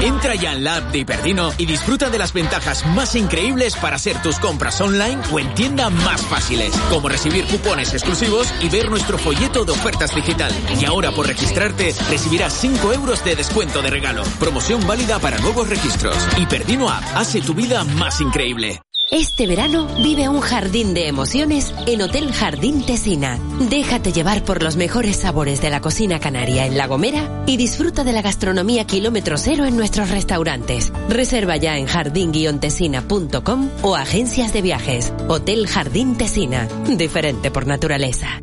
Entra 0.00 0.34
ya 0.34 0.52
en 0.52 0.64
la 0.64 0.76
app 0.76 0.92
de 0.92 0.98
Hiperdino 0.98 1.52
y 1.58 1.66
disfruta 1.66 2.10
de 2.10 2.18
las 2.18 2.32
ventajas 2.32 2.86
más 2.86 3.14
increíbles 3.14 3.76
para 3.76 3.96
hacer 3.96 4.20
tus 4.22 4.38
compras 4.38 4.80
online 4.80 5.18
o 5.32 5.38
en 5.38 5.52
tienda 5.54 5.90
más 5.90 6.20
fáciles, 6.22 6.74
como 6.90 7.08
recibir 7.08 7.44
cupones 7.46 7.92
exclusivos 7.92 8.52
y 8.60 8.68
ver 8.68 8.88
nuestro 8.88 9.18
folleto 9.18 9.64
de 9.64 9.72
ofertas 9.72 10.14
digital. 10.14 10.52
Y 10.80 10.84
ahora 10.84 11.12
por 11.12 11.26
registrarte 11.26 11.94
recibirás 12.08 12.52
5 12.54 12.92
euros 12.92 13.24
de 13.24 13.36
descuento 13.36 13.82
de 13.82 13.90
regalo. 13.90 14.22
Promoción 14.38 14.86
válida 14.86 15.18
para 15.18 15.38
nuevos 15.38 15.68
registros. 15.68 16.16
Hiperdino 16.38 16.88
App 16.88 17.04
hace 17.14 17.40
tu 17.40 17.54
vida 17.54 17.84
más 17.84 18.20
increíble. 18.20 18.80
Este 19.10 19.46
verano 19.46 19.86
vive 20.02 20.28
un 20.28 20.40
jardín 20.40 20.92
de 20.92 21.06
emociones 21.06 21.72
en 21.86 22.02
Hotel 22.02 22.32
Jardín 22.32 22.84
Tesina. 22.84 23.38
Déjate 23.70 24.12
llevar 24.12 24.42
por 24.42 24.64
los 24.64 24.74
mejores 24.74 25.16
sabores 25.18 25.62
de 25.62 25.70
la 25.70 25.80
cocina 25.80 26.18
canaria 26.18 26.66
en 26.66 26.76
La 26.76 26.88
Gomera 26.88 27.44
y 27.46 27.56
disfruta 27.56 28.02
de 28.02 28.12
la 28.12 28.20
gastronomía 28.20 28.84
kilómetro 28.84 29.38
cero 29.38 29.64
en 29.64 29.76
nuestros 29.76 30.10
restaurantes. 30.10 30.92
Reserva 31.08 31.56
ya 31.56 31.78
en 31.78 31.86
jardín-tesina.com 31.86 33.70
o 33.82 33.94
agencias 33.94 34.52
de 34.52 34.62
viajes. 34.62 35.12
Hotel 35.28 35.68
Jardín 35.68 36.16
Tesina. 36.16 36.66
Diferente 36.88 37.52
por 37.52 37.68
naturaleza. 37.68 38.42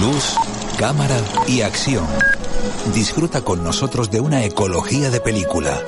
Luz, 0.00 0.34
cámara 0.78 1.20
y 1.46 1.60
acción 1.60 2.06
disfruta 2.94 3.42
con 3.42 3.62
nosotros 3.62 4.10
de 4.10 4.20
una 4.20 4.44
ecología 4.44 5.10
de 5.10 5.20
película. 5.20 5.82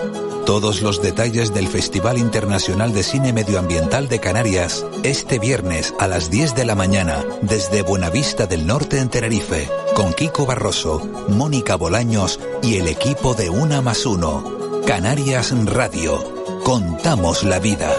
Todos 0.45 0.81
los 0.81 1.03
detalles 1.03 1.53
del 1.53 1.69
Festival 1.69 2.19
Internacional 2.19 2.95
de 2.95 3.03
Cine 3.03 3.33
Medioambiental 3.33 4.09
de 4.09 4.19
Canarias, 4.19 4.85
este 5.03 5.39
viernes 5.39 5.95
a 5.99 6.07
las 6.07 6.31
10 6.31 6.55
de 6.55 6.65
la 6.65 6.75
mañana, 6.75 7.25
desde 7.43 7.83
Buenavista 7.83 8.47
del 8.47 8.67
Norte 8.67 8.99
en 8.99 9.11
Tenerife, 9.11 9.69
con 9.95 10.13
Kiko 10.15 10.47
Barroso, 10.47 11.07
Mónica 11.29 11.77
Bolaños 11.77 12.41
y 12.63 12.77
el 12.77 12.89
equipo 12.89 13.35
de 13.35 13.51
Una 13.51 13.83
más 13.83 14.07
Uno. 14.07 14.59
Canarias 14.87 15.53
Radio. 15.67 16.19
Contamos 16.65 17.45
la 17.45 17.59
vida. 17.59 17.93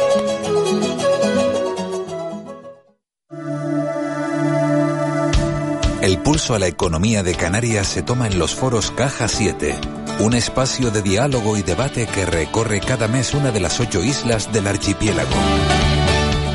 El 6.09 6.17
pulso 6.17 6.55
a 6.55 6.59
la 6.59 6.65
economía 6.65 7.21
de 7.21 7.35
Canarias 7.35 7.87
se 7.87 8.01
toma 8.01 8.25
en 8.25 8.39
los 8.39 8.55
foros 8.55 8.89
Caja 8.89 9.27
7, 9.27 9.77
un 10.21 10.33
espacio 10.33 10.89
de 10.89 11.03
diálogo 11.03 11.55
y 11.55 11.61
debate 11.61 12.07
que 12.07 12.25
recorre 12.25 12.79
cada 12.79 13.07
mes 13.07 13.35
una 13.35 13.51
de 13.51 13.59
las 13.59 13.79
ocho 13.79 14.03
islas 14.03 14.51
del 14.51 14.65
archipiélago. 14.65 15.29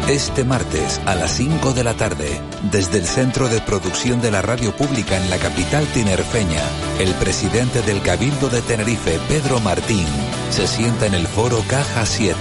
Este 0.08 0.42
martes 0.42 1.00
a 1.06 1.14
las 1.14 1.36
5 1.36 1.72
de 1.72 1.84
la 1.84 1.94
tarde, 1.94 2.40
desde 2.72 2.98
el 2.98 3.06
Centro 3.06 3.48
de 3.48 3.60
Producción 3.60 4.20
de 4.20 4.32
la 4.32 4.42
Radio 4.42 4.74
Pública 4.74 5.16
en 5.16 5.30
la 5.30 5.38
capital 5.38 5.86
tinerfeña, 5.94 6.62
el 6.98 7.14
presidente 7.14 7.80
del 7.82 8.02
Cabildo 8.02 8.48
de 8.48 8.60
Tenerife, 8.60 9.20
Pedro 9.28 9.60
Martín, 9.60 10.08
se 10.50 10.66
sienta 10.66 11.06
en 11.06 11.14
el 11.14 11.28
foro 11.28 11.62
Caja 11.68 12.04
7. 12.04 12.34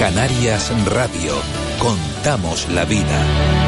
Canarias 0.00 0.72
Radio. 0.86 1.34
Contamos 1.78 2.68
la 2.70 2.84
vida. 2.84 3.65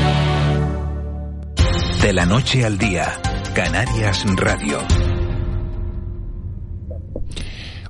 De 2.03 2.13
la 2.13 2.25
noche 2.25 2.65
al 2.65 2.79
día, 2.79 3.21
Canarias 3.55 4.25
Radio. 4.37 4.79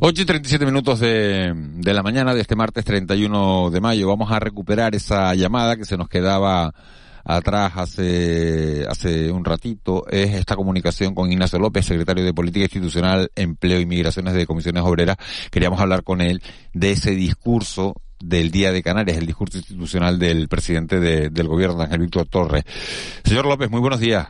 8 0.00 0.22
y 0.22 0.24
37 0.24 0.64
minutos 0.64 1.00
de, 1.00 1.52
de, 1.54 1.92
la 1.92 2.02
mañana 2.02 2.34
de 2.34 2.40
este 2.40 2.56
martes 2.56 2.86
31 2.86 3.70
de 3.70 3.80
mayo. 3.80 4.08
Vamos 4.08 4.32
a 4.32 4.40
recuperar 4.40 4.94
esa 4.94 5.34
llamada 5.34 5.76
que 5.76 5.84
se 5.84 5.98
nos 5.98 6.08
quedaba 6.08 6.72
atrás 7.22 7.72
hace, 7.76 8.86
hace 8.88 9.30
un 9.30 9.44
ratito. 9.44 10.08
Es 10.08 10.34
esta 10.34 10.56
comunicación 10.56 11.14
con 11.14 11.30
Ignacio 11.30 11.58
López, 11.58 11.84
secretario 11.84 12.24
de 12.24 12.32
Política 12.32 12.64
Institucional, 12.64 13.30
Empleo 13.36 13.78
y 13.78 13.86
Migraciones 13.86 14.32
de 14.32 14.46
Comisiones 14.46 14.82
Obreras. 14.84 15.18
Queríamos 15.50 15.80
hablar 15.80 16.02
con 16.02 16.22
él 16.22 16.42
de 16.72 16.92
ese 16.92 17.10
discurso 17.10 17.94
del 18.20 18.50
Día 18.50 18.72
de 18.72 18.82
Canarias, 18.82 19.18
el 19.18 19.26
discurso 19.26 19.58
institucional 19.58 20.18
del 20.18 20.48
presidente 20.48 21.00
de, 21.00 21.30
del 21.30 21.48
gobierno, 21.48 21.82
Ángel 21.82 22.00
Víctor 22.00 22.26
Torres. 22.26 22.64
Señor 23.24 23.46
López, 23.46 23.70
muy 23.70 23.80
buenos 23.80 24.00
días. 24.00 24.28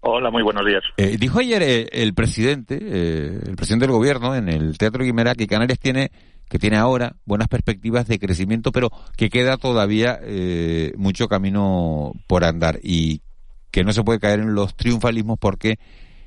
Hola, 0.00 0.30
muy 0.30 0.42
buenos 0.42 0.66
días. 0.66 0.82
Eh, 0.96 1.16
dijo 1.18 1.38
ayer 1.38 1.62
eh, 1.62 1.88
el 1.92 2.12
presidente, 2.12 2.76
eh, 2.80 3.40
el 3.46 3.54
presidente 3.54 3.86
del 3.86 3.94
gobierno 3.94 4.34
en 4.34 4.48
el 4.48 4.76
Teatro 4.76 5.04
Guimera 5.04 5.34
que 5.34 5.46
Canarias 5.46 5.78
tiene 5.78 6.10
que 6.52 6.58
tiene 6.58 6.76
ahora 6.76 7.16
buenas 7.24 7.48
perspectivas 7.48 8.06
de 8.06 8.18
crecimiento, 8.18 8.72
pero 8.72 8.90
que 9.16 9.30
queda 9.30 9.56
todavía 9.56 10.18
eh, 10.22 10.92
mucho 10.98 11.26
camino 11.26 12.12
por 12.26 12.44
andar 12.44 12.78
y 12.82 13.22
que 13.70 13.84
no 13.84 13.94
se 13.94 14.02
puede 14.02 14.20
caer 14.20 14.40
en 14.40 14.54
los 14.54 14.76
triunfalismos 14.76 15.38
porque 15.38 15.78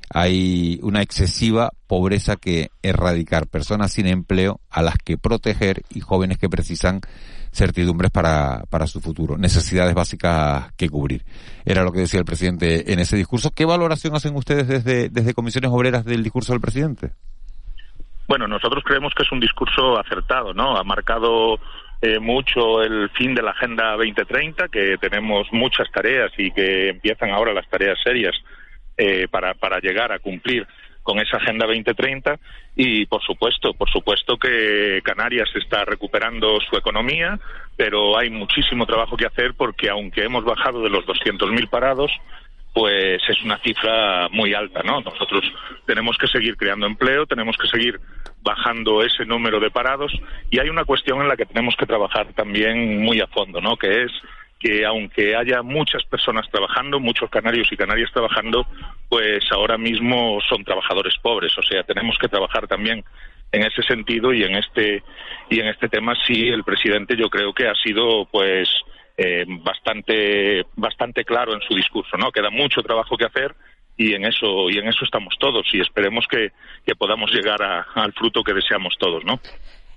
hay 0.10 0.80
una 0.82 1.02
excesiva 1.02 1.72
pobreza 1.88 2.36
que 2.36 2.70
erradicar, 2.84 3.48
personas 3.48 3.94
sin 3.94 4.08
empleo 4.08 4.60
a 4.70 4.82
las 4.82 4.96
que 4.98 5.18
proteger 5.18 5.82
y 5.90 6.00
jóvenes 6.00 6.38
que 6.38 6.50
precisan 6.50 7.02
certidumbres 7.52 8.12
para, 8.12 8.64
para 8.70 8.86
su 8.86 9.00
futuro, 9.00 9.38
necesidades 9.38 9.96
básicas 9.96 10.74
que 10.74 10.90
cubrir. 10.90 11.24
Era 11.66 11.84
lo 11.84 11.92
que 11.92 12.00
decía 12.00 12.20
el 12.20 12.26
presidente 12.26 12.92
en 12.92 13.00
ese 13.00 13.16
discurso. 13.16 13.52
¿Qué 13.52 13.66
valoración 13.66 14.14
hacen 14.16 14.36
ustedes 14.36 14.68
desde, 14.68 15.10
desde 15.10 15.34
comisiones 15.34 15.72
obreras 15.72 16.04
del 16.04 16.22
discurso 16.22 16.54
del 16.54 16.62
presidente? 16.62 17.12
Bueno, 18.28 18.48
nosotros 18.48 18.84
creemos 18.84 19.14
que 19.16 19.24
es 19.24 19.32
un 19.32 19.40
discurso 19.40 19.98
acertado, 20.00 20.54
¿no? 20.54 20.76
Ha 20.76 20.84
marcado 20.84 21.60
eh, 22.02 22.20
mucho 22.20 22.82
el 22.82 23.10
fin 23.12 23.34
de 23.36 23.42
la 23.42 23.52
Agenda 23.52 23.92
2030, 23.92 24.68
que 24.68 24.98
tenemos 25.00 25.48
muchas 25.52 25.90
tareas 25.92 26.32
y 26.38 26.52
que 26.52 26.90
empiezan 26.90 27.30
ahora 27.30 27.54
las 27.54 27.70
tareas 27.70 27.98
serias 28.04 28.36
eh, 28.98 29.28
para, 29.30 29.54
para 29.54 29.80
llegar 29.80 30.12
a 30.12 30.20
cumplir 30.20 30.68
con 31.06 31.20
esa 31.20 31.38
Agenda 31.38 31.68
2030 31.68 32.40
y, 32.76 33.06
por 33.06 33.22
supuesto, 33.22 33.74
por 33.76 33.90
supuesto 33.92 34.38
que 34.38 35.02
Canarias 35.04 35.50
está 35.54 35.86
recuperando 35.86 36.60
su 36.68 36.76
economía, 36.76 37.40
pero 37.78 38.18
hay 38.18 38.32
muchísimo 38.32 38.88
trabajo 38.88 39.16
que 39.16 39.28
hacer 39.28 39.54
porque, 39.56 39.88
aunque 39.90 40.24
hemos 40.24 40.44
bajado 40.44 40.82
de 40.82 40.90
los 40.90 41.06
200.000 41.06 41.70
parados, 41.70 42.12
pues 42.74 43.22
es 43.30 43.42
una 43.44 43.58
cifra 43.60 44.28
muy 44.32 44.54
alta, 44.54 44.82
¿no? 44.84 45.00
Nosotros 45.00 45.44
tenemos 45.86 46.18
que 46.18 46.28
seguir 46.28 46.58
creando 46.58 46.88
empleo, 46.88 47.26
tenemos 47.26 47.56
que 47.56 47.68
seguir 47.68 48.02
bajando 48.42 49.02
ese 49.02 49.26
número 49.26 49.60
de 49.60 49.72
parados 49.72 50.12
y 50.52 50.60
hay 50.60 50.70
una 50.70 50.86
cuestión 50.86 51.22
en 51.22 51.30
la 51.30 51.38
que 51.38 51.46
tenemos 51.46 51.76
que 51.78 51.86
trabajar 51.86 52.34
también 52.34 53.02
muy 53.02 53.22
a 53.22 53.28
fondo, 53.28 53.62
¿no? 53.62 53.78
Que 53.78 54.04
es 54.04 54.12
que 54.66 54.84
aunque 54.84 55.36
haya 55.36 55.62
muchas 55.62 56.04
personas 56.06 56.50
trabajando, 56.50 57.00
muchos 57.00 57.30
canarios 57.30 57.68
y 57.72 57.78
canarias 57.78 58.10
trabajando, 58.12 58.66
pues 59.08 59.44
ahora 59.52 59.78
mismo 59.78 60.40
son 60.50 60.64
trabajadores 60.64 61.14
pobres. 61.22 61.56
O 61.56 61.62
sea, 61.62 61.84
tenemos 61.84 62.18
que 62.18 62.28
trabajar 62.28 62.68
también 62.68 63.04
en 63.52 63.62
ese 63.62 63.84
sentido 63.84 64.34
y 64.34 64.42
en 64.42 64.56
este 64.56 65.04
y 65.52 65.60
en 65.60 65.68
este 65.68 65.88
tema 65.88 66.16
sí 66.26 66.48
el 66.48 66.64
presidente 66.64 67.16
yo 67.16 67.30
creo 67.30 67.54
que 67.54 67.68
ha 67.68 67.76
sido 67.76 68.26
pues 68.26 68.68
eh, 69.18 69.46
bastante 69.48 70.66
bastante 70.76 71.24
claro 71.24 71.54
en 71.54 71.62
su 71.62 71.76
discurso, 71.76 72.18
¿no? 72.18 72.32
Queda 72.32 72.50
mucho 72.50 72.82
trabajo 72.82 73.18
que 73.18 73.26
hacer 73.26 73.54
y 73.96 74.16
en 74.16 74.26
eso 74.26 74.68
y 74.72 74.80
en 74.80 74.88
eso 74.88 75.06
estamos 75.06 75.36
todos 75.40 75.68
y 75.74 75.80
esperemos 75.80 76.26
que, 76.28 76.54
que 76.84 76.96
podamos 76.96 77.32
llegar 77.32 77.62
al 77.62 78.14
fruto 78.14 78.44
que 78.44 78.56
deseamos 78.56 78.96
todos, 78.98 79.24
¿no? 79.26 79.40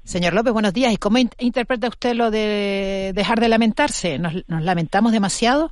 Señor 0.09 0.33
López, 0.33 0.55
buenos 0.55 0.73
días. 0.73 0.91
¿Y 0.91 0.97
cómo 0.97 1.19
interpreta 1.19 1.87
usted 1.87 2.15
lo 2.15 2.31
de 2.31 3.13
dejar 3.15 3.41
de 3.41 3.49
lamentarse? 3.51 4.19
¿Nos, 4.19 4.33
lamentamos 4.49 5.13
demasiado? 5.13 5.71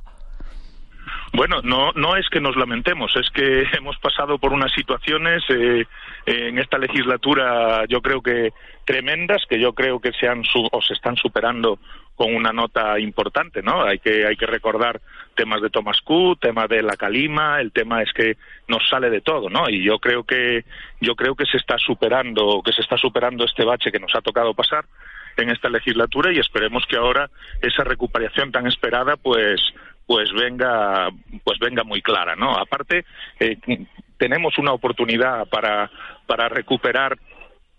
Bueno, 1.33 1.63
no, 1.63 1.91
no 1.93 2.15
es 2.15 2.29
que 2.29 2.39
nos 2.39 2.55
lamentemos, 2.55 3.11
es 3.15 3.31
que 3.31 3.63
hemos 3.77 3.97
pasado 3.97 4.37
por 4.37 4.53
unas 4.53 4.71
situaciones 4.73 5.41
eh, 5.49 5.85
en 6.27 6.59
esta 6.59 6.77
legislatura, 6.77 7.85
yo 7.89 7.99
creo 7.99 8.21
que 8.21 8.53
tremendas, 8.85 9.41
que 9.49 9.59
yo 9.59 9.73
creo 9.73 9.99
que 9.99 10.11
se 10.11 10.27
han 10.27 10.43
o 10.71 10.81
se 10.83 10.93
están 10.93 11.15
superando 11.15 11.79
con 12.17 12.33
una 12.33 12.51
nota 12.51 12.99
importante, 12.99 13.61
¿no? 13.61 13.83
Hay 13.83 13.99
que, 13.99 14.25
hay 14.25 14.35
que 14.35 14.47
recordar 14.47 14.99
temas 15.35 15.61
de 15.61 15.69
Thomas 15.69 16.01
Cook, 16.01 16.39
temas 16.39 16.67
de 16.67 16.81
la 16.81 16.97
Calima, 16.97 17.61
el 17.61 17.71
tema 17.71 18.01
es 18.01 18.11
que 18.11 18.37
nos 18.67 18.89
sale 18.89 19.11
de 19.11 19.21
todo, 19.21 19.51
¿no? 19.51 19.69
Y 19.69 19.83
yo 19.83 19.99
creo 19.99 20.23
que, 20.23 20.65
yo 20.99 21.15
creo 21.15 21.35
que 21.35 21.45
se 21.45 21.57
está 21.57 21.77
superando, 21.77 22.63
que 22.65 22.73
se 22.73 22.81
está 22.81 22.97
superando 22.97 23.45
este 23.45 23.63
bache 23.63 23.91
que 23.91 23.99
nos 23.99 24.15
ha 24.15 24.21
tocado 24.21 24.55
pasar 24.55 24.85
en 25.37 25.51
esta 25.51 25.69
legislatura 25.69 26.33
y 26.33 26.39
esperemos 26.39 26.87
que 26.87 26.97
ahora 26.97 27.29
esa 27.61 27.83
recuperación 27.83 28.51
tan 28.51 28.65
esperada, 28.65 29.15
pues, 29.15 29.61
pues 30.07 30.33
venga, 30.33 31.09
pues 31.43 31.59
venga 31.59 31.83
muy 31.83 32.01
clara, 32.01 32.35
¿no? 32.35 32.57
Aparte, 32.57 33.05
eh, 33.39 33.57
tenemos 34.17 34.57
una 34.57 34.71
oportunidad 34.71 35.47
para, 35.49 35.91
para 36.25 36.49
recuperar 36.49 37.15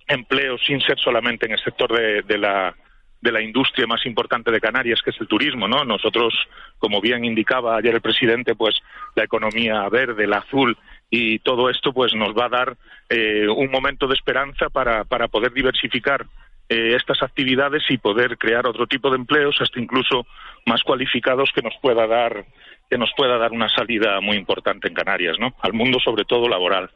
empleo 0.07 0.57
sin 0.59 0.81
ser 0.81 0.97
solamente 1.01 1.47
en 1.47 1.53
el 1.53 1.59
sector 1.59 1.93
de 1.93 2.39
la 2.39 2.73
de 3.21 3.33
la 3.33 3.43
industria 3.43 3.87
más 3.87 4.07
importante 4.07 4.51
de 4.51 4.61
Canarias, 4.61 5.01
que 5.03 5.11
es 5.11 5.21
el 5.21 5.27
turismo, 5.27 5.67
¿no? 5.67 5.85
Nosotros, 5.85 6.35
como 6.79 7.01
bien 7.01 7.25
indicaba 7.25 7.77
ayer 7.77 7.95
el 7.95 8.01
presidente, 8.01 8.55
pues 8.55 8.77
la 9.17 9.25
economía 9.25 9.89
verde, 9.89 10.27
la 10.27 10.39
azul 10.39 10.77
y 11.11 11.39
todo 11.41 11.69
esto, 11.71 11.93
pues 11.93 12.15
nos 12.15 12.37
va 12.37 12.47
a 12.47 12.51
dar 12.51 12.77
eh, 13.09 13.49
un 13.49 13.71
momento 13.71 14.07
de 14.07 14.15
esperanza 14.15 14.69
para, 14.69 15.05
para 15.05 15.29
poder 15.29 15.53
diversificar 15.53 16.27
eh, 16.69 16.95
estas 16.95 17.23
actividades 17.23 17.83
y 17.89 17.99
poder 17.99 18.37
crear 18.37 18.67
otro 18.67 18.87
tipo 18.87 19.11
de 19.11 19.17
empleos, 19.17 19.57
hasta 19.61 19.81
incluso 19.81 20.27
más 20.67 20.83
cualificados 20.83 21.51
que 21.55 21.63
nos 21.63 21.75
pueda 21.81 22.07
dar 22.07 22.45
que 22.91 22.99
nos 22.99 23.11
pueda 23.15 23.37
dar 23.37 23.53
una 23.53 23.69
salida 23.69 24.19
muy 24.21 24.37
importante 24.37 24.89
en 24.89 24.95
Canarias, 24.95 25.37
¿no? 25.39 25.55
Al 25.61 25.75
mundo, 25.75 25.99
sobre 26.01 26.25
todo 26.25 26.49
laboral. 26.49 26.91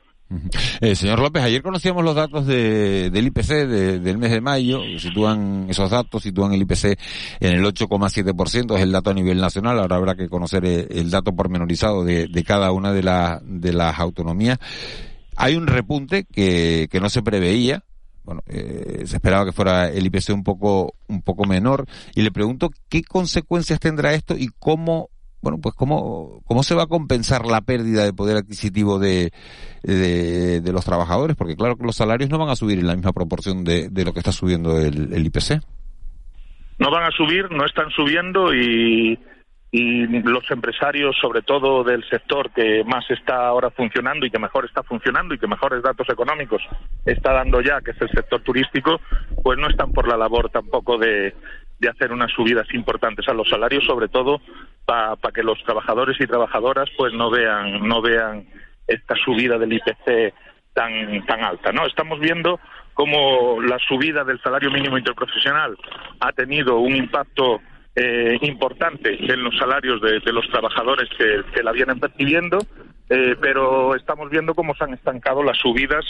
Eh, 0.80 0.94
señor 0.94 1.20
López, 1.20 1.42
ayer 1.42 1.62
conocíamos 1.62 2.04
los 2.04 2.14
datos 2.14 2.46
de, 2.46 3.10
del 3.10 3.26
IPC 3.26 3.48
del 4.00 4.18
mes 4.18 4.30
de 4.30 4.40
mayo, 4.40 4.80
sitúan 4.98 5.66
esos 5.68 5.90
datos, 5.90 6.22
sitúan 6.22 6.52
el 6.52 6.62
IPC 6.62 6.98
en 7.40 7.52
el 7.52 7.64
8,7%, 7.64 8.76
es 8.76 8.82
el 8.82 8.92
dato 8.92 9.10
a 9.10 9.14
nivel 9.14 9.40
nacional, 9.40 9.78
ahora 9.78 9.96
habrá 9.96 10.14
que 10.14 10.28
conocer 10.28 10.64
eh, 10.64 10.86
el, 10.90 11.10
dato 11.10 11.34
pormenorizado 11.34 12.04
de, 12.04 12.28
de 12.28 12.44
cada 12.44 12.72
una 12.72 12.92
de, 12.92 13.02
de 13.44 13.72
las 13.72 13.98
autonomías. 13.98 14.58
Hay 15.36 15.56
un 15.56 15.66
repunte 15.66 16.24
que, 16.24 16.88
que 16.90 17.00
no 17.00 17.08
se 17.08 17.22
preveía, 17.22 17.84
bueno, 18.24 18.42
eh, 18.46 19.02
se 19.06 19.16
esperaba 19.16 19.44
que 19.44 19.52
fuera 19.52 19.88
el 19.88 20.06
IPC 20.06 20.30
un 20.30 20.44
poco, 20.44 20.94
un 21.08 21.22
poco 21.22 21.44
menor, 21.44 21.86
y 22.14 22.22
le 22.22 22.30
pregunto 22.30 22.70
qué 22.88 23.02
consecuencias 23.02 23.80
tendrá 23.80 24.14
esto 24.14 24.36
y 24.36 24.48
cómo 24.58 25.10
bueno, 25.42 25.58
pues 25.60 25.74
cómo, 25.74 26.40
cómo 26.46 26.62
se 26.62 26.74
va 26.74 26.84
a 26.84 26.86
compensar 26.86 27.44
la 27.46 27.60
pérdida 27.60 28.04
de 28.04 28.12
poder 28.12 28.36
adquisitivo 28.36 28.98
de, 28.98 29.32
de, 29.82 30.72
los 30.72 30.84
trabajadores, 30.84 31.36
porque 31.36 31.56
claro 31.56 31.76
que 31.76 31.84
los 31.84 31.96
salarios 31.96 32.30
no 32.30 32.38
van 32.38 32.48
a 32.48 32.56
subir 32.56 32.78
en 32.78 32.86
la 32.86 32.94
misma 32.94 33.12
proporción 33.12 33.64
de, 33.64 33.88
de 33.88 34.04
lo 34.04 34.12
que 34.12 34.20
está 34.20 34.32
subiendo 34.32 34.78
el, 34.78 35.12
el 35.12 35.26
IPC. 35.26 35.60
No 36.78 36.90
van 36.90 37.04
a 37.04 37.10
subir, 37.10 37.50
no 37.50 37.64
están 37.64 37.90
subiendo 37.90 38.54
y, 38.54 39.18
y 39.74 40.06
los 40.06 40.48
empresarios, 40.50 41.16
sobre 41.20 41.40
todo 41.40 41.82
del 41.82 42.04
sector 42.08 42.50
que 42.52 42.84
más 42.84 43.10
está 43.10 43.46
ahora 43.46 43.70
funcionando 43.70 44.26
y 44.26 44.30
que 44.30 44.38
mejor 44.38 44.66
está 44.66 44.82
funcionando 44.82 45.34
y 45.34 45.38
que 45.38 45.46
mejores 45.46 45.82
datos 45.82 46.06
económicos 46.10 46.62
está 47.06 47.32
dando 47.32 47.60
ya, 47.62 47.80
que 47.80 47.92
es 47.92 48.00
el 48.02 48.10
sector 48.10 48.42
turístico, 48.42 49.00
pues 49.42 49.58
no 49.58 49.68
están 49.68 49.90
por 49.92 50.06
la 50.06 50.18
labor 50.18 50.50
tampoco 50.50 50.98
de, 50.98 51.34
de 51.82 51.88
hacer 51.88 52.12
unas 52.12 52.30
subidas 52.30 52.72
importantes 52.72 53.28
a 53.28 53.34
los 53.34 53.48
salarios, 53.48 53.84
sobre 53.84 54.08
todo 54.08 54.40
para 54.86 55.16
que 55.34 55.42
los 55.42 55.62
trabajadores 55.64 56.16
y 56.20 56.26
trabajadoras 56.26 56.88
pues 56.96 57.12
no 57.12 57.28
vean 57.28 57.86
no 57.86 58.00
vean 58.00 58.46
esta 58.86 59.16
subida 59.16 59.58
del 59.58 59.72
IPC 59.72 60.32
tan 60.72 61.26
tan 61.26 61.42
alta, 61.42 61.72
¿no? 61.72 61.84
Estamos 61.84 62.20
viendo 62.20 62.60
cómo 62.94 63.60
la 63.60 63.78
subida 63.80 64.22
del 64.22 64.40
salario 64.40 64.70
mínimo 64.70 64.96
interprofesional 64.96 65.76
ha 66.20 66.32
tenido 66.32 66.78
un 66.78 66.94
impacto 66.94 67.60
eh, 67.96 68.38
importante 68.42 69.18
en 69.20 69.42
los 69.42 69.56
salarios 69.58 70.00
de, 70.00 70.20
los 70.32 70.48
trabajadores 70.50 71.08
que, 71.18 71.42
que 71.52 71.62
la 71.64 71.72
vienen 71.72 71.98
percibiendo 71.98 72.58
eh, 73.14 73.36
pero 73.38 73.94
estamos 73.94 74.30
viendo 74.30 74.54
cómo 74.54 74.74
se 74.74 74.84
han 74.84 74.94
estancado 74.94 75.42
las 75.42 75.58
subidas 75.58 76.02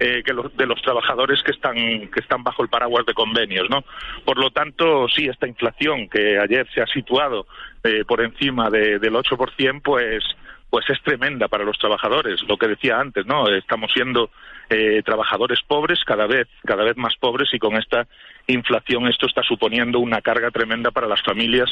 eh, 0.00 0.22
que 0.24 0.32
de 0.32 0.66
los 0.66 0.80
trabajadores 0.80 1.42
que 1.42 1.50
están 1.50 1.74
que 1.74 2.20
están 2.20 2.42
bajo 2.42 2.62
el 2.62 2.70
paraguas 2.70 3.04
de 3.04 3.12
convenios, 3.12 3.68
¿no? 3.68 3.84
Por 4.24 4.38
lo 4.38 4.50
tanto, 4.50 5.06
sí, 5.08 5.26
esta 5.26 5.46
inflación 5.46 6.08
que 6.08 6.38
ayer 6.38 6.66
se 6.72 6.80
ha 6.80 6.86
situado 6.86 7.46
eh, 7.84 8.04
por 8.08 8.22
encima 8.22 8.70
de, 8.70 8.98
del 8.98 9.14
8%, 9.14 9.82
pues 9.82 10.24
pues 10.70 10.84
es 10.90 11.02
tremenda 11.02 11.48
para 11.48 11.64
los 11.64 11.78
trabajadores. 11.78 12.42
Lo 12.48 12.56
que 12.56 12.68
decía 12.68 12.98
antes, 12.98 13.26
¿no? 13.26 13.48
Estamos 13.48 13.90
siendo 13.92 14.30
eh, 14.68 15.02
trabajadores 15.04 15.60
pobres, 15.66 16.00
cada 16.04 16.26
vez, 16.26 16.48
cada 16.64 16.84
vez 16.84 16.96
más 16.96 17.14
pobres, 17.20 17.48
y 17.52 17.58
con 17.58 17.76
esta 17.76 18.06
inflación 18.48 19.06
esto 19.08 19.26
está 19.26 19.42
suponiendo 19.42 19.98
una 19.98 20.20
carga 20.20 20.50
tremenda 20.50 20.90
para 20.90 21.06
las 21.06 21.22
familias 21.22 21.70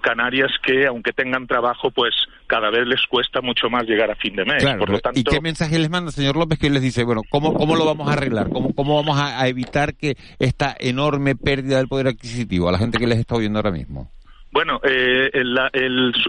canarias 0.00 0.50
que, 0.62 0.86
aunque 0.86 1.12
tengan 1.12 1.46
trabajo, 1.46 1.90
pues 1.90 2.14
cada 2.46 2.70
vez 2.70 2.86
les 2.86 3.04
cuesta 3.06 3.40
mucho 3.40 3.68
más 3.70 3.84
llegar 3.84 4.10
a 4.10 4.16
fin 4.16 4.36
de 4.36 4.44
mes. 4.44 4.64
Por 4.78 4.90
lo 4.90 5.00
tanto, 5.00 5.18
¿Y 5.18 5.24
qué 5.24 5.40
mensaje 5.40 5.78
les 5.78 5.90
manda, 5.90 6.10
señor 6.10 6.36
López, 6.36 6.58
que 6.58 6.70
les 6.70 6.82
dice, 6.82 7.04
bueno, 7.04 7.22
¿cómo, 7.28 7.54
cómo 7.54 7.76
lo 7.76 7.84
vamos 7.84 8.08
a 8.08 8.12
arreglar? 8.12 8.50
¿Cómo, 8.50 8.74
cómo 8.74 8.96
vamos 8.96 9.18
a, 9.18 9.46
evitar 9.48 9.94
que 9.94 10.16
esta 10.38 10.74
enorme 10.78 11.36
pérdida 11.36 11.76
del 11.78 11.88
poder 11.88 12.08
adquisitivo 12.08 12.68
a 12.68 12.72
la 12.72 12.78
gente 12.78 12.98
que 12.98 13.06
les 13.06 13.18
está 13.18 13.34
oyendo 13.34 13.58
ahora 13.58 13.70
mismo? 13.70 14.10
Bueno, 14.54 14.80
eh, 14.84 15.32
la, 15.34 15.68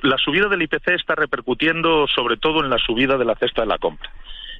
la 0.01 0.17
subida 0.17 0.47
del 0.47 0.63
IPC 0.63 0.87
está 0.87 1.13
repercutiendo 1.13 2.07
sobre 2.07 2.37
todo 2.37 2.63
en 2.63 2.71
la 2.71 2.79
subida 2.79 3.19
de 3.19 3.25
la 3.25 3.35
cesta 3.35 3.61
de 3.61 3.67
la 3.67 3.77
compra. 3.77 4.09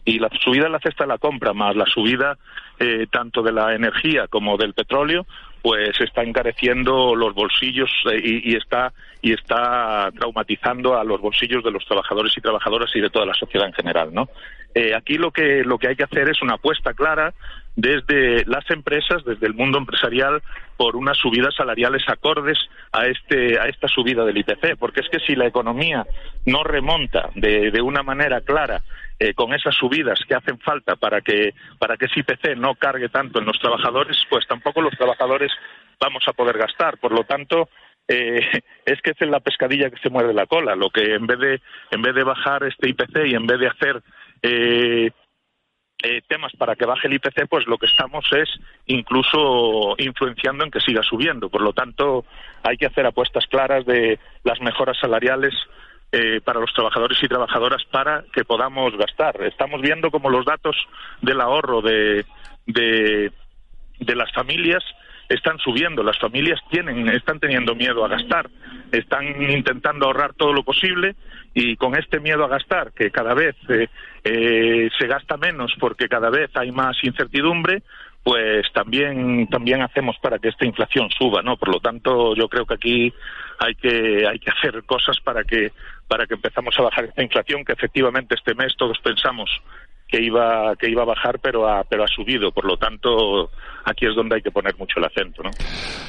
Y 0.06 0.20
la 0.20 0.30
subida 0.40 0.66
de 0.66 0.70
la 0.70 0.80
cesta 0.80 1.06
de 1.06 1.08
la 1.08 1.18
compra 1.18 1.52
más 1.54 1.76
la 1.76 1.88
subida 1.88 2.38
eh, 2.80 3.08
tanto 3.12 3.42
de 3.42 3.52
la 3.52 3.74
energía 3.74 4.28
como 4.28 4.56
del 4.58 4.76
petróleo 4.76 5.26
pues 5.66 6.00
está 6.00 6.22
encareciendo 6.22 7.16
los 7.16 7.34
bolsillos 7.34 7.90
eh, 8.12 8.22
y, 8.22 8.56
está 8.56 8.94
y 9.20 9.34
está 9.34 10.12
traumatizando 10.16 10.96
a 10.96 11.04
los 11.04 11.20
bolsillos 11.20 11.64
de 11.64 11.72
los 11.72 11.84
trabajadores 11.86 12.38
y 12.38 12.42
trabajadoras 12.42 12.96
y 12.96 13.02
de 13.02 13.10
toda 13.10 13.26
la 13.26 13.34
sociedad 13.34 13.66
en 13.66 13.74
general 13.74 14.14
no 14.14 14.30
eh, 14.76 14.94
aquí 14.94 15.18
lo 15.18 15.32
que 15.32 15.64
lo 15.64 15.80
que 15.80 15.88
hay 15.88 15.96
que 15.96 16.04
hacer 16.04 16.30
es 16.30 16.40
una 16.44 16.56
apuesta 16.56 16.94
clara 16.94 17.34
desde 17.76 18.46
las 18.46 18.70
empresas, 18.70 19.24
desde 19.26 19.48
el 19.48 19.54
mundo 19.54 19.78
empresarial, 19.78 20.42
por 20.78 20.96
unas 20.96 21.18
subidas 21.18 21.56
salariales 21.56 22.04
acordes 22.08 22.58
a, 22.92 23.06
este, 23.08 23.60
a 23.60 23.66
esta 23.66 23.88
subida 23.88 24.24
del 24.24 24.38
IPC. 24.38 24.78
Porque 24.78 25.02
es 25.02 25.10
que 25.10 25.20
si 25.20 25.36
la 25.36 25.46
economía 25.46 26.06
no 26.46 26.64
remonta 26.64 27.30
de, 27.36 27.72
de 27.72 27.82
una 27.82 28.04
manera 28.04 28.42
clara 28.42 28.82
eh, 29.18 29.34
con 29.34 29.54
esas 29.54 29.74
subidas 29.76 30.20
que 30.28 30.36
hacen 30.36 30.60
falta 30.60 30.98
para 30.98 31.22
que, 31.22 31.54
para 31.80 31.96
que 31.96 32.06
ese 32.06 32.20
IPC 32.20 32.58
no 32.58 32.76
cargue 32.76 33.08
tanto 33.08 33.40
en 33.40 33.46
los 33.46 33.58
trabajadores, 33.60 34.18
pues 34.30 34.46
tampoco 34.46 34.82
los 34.82 34.94
trabajadores 34.98 35.54
vamos 36.00 36.24
a 36.28 36.34
poder 36.34 36.58
gastar. 36.58 36.98
Por 36.98 37.12
lo 37.12 37.24
tanto, 37.24 37.70
eh, 38.08 38.40
es 38.86 39.02
que 39.02 39.12
es 39.12 39.30
la 39.30 39.40
pescadilla 39.40 39.90
que 39.90 40.02
se 40.02 40.10
muerde 40.10 40.34
la 40.34 40.46
cola. 40.46 40.76
Lo 40.76 40.90
que 40.90 41.16
en 41.16 41.28
vez 41.28 41.40
de, 41.40 41.62
en 41.92 42.02
vez 42.02 42.16
de 42.16 42.24
bajar 42.24 42.64
este 42.64 42.90
IPC 42.90 43.28
y 43.28 43.36
en 43.36 43.48
vez 43.48 43.60
de 43.60 43.68
hacer 43.68 44.04
eh, 44.42 45.12
eh, 46.04 46.22
temas 46.28 46.52
para 46.58 46.76
que 46.76 46.86
baje 46.86 47.08
el 47.08 47.14
IPC, 47.14 47.48
pues 47.50 47.66
lo 47.68 47.78
que 47.78 47.88
estamos 47.88 48.26
es 48.34 48.50
incluso 48.86 49.96
influenciando 49.98 50.64
en 50.64 50.72
que 50.72 50.82
siga 50.82 51.02
subiendo. 51.02 51.50
Por 51.50 51.62
lo 51.62 51.74
tanto, 51.74 52.26
hay 52.64 52.78
que 52.78 52.86
hacer 52.86 53.06
apuestas 53.06 53.48
claras 53.48 53.86
de 53.86 54.20
las 54.44 54.60
mejoras 54.62 54.98
salariales 55.00 55.54
eh, 56.12 56.42
para 56.42 56.60
los 56.60 56.74
trabajadores 56.74 57.18
y 57.22 57.28
trabajadoras 57.28 57.84
para 57.92 58.24
que 58.34 58.46
podamos 58.46 58.96
gastar. 58.98 59.42
Estamos 59.44 59.82
viendo 59.82 60.12
como 60.12 60.30
los 60.30 60.46
datos 60.46 60.76
del 61.22 61.42
ahorro 61.42 61.82
de, 61.82 62.26
de, 62.68 63.32
las 64.16 64.32
familias 64.32 64.84
están 65.30 65.58
subiendo. 65.60 66.04
Las 66.04 66.20
familias 66.20 66.60
tienen, 66.70 67.08
están 67.10 67.40
teniendo 67.40 67.76
miedo 67.76 68.06
a 68.06 68.10
gastar, 68.10 68.50
están 68.92 69.42
intentando 69.42 70.06
ahorrar 70.06 70.34
todo 70.34 70.54
lo 70.54 70.64
posible 70.64 71.16
y 71.54 71.76
con 71.76 71.96
este 71.96 72.20
miedo 72.20 72.44
a 72.44 72.50
gastar, 72.50 72.92
que 72.94 73.12
cada 73.12 73.34
vez 73.34 73.56
eh, 73.70 73.88
eh, 74.24 74.90
se 74.98 75.08
gasta 75.08 75.38
menos 75.38 75.74
porque 75.80 76.08
cada 76.08 76.30
vez 76.30 76.50
hay 76.56 76.72
más 76.72 76.98
incertidumbre, 77.04 77.84
pues 78.24 78.66
también 78.74 79.48
también 79.48 79.82
hacemos 79.82 80.18
para 80.20 80.40
que 80.40 80.50
esta 80.50 80.66
inflación 80.66 81.10
suba, 81.12 81.44
¿no? 81.44 81.58
Por 81.58 81.70
lo 81.70 81.80
tanto, 81.80 82.36
yo 82.36 82.50
creo 82.50 82.66
que 82.66 82.74
aquí 82.74 83.14
hay 83.60 83.76
que 83.76 84.28
hay 84.28 84.40
que 84.40 84.50
hacer 84.50 84.84
cosas 84.84 85.20
para 85.20 85.44
que 85.44 85.72
para 86.08 86.26
que 86.26 86.34
empezamos 86.34 86.78
a 86.80 86.84
bajar 86.84 87.06
esta 87.06 87.24
inflación 87.24 87.64
que 87.64 87.74
efectivamente 87.74 88.36
este 88.36 88.56
mes 88.56 88.76
todos 88.78 88.98
pensamos 89.00 89.50
que 90.08 90.22
iba 90.22 90.76
que 90.76 90.90
iba 90.90 91.02
a 91.02 91.06
bajar 91.06 91.40
pero 91.40 91.68
ha 91.68 91.84
pero 91.84 92.04
ha 92.04 92.08
subido 92.08 92.52
por 92.52 92.66
lo 92.66 92.78
tanto 92.78 93.50
aquí 93.84 94.06
es 94.06 94.16
donde 94.16 94.36
hay 94.36 94.42
que 94.42 94.52
poner 94.52 94.76
mucho 94.78 95.00
el 95.00 95.06
acento 95.06 95.44
¿no? 95.44 95.50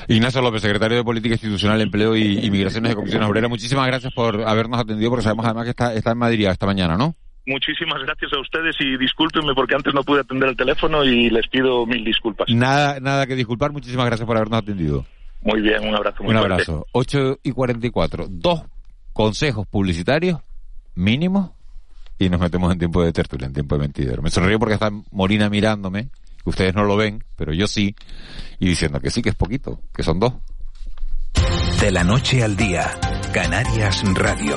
Ignacio 0.08 0.42
López 0.42 0.62
secretario 0.62 0.98
de 0.98 1.04
política 1.04 1.34
institucional 1.34 1.80
empleo 1.80 2.16
y, 2.16 2.50
migraciones 2.50 2.90
de 2.90 2.96
Comisión 2.96 3.22
Obrera 3.22 3.48
muchísimas 3.48 3.86
gracias 3.86 4.12
por 4.12 4.42
habernos 4.42 4.80
atendido 4.80 5.10
porque 5.10 5.24
sabemos 5.24 5.46
además 5.46 5.64
que 5.64 5.70
está 5.70 5.94
está 5.94 6.12
en 6.12 6.18
Madrid 6.18 6.48
esta 6.48 6.66
mañana 6.66 6.96
¿no? 6.96 7.14
Muchísimas 7.46 8.02
gracias 8.02 8.32
a 8.32 8.40
ustedes 8.40 8.74
y 8.80 8.96
discúlpenme 8.96 9.54
porque 9.54 9.76
antes 9.76 9.94
no 9.94 10.02
pude 10.02 10.20
atender 10.20 10.48
el 10.48 10.56
teléfono 10.56 11.04
y 11.04 11.30
les 11.30 11.46
pido 11.46 11.86
mil 11.86 12.04
disculpas. 12.04 12.48
Nada, 12.50 12.98
nada 12.98 13.24
que 13.24 13.36
disculpar, 13.36 13.70
muchísimas 13.70 14.04
gracias 14.06 14.26
por 14.26 14.36
habernos 14.36 14.58
atendido. 14.58 15.06
Muy 15.42 15.60
bien, 15.60 15.86
un 15.86 15.94
abrazo 15.94 16.24
muy 16.24 16.32
Un 16.32 16.38
abrazo. 16.38 16.86
8 16.90 17.38
y 17.44 17.52
44. 17.52 18.26
Dos 18.28 18.64
consejos 19.12 19.64
publicitarios 19.68 20.40
mínimos 20.96 21.52
y 22.18 22.28
nos 22.28 22.40
metemos 22.40 22.72
en 22.72 22.78
tiempo 22.78 23.02
de 23.02 23.12
tertulia, 23.12 23.46
en 23.46 23.52
tiempo 23.52 23.74
de 23.74 23.82
mentidero. 23.82 24.22
Me 24.22 24.30
sonrío 24.30 24.58
porque 24.58 24.74
está 24.74 24.90
Morina 25.10 25.48
mirándome, 25.50 26.08
que 26.42 26.50
ustedes 26.50 26.74
no 26.74 26.84
lo 26.84 26.96
ven, 26.96 27.24
pero 27.36 27.52
yo 27.52 27.66
sí, 27.66 27.94
y 28.58 28.66
diciendo 28.66 29.00
que 29.00 29.10
sí, 29.10 29.22
que 29.22 29.30
es 29.30 29.34
poquito, 29.34 29.80
que 29.94 30.02
son 30.02 30.18
dos. 30.18 30.34
De 31.80 31.90
la 31.90 32.04
noche 32.04 32.42
al 32.42 32.56
día, 32.56 32.98
Canarias 33.32 34.02
Radio. 34.14 34.56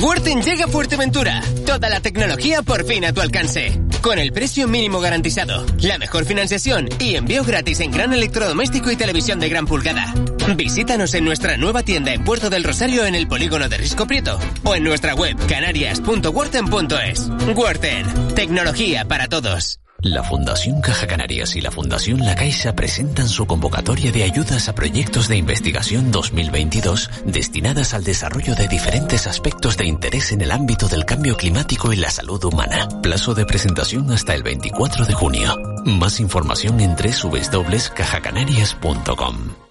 Worten 0.00 0.42
llega 0.42 0.66
a 0.66 0.68
Fuerteventura. 0.68 1.42
Toda 1.66 1.88
la 1.88 2.00
tecnología 2.00 2.62
por 2.62 2.84
fin 2.84 3.04
a 3.04 3.12
tu 3.12 3.20
alcance. 3.20 3.80
Con 4.00 4.20
el 4.20 4.32
precio 4.32 4.68
mínimo 4.68 5.00
garantizado, 5.00 5.66
la 5.80 5.98
mejor 5.98 6.24
financiación 6.24 6.88
y 7.00 7.16
envío 7.16 7.42
gratis 7.42 7.80
en 7.80 7.90
gran 7.90 8.12
electrodoméstico 8.12 8.92
y 8.92 8.96
televisión 8.96 9.40
de 9.40 9.48
gran 9.48 9.66
pulgada. 9.66 10.14
Visítanos 10.56 11.14
en 11.14 11.24
nuestra 11.24 11.56
nueva 11.56 11.82
tienda 11.82 12.12
en 12.12 12.24
Puerto 12.24 12.50
del 12.50 12.64
Rosario 12.64 13.06
en 13.06 13.14
el 13.14 13.28
polígono 13.28 13.68
de 13.68 13.76
Risco 13.76 14.06
Prieto 14.06 14.38
o 14.64 14.74
en 14.74 14.84
nuestra 14.84 15.14
web 15.14 15.36
canarias.worten.es. 15.46 17.30
Worten, 17.54 18.34
tecnología 18.34 19.06
para 19.06 19.28
todos. 19.28 19.80
La 20.00 20.22
Fundación 20.22 20.80
Caja 20.80 21.08
Canarias 21.08 21.56
y 21.56 21.60
la 21.60 21.72
Fundación 21.72 22.24
La 22.24 22.36
Caixa 22.36 22.76
presentan 22.76 23.28
su 23.28 23.46
convocatoria 23.46 24.12
de 24.12 24.22
ayudas 24.22 24.68
a 24.68 24.74
proyectos 24.76 25.26
de 25.26 25.36
investigación 25.36 26.12
2022 26.12 27.10
destinadas 27.24 27.94
al 27.94 28.04
desarrollo 28.04 28.54
de 28.54 28.68
diferentes 28.68 29.26
aspectos 29.26 29.76
de 29.76 29.86
interés 29.86 30.30
en 30.30 30.40
el 30.40 30.52
ámbito 30.52 30.86
del 30.86 31.04
cambio 31.04 31.36
climático 31.36 31.92
y 31.92 31.96
la 31.96 32.10
salud 32.10 32.44
humana. 32.44 32.86
Plazo 33.02 33.34
de 33.34 33.44
presentación 33.44 34.12
hasta 34.12 34.36
el 34.36 34.44
24 34.44 35.04
de 35.04 35.14
junio. 35.14 35.56
Más 35.84 36.20
información 36.20 36.80
en 36.80 36.94
www.cajacanarias.com. 36.94 39.67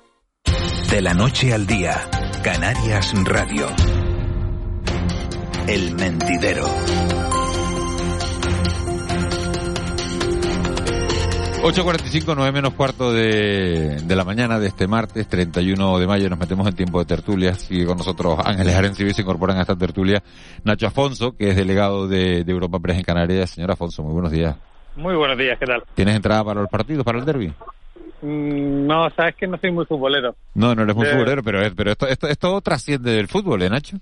De 0.68 1.02
la 1.02 1.14
noche 1.14 1.54
al 1.54 1.66
día, 1.66 1.96
Canarias 2.44 3.14
Radio. 3.24 3.68
El 5.68 5.96
mentidero. 5.96 6.66
8.45, 11.64 12.34
9 12.36 12.52
menos 12.52 12.74
cuarto 12.74 13.14
de, 13.14 14.02
de, 14.04 14.16
la 14.16 14.26
mañana 14.26 14.60
de 14.60 14.68
este 14.68 14.88
martes 14.88 15.28
31 15.28 16.00
de 16.00 16.08
mayo. 16.08 16.30
Nos 16.30 16.40
metemos 16.40 16.68
en 16.68 16.76
tiempo 16.76 17.00
de 17.00 17.06
tertulia. 17.06 17.54
Sigue 17.56 17.86
con 17.86 17.98
nosotros 17.98 18.38
Ángeles 18.44 18.76
Arencibí, 18.76 19.14
se 19.14 19.22
incorporan 19.22 19.58
a 19.58 19.62
esta 19.62 19.76
tertulia 19.76 20.22
Nacho 20.66 20.88
Afonso, 20.88 21.36
que 21.36 21.50
es 21.50 21.56
delegado 21.56 22.08
de, 22.08 22.44
de 22.44 22.52
Europa 22.52 22.80
Press 22.80 22.98
en 22.98 23.04
Canarias. 23.04 23.52
Señor 23.52 23.72
Afonso, 23.72 24.04
muy 24.04 24.14
buenos 24.14 24.32
días. 24.32 24.56
Muy 24.98 25.16
buenos 25.16 25.38
días, 25.38 25.58
¿qué 25.60 25.66
tal? 25.66 25.84
¿Tienes 25.94 26.16
entrada 26.16 26.44
para 26.44 26.62
los 26.62 26.70
partidos, 26.70 27.06
para 27.06 27.20
el 27.20 27.26
derby? 27.26 27.54
Mm, 28.22 28.88
no, 28.88 29.10
sabes 29.12 29.36
que 29.36 29.48
no 29.48 29.58
soy 29.58 29.72
muy 29.72 29.86
futbolero. 29.86 30.36
No, 30.56 30.74
no 30.74 30.84
eres 30.84 30.96
muy 30.96 31.06
futbolero, 31.06 31.44
pero, 31.44 31.60
pero 31.76 31.92
esto, 31.92 32.08
esto, 32.08 32.28
esto 32.28 32.62
trasciende 32.62 33.12
del 33.12 33.28
fútbol, 33.28 33.62
¿eh, 33.62 33.70
Nacho? 33.70 33.98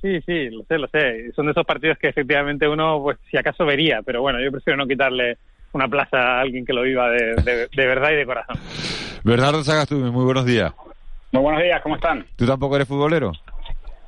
Sí, 0.00 0.20
sí, 0.22 0.48
lo 0.48 0.64
sé, 0.64 0.78
lo 0.78 0.88
sé. 0.88 1.30
Son 1.32 1.44
de 1.44 1.52
esos 1.52 1.66
partidos 1.66 1.98
que 1.98 2.08
efectivamente 2.08 2.66
uno, 2.66 3.00
pues 3.02 3.18
si 3.30 3.36
acaso 3.36 3.66
vería, 3.66 4.00
pero 4.02 4.22
bueno, 4.22 4.40
yo 4.40 4.50
prefiero 4.50 4.78
no 4.78 4.86
quitarle 4.86 5.36
una 5.72 5.88
plaza 5.88 6.16
a 6.16 6.40
alguien 6.40 6.64
que 6.64 6.72
lo 6.72 6.82
viva 6.82 7.10
de, 7.10 7.68
de, 7.70 7.86
verdad 7.86 8.10
y 8.10 8.16
de 8.16 8.26
corazón. 8.26 8.56
Bernardo 9.24 9.62
Sagastume, 9.62 10.10
muy 10.10 10.24
buenos 10.24 10.46
días. 10.46 10.72
Muy 11.32 11.42
buenos 11.42 11.62
días, 11.62 11.80
¿cómo 11.82 11.96
están? 11.96 12.24
¿Tú 12.36 12.46
tampoco 12.46 12.76
eres 12.76 12.88
futbolero? 12.88 13.32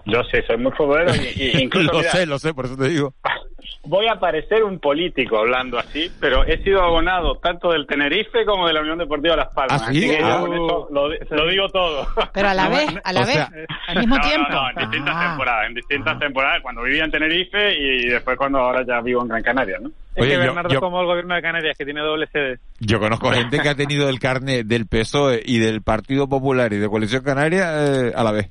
Yo 0.07 0.25
sí, 0.25 0.39
soy 0.47 0.57
muy 0.57 0.73
futbolero 0.73 1.13
y, 1.15 1.51
incluso... 1.63 1.93
lo 1.93 2.03
sé, 2.03 2.27
lo 2.27 2.39
sé, 2.39 2.55
por 2.55 2.65
eso 2.65 2.77
te 2.77 2.89
digo. 2.89 3.15
Voy 3.85 4.07
a 4.07 4.21
parecer 4.21 4.63
un 4.65 4.79
político 4.79 5.39
hablando 5.39 5.79
así, 5.79 6.11
pero 6.21 6.45
he 6.45 6.63
sido 6.63 6.83
abonado 6.83 7.37
tanto 7.37 7.71
del 7.73 7.87
Tenerife 7.87 8.45
como 8.45 8.67
de 8.67 8.73
la 8.75 8.81
Unión 8.81 8.99
Deportiva 8.99 9.37
Las 9.37 9.53
Palmas. 9.55 9.83
¿Ah, 9.83 9.93
sí? 9.93 9.99
Así 9.99 10.09
que 10.17 10.23
Ah. 10.23 10.39
con 10.41 10.53
eso 10.55 10.89
lo, 10.91 11.09
lo 11.09 11.49
digo 11.49 11.69
todo. 11.69 12.07
Pero 12.33 12.49
a 12.49 12.55
la 12.55 12.69
vez, 12.71 12.87
a 13.03 13.13
la 13.13 13.21
O 13.21 13.25
vez, 13.27 13.35
sea, 13.35 13.51
al 13.89 13.99
mismo 13.99 14.17
no, 14.17 14.23
tiempo. 14.23 14.49
No, 14.51 14.63
no, 14.63 14.71
en 14.71 14.77
distintas 14.91 15.15
Ah. 15.17 15.29
temporadas, 15.29 15.67
en 15.69 15.75
distintas 15.75 16.19
temporadas, 16.19 16.63
cuando 16.63 16.83
vivía 16.83 17.05
en 17.05 17.11
Tenerife 17.11 17.75
y 17.79 18.07
después 18.09 18.37
cuando 18.39 18.59
ahora 18.59 18.85
ya 18.87 19.01
vivo 19.01 19.23
en 19.23 19.29
Gran 19.29 19.43
Canaria, 19.43 19.79
¿no? 19.81 19.89
Es 20.15 20.23
Oye, 20.23 20.31
que 20.33 20.37
Bernardo 20.39 20.69
yo- 20.69 20.81
como 20.81 21.01
el 21.01 21.07
gobierno 21.07 21.35
de 21.35 21.41
Canarias, 21.43 21.77
que 21.79 21.85
tiene 21.87 22.01
doble 22.03 22.27
sede. 22.33 22.59
Yo 22.81 23.01
conozco 23.01 23.31
gente 23.31 23.59
que 23.61 23.69
ha 23.71 23.75
tenido 23.75 24.09
el 24.11 24.19
carnet 24.21 24.67
del 24.67 24.87
PSOE 24.87 25.41
y 25.45 25.59
del 25.59 25.83
Partido 25.83 26.29
Popular 26.29 26.73
y 26.73 26.77
de 26.79 26.89
Coalición 26.89 27.23
Canaria 27.25 27.73
eh, 28.09 28.13
a 28.15 28.23
la 28.23 28.31
vez, 28.33 28.51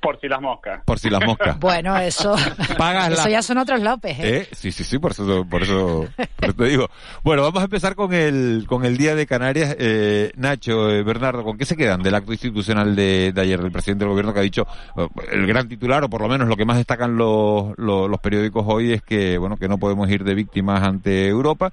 Por 0.00 0.18
si 0.18 0.28
las 0.28 0.40
moscas. 0.40 0.82
por 0.84 0.98
si 0.98 1.10
las 1.10 1.24
moscas. 1.24 1.58
Bueno, 1.60 1.96
eso, 1.98 2.34
Pagas 2.78 3.12
eso 3.12 3.24
la- 3.24 3.30
ya 3.30 3.42
son 3.42 3.58
otros 3.58 3.80
López. 3.82 4.18
¿eh? 4.18 4.38
¿Eh? 4.38 4.48
Sí, 4.52 4.72
sí, 4.72 4.82
sí, 4.82 4.98
por 4.98 5.10
eso, 5.12 5.44
por 5.48 5.62
eso, 5.62 6.06
por 6.36 6.44
eso 6.48 6.54
te 6.56 6.64
digo. 6.64 6.88
Bueno, 7.22 7.42
vamos 7.42 7.60
a 7.60 7.64
empezar 7.64 7.94
con 7.94 8.14
el, 8.14 8.64
con 8.66 8.84
el 8.86 8.96
Día 8.96 9.14
de 9.14 9.26
Canarias. 9.26 9.76
Eh, 9.78 10.32
Nacho, 10.36 10.90
eh, 10.90 11.02
Bernardo, 11.02 11.44
¿con 11.44 11.58
qué 11.58 11.64
se 11.66 11.76
quedan 11.76 12.02
del 12.02 12.14
acto 12.14 12.32
institucional 12.32 12.96
de, 12.96 13.32
de 13.32 13.40
ayer 13.42 13.60
del 13.60 13.70
presidente 13.72 14.04
del 14.04 14.10
gobierno 14.10 14.32
que 14.32 14.40
ha 14.40 14.42
dicho, 14.42 14.66
eh, 14.96 15.06
el 15.32 15.46
gran 15.46 15.68
titular, 15.68 16.02
o 16.04 16.08
por 16.08 16.22
lo 16.22 16.28
menos 16.28 16.48
lo 16.48 16.56
que 16.56 16.64
más 16.64 16.78
destacan 16.78 17.16
los, 17.16 17.76
los, 17.76 18.08
los 18.08 18.20
periódicos 18.20 18.64
hoy 18.66 18.92
es 18.94 19.02
que, 19.02 19.36
bueno, 19.38 19.56
que 19.58 19.68
no 19.68 19.76
podemos 19.78 20.08
ir 20.10 20.24
de 20.24 20.34
víctimas 20.34 20.82
ante 20.82 21.28
Europa, 21.28 21.70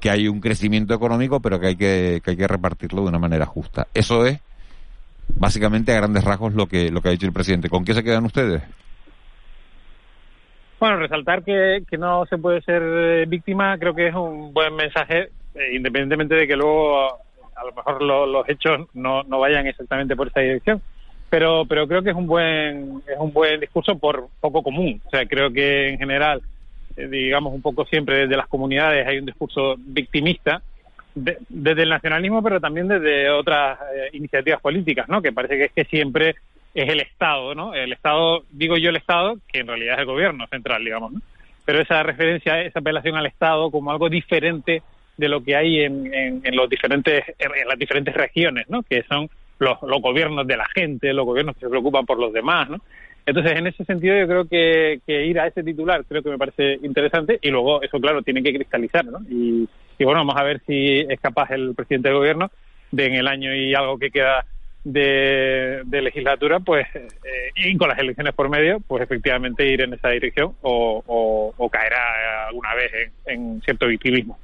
que 0.00 0.10
hay 0.10 0.26
un 0.28 0.40
crecimiento 0.40 0.94
económico, 0.94 1.40
pero 1.40 1.60
que 1.60 1.68
hay 1.68 1.76
que, 1.76 2.20
que 2.24 2.32
hay 2.32 2.36
que 2.36 2.48
repartirlo 2.48 3.02
de 3.02 3.08
una 3.08 3.18
manera 3.18 3.46
justa. 3.46 3.86
Eso 3.94 4.26
es, 4.26 4.40
básicamente 5.36 5.92
a 5.92 5.96
grandes 5.96 6.24
rasgos 6.24 6.54
lo 6.54 6.66
que, 6.66 6.90
lo 6.90 7.00
que 7.00 7.08
ha 7.08 7.12
dicho 7.12 7.26
el 7.26 7.32
presidente. 7.32 7.68
¿Con 7.68 7.84
qué 7.84 7.94
se 7.94 8.02
quedan 8.04 8.24
ustedes? 8.24 8.62
Bueno, 10.80 10.96
resaltar 10.98 11.42
que, 11.42 11.82
que 11.90 11.98
no 11.98 12.24
se 12.26 12.38
puede 12.38 12.62
ser 12.62 12.82
eh, 12.84 13.24
víctima 13.26 13.76
creo 13.78 13.94
que 13.94 14.08
es 14.08 14.14
un 14.14 14.52
buen 14.52 14.74
mensaje, 14.76 15.30
eh, 15.54 15.74
independientemente 15.74 16.36
de 16.36 16.46
que 16.46 16.56
luego 16.56 17.14
a 17.56 17.64
lo 17.64 17.72
mejor 17.74 18.00
lo- 18.02 18.26
los 18.26 18.48
hechos 18.48 18.86
no, 18.94 19.24
no 19.24 19.40
vayan 19.40 19.66
exactamente 19.66 20.14
por 20.14 20.28
esa 20.28 20.40
dirección. 20.40 20.80
Pero, 21.30 21.66
pero 21.66 21.86
creo 21.86 22.02
que 22.02 22.10
es 22.10 22.16
un 22.16 22.26
buen 22.26 23.02
es 23.06 23.18
un 23.18 23.32
buen 23.32 23.60
discurso 23.60 23.98
por 23.98 24.28
poco 24.40 24.62
común. 24.62 25.00
O 25.04 25.10
sea, 25.10 25.26
creo 25.26 25.52
que 25.52 25.88
en 25.88 25.98
general, 25.98 26.40
eh, 26.96 27.06
digamos 27.08 27.52
un 27.52 27.60
poco 27.60 27.84
siempre 27.84 28.20
desde 28.20 28.36
las 28.36 28.46
comunidades 28.46 29.06
hay 29.06 29.18
un 29.18 29.26
discurso 29.26 29.74
victimista 29.78 30.62
de- 31.24 31.38
desde 31.48 31.82
el 31.82 31.88
nacionalismo, 31.90 32.42
pero 32.42 32.60
también 32.60 32.88
desde 32.88 33.30
otras 33.30 33.78
eh, 33.94 34.10
iniciativas 34.12 34.60
políticas, 34.60 35.08
¿no? 35.08 35.20
Que 35.22 35.32
parece 35.32 35.56
que 35.56 35.64
es 35.66 35.72
que 35.72 35.84
siempre 35.84 36.36
es 36.74 36.88
el 36.88 37.00
Estado, 37.00 37.54
¿no? 37.54 37.74
El 37.74 37.92
Estado, 37.92 38.44
digo 38.50 38.76
yo 38.76 38.90
el 38.90 38.96
Estado, 38.96 39.36
que 39.50 39.60
en 39.60 39.66
realidad 39.66 39.94
es 39.94 40.00
el 40.00 40.06
gobierno 40.06 40.46
central, 40.48 40.84
digamos, 40.84 41.12
¿no? 41.12 41.20
Pero 41.64 41.80
esa 41.80 42.02
referencia, 42.02 42.62
esa 42.62 42.78
apelación 42.80 43.16
al 43.16 43.26
Estado 43.26 43.70
como 43.70 43.90
algo 43.90 44.08
diferente 44.08 44.82
de 45.16 45.28
lo 45.28 45.42
que 45.42 45.56
hay 45.56 45.80
en, 45.80 46.12
en, 46.14 46.56
los 46.56 46.70
diferentes, 46.70 47.24
en 47.38 47.68
las 47.68 47.78
diferentes 47.78 48.14
regiones, 48.14 48.70
¿no? 48.70 48.82
Que 48.82 49.02
son 49.02 49.28
los, 49.58 49.82
los 49.82 50.00
gobiernos 50.00 50.46
de 50.46 50.56
la 50.56 50.66
gente, 50.74 51.12
los 51.12 51.26
gobiernos 51.26 51.56
que 51.56 51.66
se 51.66 51.68
preocupan 51.68 52.06
por 52.06 52.18
los 52.18 52.32
demás, 52.32 52.70
¿no? 52.70 52.78
Entonces, 53.26 53.58
en 53.58 53.66
ese 53.66 53.84
sentido, 53.84 54.16
yo 54.16 54.26
creo 54.26 54.44
que, 54.48 55.00
que 55.06 55.26
ir 55.26 55.38
a 55.38 55.46
ese 55.48 55.62
titular 55.62 56.02
creo 56.08 56.22
que 56.22 56.30
me 56.30 56.38
parece 56.38 56.78
interesante 56.82 57.38
y 57.42 57.50
luego 57.50 57.82
eso, 57.82 58.00
claro, 58.00 58.22
tiene 58.22 58.42
que 58.42 58.54
cristalizar, 58.54 59.04
¿no? 59.04 59.18
Y, 59.28 59.68
y 59.98 60.04
bueno, 60.04 60.20
vamos 60.20 60.36
a 60.36 60.44
ver 60.44 60.60
si 60.66 61.00
es 61.00 61.20
capaz 61.20 61.50
el 61.50 61.74
presidente 61.74 62.08
del 62.08 62.18
gobierno 62.18 62.50
de 62.90 63.06
en 63.06 63.14
el 63.14 63.26
año 63.28 63.54
y 63.54 63.74
algo 63.74 63.98
que 63.98 64.10
queda 64.10 64.44
de, 64.84 65.82
legislatura, 65.84 66.60
pues, 66.60 66.86
eh, 66.94 67.08
y 67.56 67.76
con 67.76 67.88
las 67.88 67.98
elecciones 67.98 68.32
por 68.34 68.48
medio, 68.48 68.80
pues 68.86 69.02
efectivamente 69.02 69.66
ir 69.66 69.82
en 69.82 69.92
esa 69.92 70.08
dirección 70.10 70.54
o, 70.62 71.02
o, 71.06 71.54
o 71.56 71.68
caerá 71.68 72.46
alguna 72.48 72.74
vez 72.74 72.90
en, 73.26 73.34
en 73.34 73.62
cierto 73.62 73.86
victimismo. 73.86 74.38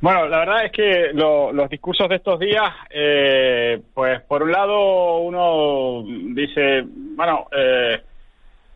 Bueno, 0.00 0.26
la 0.28 0.38
verdad 0.38 0.64
es 0.64 0.72
que 0.72 1.10
lo- 1.12 1.52
los 1.52 1.68
discursos 1.68 2.08
de 2.08 2.16
estos 2.16 2.40
días, 2.40 2.72
eh, 2.88 3.80
pues 3.92 4.22
por 4.22 4.42
un 4.42 4.50
lado 4.50 5.18
uno 5.18 6.02
dice, 6.34 6.82
bueno, 6.86 7.46
eh, 7.54 8.00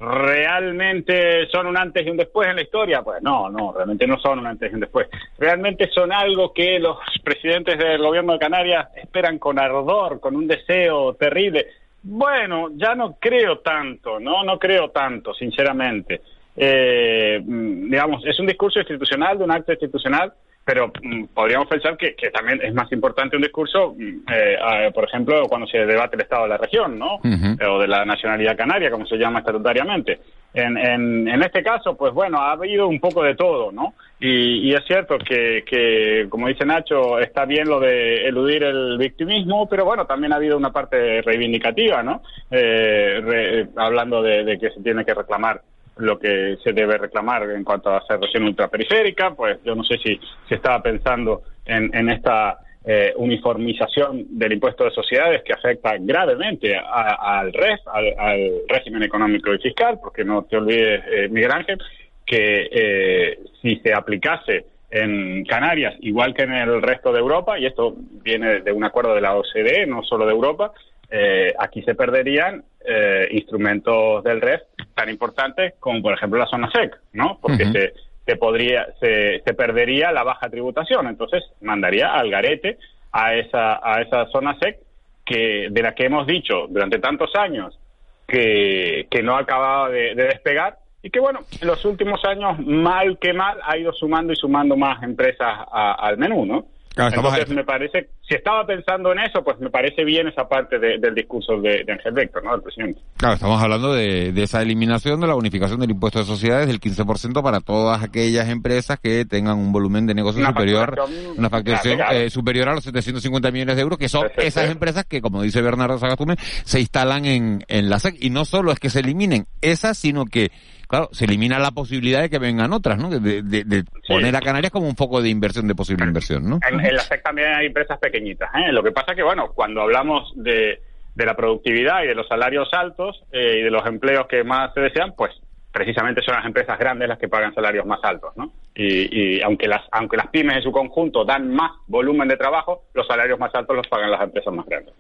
¿realmente 0.01 1.47
son 1.49 1.66
un 1.66 1.76
antes 1.76 2.07
y 2.07 2.11
un 2.11 2.16
después 2.16 2.49
en 2.49 2.57
la 2.57 2.62
historia? 2.62 3.03
Pues 3.03 3.22
no, 3.22 3.49
no, 3.49 3.72
realmente 3.72 4.07
no 4.07 4.18
son 4.18 4.40
un 4.40 4.47
antes 4.47 4.70
y 4.70 4.74
un 4.74 4.80
después. 4.80 5.09
Realmente 5.38 5.88
son 5.90 6.12
algo 6.12 6.53
que 6.53 6.78
los 6.78 6.99
presidentes 7.22 7.78
del 7.78 8.03
gobierno 8.03 8.34
de 8.34 8.38
Canarias 8.38 8.88
esperan 8.97 9.38
con 9.38 9.59
ardor, 9.59 10.20
con 10.20 10.36
un 10.36 10.47
deseo 10.47 11.14
terrible. 11.14 11.66
Bueno, 12.03 12.68
ya 12.74 12.95
no 12.95 13.16
creo 13.18 13.61
tanto, 13.61 14.20
no, 14.20 14.45
no 14.45 14.59
creo 14.59 14.90
tanto, 14.90 15.32
sinceramente. 15.32 16.20
Eh, 16.57 17.40
mm, 17.42 17.90
digamos, 17.90 18.24
es 18.26 18.38
un 18.38 18.47
discurso 18.47 18.78
institucional, 18.78 19.38
de 19.38 19.45
un 19.45 19.51
acto 19.51 19.72
institucional, 19.72 20.32
pero 20.65 20.91
mm, 21.03 21.25
podríamos 21.35 21.69
pensar 21.69 21.97
que, 21.97 22.15
que, 22.15 22.31
también 22.31 22.61
es 22.62 22.73
más 22.73 22.91
importante 22.91 23.37
un 23.37 23.43
discurso, 23.43 23.95
mm, 23.97 24.33
eh, 24.33 24.91
por 24.95 25.05
ejemplo, 25.05 25.47
cuando 25.47 25.67
se 25.67 25.85
debate 25.85 26.17
el 26.17 26.23
Estado 26.23 26.45
de 26.45 26.49
la 26.49 26.57
región, 26.57 26.99
¿no? 26.99 27.21
Eh, 27.25 27.67
o 27.67 27.79
de 27.79 27.89
la 27.89 28.05
nacionalidad 28.05 28.57
canaria, 28.57 28.91
como 28.91 29.07
se 29.07 29.17
llama 29.17 29.41
estatutariamente. 29.41 30.21
En, 30.55 30.79
en, 30.79 31.29
en, 31.29 31.43
este 31.43 31.62
caso, 31.62 31.97
pues 31.97 32.15
bueno, 32.15 32.39
ha 32.39 32.53
habido 32.53 32.87
un 32.87 33.01
poco 33.01 33.23
de 33.25 33.35
todo, 33.35 33.73
¿no? 33.73 33.95
Y, 34.21 34.71
y 34.71 34.75
es 34.75 34.85
cierto 34.87 35.19
que, 35.19 35.65
que, 35.67 36.27
como 36.31 36.49
dice 36.49 36.65
Nacho, 36.65 37.19
está 37.19 37.45
bien 37.45 37.69
lo 37.69 37.81
de 37.81 38.27
eludir 38.27 38.62
el 38.62 38.97
victimismo, 38.97 39.69
pero 39.69 39.85
bueno, 39.85 40.07
también 40.07 40.33
ha 40.33 40.37
habido 40.37 40.57
una 40.57 40.73
parte 40.73 41.21
reivindicativa, 41.23 42.03
¿no? 42.03 42.23
Eh, 42.51 43.21
re, 43.23 43.69
hablando 43.77 44.23
de, 44.23 44.45
de 44.45 44.59
que 44.59 44.71
se 44.71 44.81
tiene 44.81 45.05
que 45.05 45.12
reclamar 45.12 45.61
lo 45.97 46.18
que 46.18 46.57
se 46.62 46.72
debe 46.72 46.99
reclamar 46.99 47.49
en 47.51 47.64
cuanto 47.64 47.90
a 47.90 48.05
ser 48.07 48.20
región 48.20 48.45
ultraperiférica, 48.45 49.34
pues 49.34 49.59
yo 49.64 49.74
no 49.74 49.84
sé 49.84 49.99
si 49.99 50.18
se 50.49 50.57
estaba 50.57 50.82
pensando 50.82 51.42
en, 51.64 51.95
en 51.95 52.11
esta 52.11 52.59
eh, 52.84 53.14
uniformización 53.16 54.26
del 54.38 54.53
impuesto 54.53 54.84
de 54.84 54.90
sociedades 54.90 55.42
que 55.42 55.55
afecta 55.55 55.97
gravemente 55.99 56.76
al 56.76 57.53
REF, 57.53 57.80
al, 57.86 58.14
al, 58.18 58.53
régimen 58.68 59.03
económico 59.03 59.55
y 59.55 59.59
fiscal, 59.59 59.99
porque 60.03 60.24
no 60.24 60.42
te 60.42 60.57
olvides, 60.57 61.03
eh, 61.11 61.28
Miguel 61.30 61.53
Ángel, 61.53 61.78
que 62.26 62.68
eh, 62.70 63.38
si 63.62 63.76
se 63.76 63.95
aplicase 63.95 64.66
en 64.90 65.45
Canarias, 65.45 65.95
igual 66.01 66.34
que 66.34 66.42
en 66.42 66.53
el 66.53 66.82
resto 66.82 67.11
de 67.12 67.20
Europa, 67.20 67.59
y 67.59 67.66
esto 67.66 67.95
viene 68.22 68.61
de 68.61 68.72
un 68.72 68.84
acuerdo 68.84 69.14
de 69.14 69.22
la 69.22 69.34
OCDE, 69.34 69.86
no 69.86 70.03
solo 70.03 70.26
de 70.26 70.32
Europa, 70.32 70.72
eh, 71.11 71.55
aquí 71.59 71.82
se 71.82 71.94
perderían 71.94 72.64
eh, 72.84 73.28
instrumentos 73.30 74.22
del 74.24 74.40
REF 74.40 74.62
tan 74.94 75.09
importantes 75.09 75.74
como, 75.80 76.02
por 76.02 76.14
ejemplo, 76.14 76.38
la 76.38 76.46
zona 76.46 76.70
SEC, 76.70 76.94
¿no? 77.12 77.38
Porque 77.40 77.64
uh 77.64 77.68
-huh. 77.68 77.72
se, 77.72 77.92
se, 78.26 78.36
podría, 78.36 78.86
se, 79.00 79.42
se, 79.44 79.55
perdería 79.55 80.12
la 80.12 80.22
baja 80.22 80.48
tributación. 80.48 81.07
Entonces, 81.07 81.44
mandaría 81.61 82.12
al 82.14 82.30
garete 82.30 82.78
a 83.12 83.34
esa, 83.34 83.80
a 83.82 84.02
esa 84.02 84.26
zona 84.26 84.57
SEC 84.59 84.78
que, 85.24 85.68
de 85.70 85.82
la 85.82 85.94
que 85.94 86.07
hemos 86.07 86.26
dicho 86.26 86.66
durante 86.68 86.98
tantos 86.98 87.34
años 87.36 87.78
que, 88.26 89.07
que 89.11 89.22
no 89.22 89.36
acababa 89.36 89.88
de, 89.90 90.14
de 90.14 90.24
despegar 90.24 90.78
y 91.02 91.11
que, 91.11 91.20
bueno, 91.20 91.40
en 91.61 91.68
los 91.68 91.84
últimos 91.84 92.24
años, 92.24 92.59
mal 92.61 93.18
que 93.18 93.34
mal, 93.34 93.59
ha 93.62 93.76
ido 93.76 93.92
sumando 93.92 94.32
y 94.32 94.36
sumando 94.36 94.74
más 94.74 95.02
empresas 95.02 95.55
a, 95.70 95.92
al 95.92 96.16
menú, 96.16 96.46
¿no? 96.46 96.64
Claro, 96.95 97.12
Entonces, 97.16 97.49
me 97.51 97.64
parece, 97.64 98.09
si 98.22 98.36
estaba 98.36 98.64
pensando 98.64 99.11
en 99.11 99.18
eso, 99.18 99.42
pues 99.42 99.59
me 99.59 99.68
parece 99.68 100.05
bien 100.05 100.28
esa 100.28 100.49
parte 100.49 100.78
de, 100.78 100.99
del 100.99 101.12
discurso 101.12 101.61
de, 101.61 101.82
de 101.82 101.92
Ángel 101.92 102.12
Vector, 102.12 102.45
¿no? 102.45 102.53
Del 102.53 102.62
presidente. 102.62 103.01
Claro, 103.16 103.34
estamos 103.34 103.61
hablando 103.61 103.92
de, 103.92 104.30
de, 104.30 104.42
esa 104.45 104.62
eliminación 104.62 105.20
de 105.20 105.26
la 105.26 105.34
unificación 105.34 105.80
del 105.80 105.90
impuesto 105.90 106.20
de 106.20 106.24
sociedades 106.24 106.68
del 106.68 106.80
15% 106.80 107.42
para 107.42 107.61
todas 107.61 108.01
aquellas 108.01 108.49
empresas 108.49 109.01
que 109.01 109.24
tengan 109.24 109.59
un 109.59 109.72
volumen 109.72 110.07
de 110.07 110.14
negocio 110.14 110.40
una 110.40 110.51
superior, 110.51 110.95
facturación, 110.95 111.38
una 111.38 111.51
facturación 111.51 111.97
claro, 111.97 112.11
claro. 112.11 112.24
Eh, 112.26 112.30
superior 112.30 112.68
a 112.68 112.74
los 112.74 112.84
750 112.84 113.51
millones 113.51 113.74
de 113.74 113.82
euros, 113.82 113.99
que 113.99 114.09
son 114.09 114.22
Perfecto. 114.22 114.47
esas 114.47 114.70
empresas 114.70 115.05
que, 115.05 115.20
como 115.20 115.42
dice 115.42 115.62
Bernardo 115.62 115.99
Sagastume, 115.99 116.36
se 116.38 116.78
instalan 116.78 117.24
en, 117.24 117.64
en 117.66 117.90
la 117.90 117.99
SEC. 117.99 118.14
Y 118.20 118.30
no 118.30 118.45
solo 118.45 118.70
es 118.70 118.78
que 118.78 118.90
se 118.90 119.01
eliminen 119.01 119.47
esas, 119.61 119.99
sino 119.99 120.26
que 120.26 120.53
claro, 120.95 121.09
se 121.12 121.24
elimina 121.24 121.59
la 121.59 121.72
posibilidad 121.72 122.22
de 122.22 122.30
que 122.30 122.38
vengan 122.38 122.72
otras, 122.72 122.99
¿no? 122.99 123.11
De, 123.11 123.42
de, 123.42 123.64
de 123.64 123.84
poner 124.07 124.30
sí. 124.30 124.36
a 124.36 124.40
Canarias 124.40 124.72
como 124.72 124.86
un 124.86 124.97
foco 124.97 125.20
de 125.20 125.28
inversión, 125.28 125.66
de 125.66 125.74
posible 125.74 126.05
inversión, 126.05 126.49
¿no? 126.49 126.61
En, 126.68 126.78
en 126.80 126.95
la 126.95 127.03
SEC 127.03 127.22
también 127.22 127.53
hay 127.53 127.66
empresas 127.66 127.99
pequeñitas, 127.99 128.51
¿eh? 128.55 128.72
Lo 128.72 128.82
que 128.82 128.92
pasa 128.92 129.14
que, 129.14 129.22
bueno, 129.22 129.53
cuando 129.55 129.82
hablamos 129.82 130.32
de, 130.36 130.80
de 131.14 131.26
la 131.26 131.34
productividad 131.34 132.05
y 132.05 132.07
de 132.07 132.14
los 132.14 132.28
salarios 132.28 132.68
altos 132.72 133.22
eh, 133.32 133.59
y 133.59 133.62
de 133.62 133.70
los 133.70 133.84
empleos 133.86 134.26
que 134.28 134.45
más 134.45 134.72
se 134.74 134.80
desean, 134.80 135.14
pues 135.16 135.32
precisamente 135.72 136.22
son 136.22 136.36
las 136.36 136.47
empresas 136.47 136.78
grandes 136.78 137.09
las 137.09 137.18
que 137.18 137.28
pagan 137.28 137.53
salarios 137.53 137.84
más 137.84 137.99
altos, 138.05 138.36
¿no? 138.36 138.53
Y, 138.76 139.38
y 139.38 139.42
aunque 139.42 139.66
las 139.66 139.82
aunque 139.90 140.16
las 140.16 140.28
pymes 140.28 140.59
en 140.59 140.62
su 140.62 140.70
conjunto 140.70 141.24
dan 141.24 141.53
más 141.53 141.72
volumen 141.88 142.28
de 142.28 142.36
trabajo, 142.36 142.84
los 142.95 143.07
salarios 143.07 143.38
más 143.40 143.53
altos 143.55 143.74
los 143.74 143.88
pagan 143.88 144.11
las 144.11 144.22
empresas 144.22 144.55
más 144.55 144.66
grandes. 144.66 144.95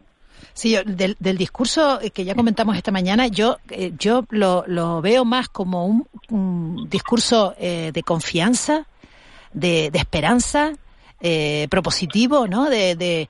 Sí, 0.52 0.70
yo, 0.70 0.84
del, 0.84 1.16
del, 1.18 1.36
discurso 1.36 1.98
que 2.12 2.24
ya 2.24 2.34
comentamos 2.34 2.76
esta 2.76 2.92
mañana, 2.92 3.26
yo, 3.26 3.58
eh, 3.70 3.92
yo 3.98 4.24
lo, 4.30 4.64
lo, 4.66 5.00
veo 5.02 5.24
más 5.24 5.48
como 5.48 5.86
un, 5.86 6.06
un 6.30 6.88
discurso 6.88 7.54
eh, 7.58 7.90
de 7.92 8.02
confianza, 8.02 8.86
de, 9.52 9.90
de 9.90 9.98
esperanza, 9.98 10.72
eh, 11.20 11.68
propositivo, 11.70 12.46
¿no? 12.46 12.68
De, 12.68 12.96
de, 12.96 13.28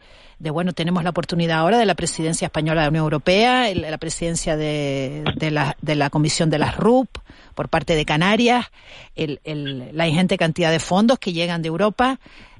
bueno, 0.50 0.72
tenemos 0.72 1.04
la 1.04 1.10
oportunidad 1.10 1.60
ahora 1.60 1.78
de 1.78 1.86
la 1.86 1.94
presidencia 1.94 2.46
española 2.46 2.80
de 2.80 2.86
la 2.86 2.90
Unión 2.90 3.04
Europea, 3.04 3.72
la 3.72 3.98
presidencia 3.98 4.56
de, 4.56 5.24
de, 5.36 5.50
la, 5.50 5.76
de 5.80 5.94
la 5.94 6.10
Comisión 6.10 6.50
de 6.50 6.58
las 6.58 6.76
RUP 6.76 7.08
por 7.54 7.68
parte 7.68 7.94
de 7.94 8.04
Canarias, 8.04 8.66
el, 9.14 9.40
el, 9.44 9.96
la 9.96 10.08
ingente 10.08 10.36
cantidad 10.36 10.70
de 10.70 10.80
fondos 10.80 11.18
que 11.18 11.32
llegan 11.32 11.62
de 11.62 11.68
Europa, 11.68 12.18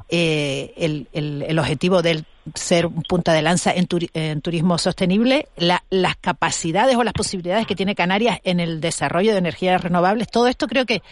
eh, 0.09 0.73
el, 0.77 1.09
el, 1.13 1.43
el 1.43 1.59
objetivo 1.59 2.01
del 2.01 2.25
ser 2.55 2.87
un 2.87 3.03
punta 3.03 3.33
de 3.33 3.43
lanza 3.43 3.73
en, 3.73 3.87
turi 3.87 4.11
en 4.15 4.41
turismo 4.41 4.79
sostenible, 4.79 5.49
la, 5.57 5.83
las 5.91 6.17
capacidades 6.17 6.97
o 6.97 7.05
las 7.05 7.15
posibilidades 7.15 7.67
que 7.67 7.75
tiene 7.75 7.95
Canarias 7.95 8.41
en 8.45 8.61
el 8.61 8.81
desarrollo 8.81 9.33
de 9.33 9.39
energías 9.39 9.83
renovables, 9.83 10.29
todo 10.29 10.49
esto 10.49 10.67
creo 10.67 10.87
que 10.87 11.03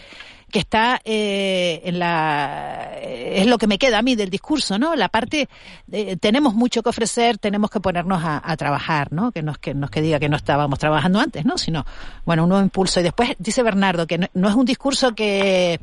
que 0.52 0.58
está 0.58 1.00
eh, 1.04 1.80
en 1.84 1.98
la 1.98 2.92
es 3.00 3.46
lo 3.46 3.56
que 3.56 3.66
me 3.66 3.78
queda 3.78 3.98
a 3.98 4.02
mí 4.02 4.14
del 4.14 4.28
discurso, 4.28 4.78
¿no? 4.78 4.94
La 4.94 5.08
parte 5.08 5.48
de, 5.86 6.16
tenemos 6.18 6.54
mucho 6.54 6.82
que 6.82 6.90
ofrecer, 6.90 7.38
tenemos 7.38 7.70
que 7.70 7.80
ponernos 7.80 8.20
a, 8.22 8.56
trabajar, 8.58 9.12
¿no? 9.12 9.32
Que 9.32 9.42
no 9.42 9.52
es 9.52 9.58
que 9.58 9.72
no 9.72 9.86
es 9.86 9.90
que 9.90 10.02
diga 10.02 10.20
que 10.20 10.28
no 10.28 10.36
estábamos 10.36 10.78
trabajando 10.78 11.20
antes, 11.20 11.46
¿no? 11.46 11.56
Sino 11.56 11.86
bueno 12.26 12.42
un 12.42 12.50
nuevo 12.50 12.62
impulso 12.62 13.00
y 13.00 13.02
después 13.02 13.30
dice 13.38 13.62
Bernardo 13.62 14.06
que 14.06 14.28
no 14.32 14.48
es 14.48 14.54
un 14.54 14.66
discurso 14.66 15.14
que 15.14 15.80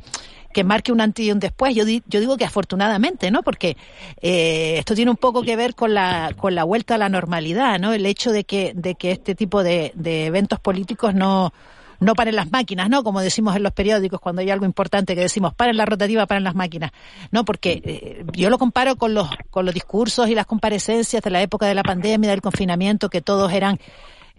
que 0.52 0.64
marque 0.64 0.92
un 0.92 1.00
antes 1.00 1.24
y 1.24 1.32
un 1.32 1.38
después. 1.38 1.74
Yo, 1.74 1.84
di, 1.84 2.02
yo 2.06 2.20
digo 2.20 2.36
que 2.36 2.44
afortunadamente, 2.44 3.30
¿no? 3.30 3.42
Porque 3.42 3.76
eh, 4.20 4.76
esto 4.78 4.94
tiene 4.94 5.10
un 5.10 5.16
poco 5.16 5.42
que 5.42 5.56
ver 5.56 5.74
con 5.74 5.94
la, 5.94 6.34
con 6.36 6.54
la 6.54 6.64
vuelta 6.64 6.94
a 6.94 6.98
la 6.98 7.08
normalidad, 7.08 7.78
¿no? 7.78 7.92
El 7.92 8.06
hecho 8.06 8.32
de 8.32 8.44
que, 8.44 8.72
de 8.74 8.94
que 8.94 9.12
este 9.12 9.34
tipo 9.34 9.62
de, 9.62 9.92
de 9.94 10.26
eventos 10.26 10.58
políticos 10.60 11.14
no, 11.14 11.52
no 12.00 12.14
paren 12.14 12.34
las 12.34 12.50
máquinas, 12.50 12.88
¿no? 12.88 13.04
Como 13.04 13.20
decimos 13.20 13.54
en 13.54 13.62
los 13.62 13.72
periódicos 13.72 14.20
cuando 14.20 14.40
hay 14.40 14.50
algo 14.50 14.64
importante 14.64 15.14
que 15.14 15.20
decimos, 15.20 15.54
paren 15.54 15.76
la 15.76 15.84
rotativa, 15.84 16.26
paren 16.26 16.44
las 16.44 16.54
máquinas. 16.54 16.90
No, 17.30 17.44
porque 17.44 17.82
eh, 17.84 18.24
yo 18.32 18.50
lo 18.50 18.58
comparo 18.58 18.96
con 18.96 19.14
los, 19.14 19.28
con 19.50 19.64
los 19.64 19.74
discursos 19.74 20.28
y 20.28 20.34
las 20.34 20.46
comparecencias 20.46 21.22
de 21.22 21.30
la 21.30 21.42
época 21.42 21.66
de 21.66 21.74
la 21.74 21.82
pandemia, 21.82 22.30
del 22.30 22.40
confinamiento, 22.40 23.10
que 23.10 23.20
todos 23.20 23.52
eran 23.52 23.78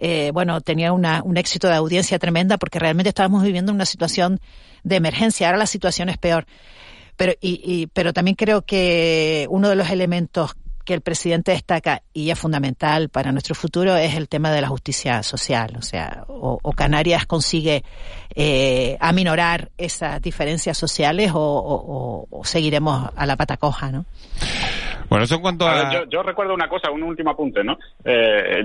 eh, 0.04 0.32
bueno, 0.34 0.62
tenía 0.62 0.94
una, 0.94 1.22
un 1.24 1.38
éxito 1.38 1.68
de 1.68 1.76
audiencia 1.76 2.18
tremenda 2.18 2.58
porque 2.58 2.80
realmente 2.80 3.10
estábamos 3.10 3.44
viviendo 3.44 3.72
una 3.72 3.86
situación 3.86 4.42
de 4.84 4.96
emergencia. 4.96 5.48
Ahora 5.48 5.60
la 5.60 5.68
situación 5.68 6.10
es 6.10 6.18
peor. 6.18 6.46
Pero, 7.18 7.34
y, 7.42 7.62
y, 7.64 7.88
pero 7.88 8.14
también 8.14 8.36
creo 8.36 8.64
que 8.64 9.46
uno 9.50 9.70
de 9.70 9.76
los 9.76 9.90
elementos 9.90 10.56
que 10.84 10.94
el 10.94 11.02
presidente 11.02 11.52
destaca 11.52 12.04
y 12.14 12.30
es 12.32 12.40
fundamental 12.40 13.10
para 13.10 13.32
nuestro 13.32 13.56
futuro 13.56 13.96
es 13.96 14.16
el 14.16 14.28
tema 14.28 14.52
de 14.52 14.62
la 14.62 14.68
justicia 14.68 15.22
social. 15.24 15.76
O 15.78 15.82
sea, 15.82 16.26
o, 16.28 16.60
Canarias 16.74 17.26
consigue 17.26 17.84
eh, 18.34 18.98
aminorar 19.00 19.72
esas 19.78 20.22
diferencias 20.22 20.78
sociales 20.78 21.32
o, 21.34 21.40
o, 21.40 22.28
o, 22.30 22.46
seguiremos 22.46 23.10
a 23.16 23.26
la 23.26 23.36
pata 23.36 23.58
coja, 23.58 23.92
¿no? 23.92 24.06
Bueno, 25.12 25.26
eso 25.26 25.36
en 25.36 25.42
cuanto 25.42 25.68
a... 25.68 25.74
a 25.74 25.84
ver, 25.84 25.92
yo, 25.92 26.10
yo, 26.10 26.24
recuerdo 26.24 26.54
una 26.54 26.70
cosa, 26.70 26.90
un 26.90 27.04
último 27.04 27.32
apunte, 27.32 27.66
¿no? 27.66 27.78
Eh, 28.06 28.64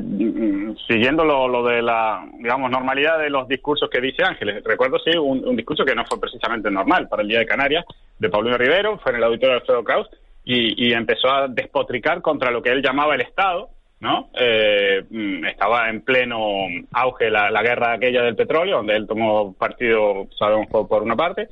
siguiendo 0.87 1.25
lo, 1.25 1.49
lo, 1.49 1.65
de 1.65 1.83
la, 1.83 2.25
digamos, 2.39 2.71
normalidad 2.71 3.19
de 3.19 3.31
los 3.31 3.49
discursos 3.49 3.91
que 3.91 4.01
dice 4.01 4.23
Ángeles. 4.23 4.63
Recuerdo, 4.63 5.01
sí, 5.01 5.11
un, 5.19 5.45
un, 5.45 5.57
discurso 5.57 5.85
que 5.85 5.97
no 5.97 6.05
fue 6.05 6.21
precisamente 6.21 6.71
normal 6.71 7.09
para 7.09 7.23
el 7.23 7.29
Día 7.29 7.41
de 7.41 7.47
Canarias, 7.47 7.85
de 8.21 8.29
Paulino 8.29 8.57
Rivero, 8.57 8.97
fue 8.99 9.11
en 9.11 9.19
el 9.19 9.25
auditorio 9.25 9.55
de 9.55 9.61
Alfredo 9.61 9.83
Kraus, 9.83 10.09
y, 10.45 10.87
y 10.87 10.93
empezó 10.93 11.29
a 11.29 11.49
despotricar 11.49 12.23
contra 12.23 12.53
lo 12.53 12.63
que 12.63 12.71
él 12.71 12.81
llamaba 12.81 13.17
el 13.17 13.23
Estado, 13.23 13.71
¿no? 13.99 14.31
Eh, 14.39 15.03
estaba 15.49 15.89
en 15.89 16.03
pleno 16.03 16.39
auge 16.93 17.29
la, 17.29 17.51
la, 17.51 17.63
guerra 17.63 17.95
aquella 17.95 18.23
del 18.23 18.37
petróleo, 18.37 18.77
donde 18.77 18.95
él 18.95 19.09
tomó 19.09 19.53
partido, 19.55 20.29
sabemos, 20.39 20.69
por, 20.69 20.87
por 20.87 21.03
una 21.03 21.17
parte, 21.17 21.49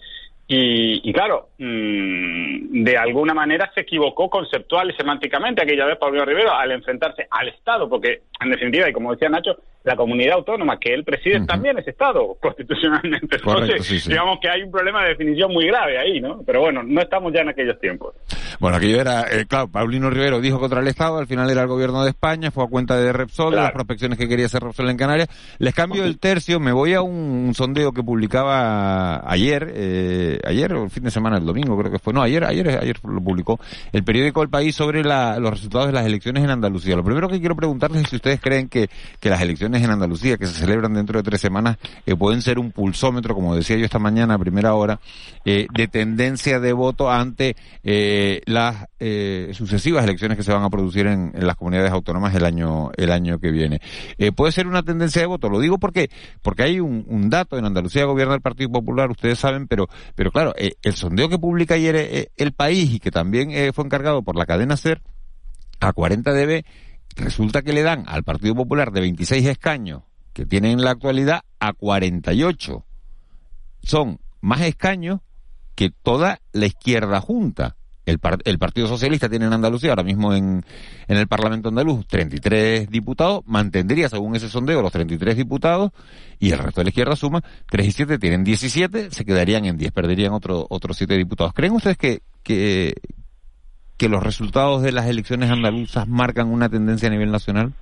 y, 0.46 1.08
y 1.08 1.12
claro, 1.12 1.48
mmm, 1.58 2.82
de 2.84 2.96
alguna 2.98 3.32
manera 3.32 3.70
se 3.74 3.80
equivocó 3.80 4.28
conceptual 4.28 4.90
y 4.90 4.96
semánticamente 4.96 5.62
aquella 5.62 5.86
vez 5.86 5.96
Pablo 5.96 6.24
Rivero 6.24 6.52
al 6.52 6.72
enfrentarse 6.72 7.26
al 7.30 7.48
Estado, 7.48 7.88
porque 7.88 8.22
en 8.40 8.50
definitiva, 8.50 8.88
y 8.88 8.92
como 8.92 9.12
decía 9.12 9.28
Nacho, 9.28 9.56
la 9.84 9.96
comunidad 9.96 10.36
autónoma 10.36 10.78
que 10.78 10.94
él 10.94 11.04
preside 11.04 11.44
también 11.46 11.78
es 11.78 11.86
Estado 11.86 12.36
constitucionalmente. 12.40 13.36
Entonces, 13.36 14.08
digamos 14.08 14.38
que 14.40 14.48
hay 14.48 14.62
un 14.62 14.70
problema 14.70 15.02
de 15.02 15.10
definición 15.10 15.52
muy 15.52 15.66
grave 15.66 15.98
ahí, 15.98 16.20
¿no? 16.20 16.42
Pero 16.44 16.60
bueno, 16.60 16.82
no 16.82 17.00
estamos 17.00 17.32
ya 17.32 17.42
en 17.42 17.50
aquellos 17.50 17.78
tiempos. 17.78 18.14
Bueno, 18.58 18.78
aquello 18.78 19.00
era, 19.00 19.26
eh, 19.30 19.44
claro, 19.46 19.68
Paulino 19.68 20.08
Rivero 20.08 20.40
dijo 20.40 20.58
contra 20.58 20.80
el 20.80 20.88
Estado, 20.88 21.18
al 21.18 21.26
final 21.26 21.50
era 21.50 21.62
el 21.62 21.68
gobierno 21.68 22.02
de 22.02 22.10
España, 22.10 22.50
fue 22.50 22.64
a 22.64 22.68
cuenta 22.68 22.96
de 22.96 23.12
Repsol, 23.12 23.54
las 23.54 23.72
prospecciones 23.72 24.18
que 24.18 24.28
quería 24.28 24.46
hacer 24.46 24.62
Repsol 24.62 24.88
en 24.88 24.96
Canarias. 24.96 25.28
Les 25.58 25.74
cambio 25.74 26.04
el 26.04 26.18
tercio, 26.18 26.60
me 26.60 26.72
voy 26.72 26.94
a 26.94 27.02
un, 27.02 27.52
sondeo 27.54 27.92
que 27.92 28.02
publicaba 28.02 29.30
ayer, 29.30 29.70
eh, 29.74 30.38
ayer 30.44 30.72
o 30.72 30.84
el 30.84 30.90
fin 30.90 31.04
de 31.04 31.10
semana, 31.10 31.36
el 31.36 31.44
domingo 31.44 31.76
creo 31.76 31.92
que 31.92 31.98
fue, 31.98 32.14
no, 32.14 32.22
ayer, 32.22 32.44
ayer, 32.44 32.68
ayer 32.68 32.96
lo 33.04 33.20
publicó, 33.20 33.60
el 33.92 34.02
periódico 34.02 34.42
El 34.42 34.48
País 34.48 34.74
sobre 34.74 35.02
los 35.02 35.50
resultados 35.50 35.88
de 35.88 35.92
las 35.92 36.06
elecciones 36.06 36.42
en 36.42 36.50
Andalucía. 36.50 36.96
Lo 36.96 37.04
primero 37.04 37.28
que 37.28 37.38
quiero 37.38 37.56
preguntarles 37.56 38.02
es 38.02 38.08
si 38.08 38.16
ustedes 38.16 38.40
creen 38.40 38.68
que, 38.68 38.88
que 39.20 39.28
las 39.28 39.42
elecciones 39.42 39.73
en 39.82 39.90
Andalucía, 39.90 40.36
que 40.36 40.46
se 40.46 40.54
celebran 40.54 40.94
dentro 40.94 41.18
de 41.18 41.22
tres 41.22 41.40
semanas, 41.40 41.78
eh, 42.06 42.14
pueden 42.14 42.42
ser 42.42 42.58
un 42.58 42.72
pulsómetro, 42.72 43.34
como 43.34 43.54
decía 43.56 43.76
yo 43.76 43.84
esta 43.84 43.98
mañana 43.98 44.34
a 44.34 44.38
primera 44.38 44.74
hora, 44.74 45.00
eh, 45.44 45.66
de 45.74 45.88
tendencia 45.88 46.60
de 46.60 46.72
voto 46.72 47.10
ante 47.10 47.56
eh, 47.82 48.40
las 48.46 48.86
sucesivas 49.52 50.02
elecciones 50.04 50.38
que 50.38 50.42
se 50.42 50.52
van 50.52 50.62
a 50.62 50.70
producir 50.70 51.06
en, 51.06 51.32
las 51.34 51.56
comunidades 51.56 51.92
autónomas 51.92 52.34
el 52.34 52.46
año 52.46 52.90
el 52.96 53.12
año 53.12 53.38
que 53.38 53.50
viene. 53.50 53.80
puede 54.34 54.50
ser 54.50 54.66
una 54.66 54.82
tendencia 54.82 55.20
de 55.20 55.26
voto, 55.26 55.50
lo 55.50 55.60
digo 55.60 55.76
porque 55.78 56.08
porque 56.40 56.62
hay 56.62 56.80
un, 56.80 57.04
un 57.06 57.28
dato 57.28 57.58
en 57.58 57.66
Andalucía 57.66 58.06
gobierna 58.06 58.34
el 58.34 58.40
Partido 58.40 58.70
Popular, 58.70 59.10
ustedes 59.10 59.38
saben, 59.38 59.68
pero 59.68 59.88
pero 60.14 60.30
claro, 60.30 60.54
el 60.56 60.94
sondeo 60.94 61.28
que 61.28 61.38
publica 61.38 61.74
ayer 61.74 62.30
el 62.34 62.52
país 62.52 62.94
y 62.94 62.98
que 62.98 63.10
también 63.10 63.74
fue 63.74 63.84
encargado 63.84 64.22
por 64.22 64.36
la 64.36 64.46
cadena 64.46 64.78
SER 64.78 65.02
a 65.80 65.92
40 65.92 66.32
dB 66.32 66.64
resulta 67.16 67.62
que 67.62 67.72
le 67.72 67.82
dan 67.82 68.04
al 68.06 68.24
Partido 68.24 68.54
Popular 68.54 68.92
de 68.92 69.00
26 69.00 69.46
escaños 69.46 70.02
que 70.32 70.46
tienen 70.46 70.72
en 70.72 70.84
la 70.84 70.90
actualidad 70.90 71.42
a 71.60 71.72
48. 71.72 72.84
Son 73.82 74.18
más 74.40 74.60
escaños 74.62 75.20
que 75.74 75.90
toda 75.90 76.40
la 76.52 76.66
izquierda 76.66 77.20
junta. 77.20 77.76
El, 78.06 78.20
el, 78.44 78.58
Partido 78.58 78.86
Socialista 78.86 79.30
tiene 79.30 79.46
en 79.46 79.54
Andalucía, 79.54 79.90
ahora 79.90 80.02
mismo 80.02 80.34
en, 80.34 80.62
en 81.08 81.16
el 81.16 81.26
Parlamento 81.26 81.70
andaluz, 81.70 82.06
33 82.06 82.90
diputados, 82.90 83.42
mantendría 83.46 84.10
según 84.10 84.36
ese 84.36 84.50
sondeo 84.50 84.82
los 84.82 84.92
33 84.92 85.34
diputados 85.34 85.90
y 86.38 86.50
el 86.50 86.58
resto 86.58 86.82
de 86.82 86.84
la 86.84 86.88
izquierda 86.90 87.16
suma 87.16 87.42
3 87.70 87.86
y 87.86 87.92
7, 87.92 88.18
tienen 88.18 88.44
17, 88.44 89.10
se 89.10 89.24
quedarían 89.24 89.64
en 89.64 89.78
10, 89.78 89.90
perderían 89.92 90.34
otro, 90.34 90.66
otros 90.68 90.98
7 90.98 91.16
diputados. 91.16 91.54
¿Creen 91.54 91.72
ustedes 91.72 91.96
que, 91.96 92.20
que 93.96 94.08
los 94.08 94.22
resultados 94.22 94.82
de 94.82 94.92
las 94.92 95.06
elecciones 95.06 95.50
andaluzas 95.50 96.08
marcan 96.08 96.48
una 96.48 96.68
tendencia 96.68 97.08
a 97.08 97.12
nivel 97.12 97.30
nacional? 97.30 97.72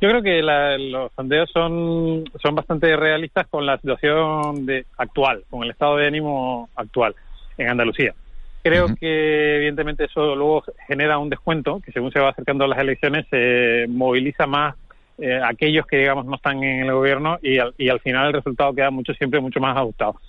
Yo 0.00 0.08
creo 0.08 0.22
que 0.22 0.42
los 0.42 1.10
sondeos 1.16 1.50
son, 1.50 2.24
son 2.40 2.54
bastante 2.54 2.96
realistas 2.96 3.48
con 3.48 3.66
la 3.66 3.78
situación 3.78 4.64
de, 4.64 4.86
actual, 4.96 5.42
con 5.50 5.64
el 5.64 5.70
estado 5.70 5.96
de 5.96 6.06
ánimo 6.06 6.68
actual 6.76 7.16
en 7.56 7.68
Andalucía. 7.68 8.14
Creo 8.62 8.94
que 8.94 9.56
evidentemente 9.56 10.04
eso 10.04 10.36
luego 10.36 10.62
genera 10.86 11.18
un 11.18 11.30
descuento 11.30 11.80
que 11.84 11.90
según 11.90 12.12
se 12.12 12.20
va 12.20 12.30
acercando 12.30 12.64
a 12.64 12.68
las 12.68 12.78
elecciones 12.78 13.26
se 13.30 13.86
moviliza 13.88 14.46
más 14.46 14.76
eh, 15.16 15.40
aquellos 15.42 15.86
que 15.86 15.96
digamos 15.96 16.26
no 16.26 16.36
están 16.36 16.62
en 16.62 16.84
el 16.84 16.92
gobierno 16.92 17.38
y 17.42 17.58
al, 17.58 17.74
y 17.76 17.88
al 17.88 17.98
final 18.00 18.28
el 18.28 18.34
resultado 18.34 18.72
queda 18.72 18.90
mucho 18.90 19.14
siempre 19.14 19.40
mucho 19.40 19.58
más 19.58 19.76
ajustado. 19.76 20.20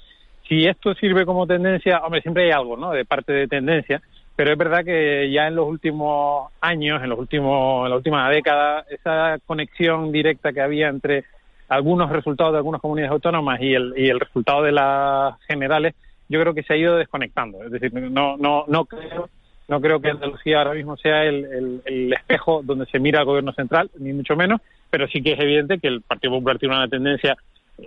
Si 0.47 0.65
esto 0.65 0.95
sirve 0.95 1.25
como 1.25 1.45
tendencia, 1.45 1.99
hombre, 1.99 2.21
siempre 2.21 2.45
hay 2.45 2.51
algo, 2.51 2.75
¿no? 2.75 2.91
De 2.91 3.05
parte 3.05 3.33
de 3.33 3.47
tendencia, 3.47 4.01
pero 4.39 4.53
es 4.53 4.57
verdad 4.57 4.85
que 4.85 5.29
ya 5.29 5.47
en 5.47 5.55
los 5.55 5.67
últimos 5.67 6.49
años, 6.61 7.03
en 7.03 7.09
los 7.09 7.19
últimos, 7.19 7.83
en 7.83 7.89
la 7.89 7.97
última 7.97 8.29
década, 8.29 8.85
esa 8.89 9.37
conexión 9.45 10.13
directa 10.13 10.53
que 10.53 10.61
había 10.61 10.87
entre 10.87 11.25
algunos 11.67 12.09
resultados 12.09 12.53
de 12.53 12.59
algunas 12.59 12.79
comunidades 12.79 13.11
autónomas 13.11 13.59
y 13.59 13.73
el, 13.73 13.93
y 13.97 14.07
el 14.07 14.17
resultado 14.17 14.63
de 14.63 14.71
las 14.71 15.37
generales, 15.41 15.93
yo 16.29 16.39
creo 16.39 16.53
que 16.53 16.63
se 16.63 16.71
ha 16.71 16.77
ido 16.77 16.95
desconectando. 16.95 17.61
Es 17.65 17.69
decir, 17.69 17.91
no, 17.93 18.37
no, 18.37 18.63
no 18.69 18.85
creo, 18.85 19.29
no 19.67 19.81
creo 19.81 19.99
que 19.99 20.11
Andalucía 20.11 20.59
ahora 20.59 20.73
mismo 20.73 20.95
sea 20.95 21.25
el, 21.25 21.81
el, 21.83 22.13
espejo 22.13 22.61
donde 22.63 22.85
se 22.85 22.97
mira 22.97 23.19
el 23.19 23.25
gobierno 23.25 23.51
central, 23.51 23.91
ni 23.99 24.13
mucho 24.13 24.37
menos, 24.37 24.61
pero 24.89 25.05
sí 25.09 25.21
que 25.21 25.33
es 25.33 25.39
evidente 25.41 25.79
que 25.79 25.89
el 25.89 26.01
Partido 26.01 26.35
Popular 26.35 26.57
tiene 26.59 26.77
una 26.77 26.87
tendencia 26.87 27.35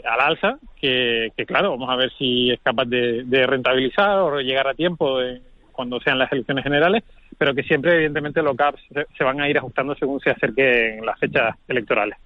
al 0.04 0.20
alza, 0.20 0.58
que, 0.78 1.32
que 1.34 1.46
claro, 1.46 1.70
vamos 1.70 1.88
a 1.88 1.96
ver 1.96 2.12
si 2.18 2.50
es 2.50 2.60
capaz 2.60 2.84
de, 2.84 3.22
de 3.24 3.46
rentabilizar 3.46 4.18
o 4.18 4.38
llegar 4.42 4.68
a 4.68 4.74
tiempo 4.74 5.18
de, 5.18 5.40
cuando 5.82 5.98
sean 6.00 6.16
las 6.16 6.30
elecciones 6.30 6.62
generales, 6.62 7.02
pero 7.36 7.52
que 7.54 7.64
siempre, 7.64 7.94
evidentemente, 7.94 8.40
los 8.40 8.56
CAPs 8.56 8.80
se, 9.18 9.24
van 9.24 9.40
a 9.40 9.48
ir 9.48 9.58
ajustando 9.58 9.96
según 9.96 10.20
se 10.20 10.30
acerquen 10.30 11.04
las 11.04 11.18
fechas 11.18 11.56
electorales. 11.66 12.16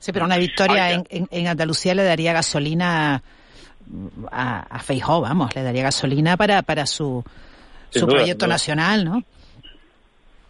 Sí, 0.00 0.12
pero 0.12 0.24
una 0.24 0.38
victoria 0.38 0.90
en, 0.90 1.04
en, 1.08 1.46
Andalucía 1.46 1.94
le 1.94 2.02
daría 2.02 2.32
gasolina 2.32 3.22
a, 4.32 4.60
a 4.60 4.78
Feijó, 4.80 5.20
vamos, 5.20 5.54
le 5.54 5.62
daría 5.62 5.84
gasolina 5.84 6.36
para, 6.36 6.62
para 6.62 6.84
su, 6.84 7.24
su 7.90 8.06
proyecto 8.08 8.48
nacional, 8.48 9.04
¿no? 9.04 9.22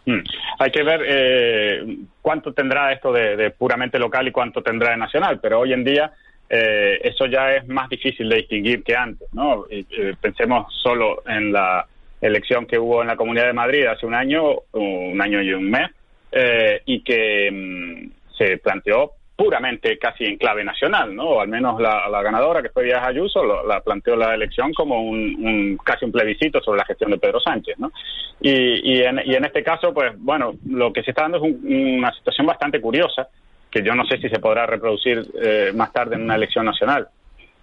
Mm. 0.07 0.23
Hay 0.59 0.71
que 0.71 0.83
ver 0.83 1.01
eh, 1.07 1.97
cuánto 2.23 2.53
tendrá 2.53 2.91
esto 2.91 3.11
de, 3.11 3.51
puramente 3.51 3.99
local 3.99 4.27
y 4.27 4.31
cuánto 4.31 4.63
tendrá 4.63 4.91
de 4.91 4.97
nacional, 4.97 5.39
pero 5.39 5.59
hoy 5.59 5.73
en 5.73 5.83
día 5.83 6.11
eh, 6.49 6.99
eso 7.03 7.27
ya 7.27 7.51
es 7.51 7.67
más 7.67 7.87
difícil 7.87 8.29
de 8.29 8.37
distinguir 8.37 8.83
que 8.83 8.95
antes, 8.95 9.31
¿no? 9.33 9.65
Eh, 9.69 10.15
pensemos 10.19 10.73
solo 10.81 11.21
en 11.27 11.51
la 11.51 11.85
elección 12.25 12.65
que 12.65 12.79
hubo 12.79 13.01
en 13.01 13.07
la 13.07 13.15
Comunidad 13.15 13.47
de 13.47 13.53
Madrid 13.53 13.85
hace 13.85 14.05
un 14.05 14.13
año, 14.13 14.43
un 14.71 15.21
año 15.21 15.41
y 15.41 15.53
un 15.53 15.69
mes, 15.69 15.89
eh, 16.31 16.81
y 16.85 17.01
que 17.01 17.49
mm, 17.51 18.35
se 18.37 18.57
planteó 18.57 19.13
puramente 19.35 19.97
casi 19.97 20.23
en 20.23 20.37
clave 20.37 20.63
nacional, 20.63 21.13
¿no? 21.13 21.23
O 21.23 21.41
al 21.41 21.49
menos 21.49 21.79
la, 21.79 22.21
ganadora, 22.21 22.61
que 22.61 22.69
fue 22.69 22.85
Díaz 22.85 23.05
Ayuso, 23.05 23.43
la 23.63 23.81
planteó 23.81 24.15
la 24.15 24.33
elección 24.33 24.73
como 24.73 25.01
un, 25.01 25.77
casi 25.83 26.05
un 26.05 26.11
plebiscito 26.11 26.61
sobre 26.61 26.79
la 26.79 26.85
gestión 26.85 27.11
de 27.11 27.17
Pedro 27.17 27.39
Sánchez, 27.39 27.77
¿no? 27.77 27.91
Y, 28.39 29.01
en, 29.01 29.45
este 29.45 29.63
caso, 29.63 29.93
pues 29.93 30.13
bueno, 30.17 30.53
lo 30.69 30.93
que 30.93 31.03
se 31.03 31.11
está 31.11 31.23
dando 31.23 31.37
es 31.37 31.43
una 31.43 32.13
situación 32.13 32.47
bastante 32.47 32.79
curiosa, 32.79 33.27
que 33.69 33.83
yo 33.83 33.93
no 33.93 34.05
sé 34.05 34.17
si 34.19 34.29
se 34.29 34.39
podrá 34.39 34.65
reproducir 34.65 35.25
eh, 35.41 35.71
más 35.75 35.91
tarde 35.91 36.15
en 36.15 36.23
una 36.23 36.35
elección 36.35 36.65
nacional, 36.65 37.09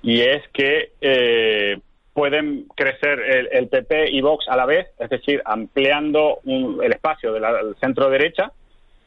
y 0.03 0.21
es 0.21 0.43
que 0.53 0.93
eh, 1.01 1.79
pueden 2.13 2.67
crecer 2.77 3.21
el, 3.21 3.69
PP 3.69 4.11
y 4.11 4.21
Vox 4.21 4.47
a 4.49 4.57
la 4.57 4.67
vez, 4.67 4.89
es 4.99 5.09
decir, 5.09 5.41
ampliando 5.45 6.41
el 6.45 6.93
espacio 6.93 7.33
del 7.33 7.45
centro 7.81 8.11
derecha, 8.11 8.53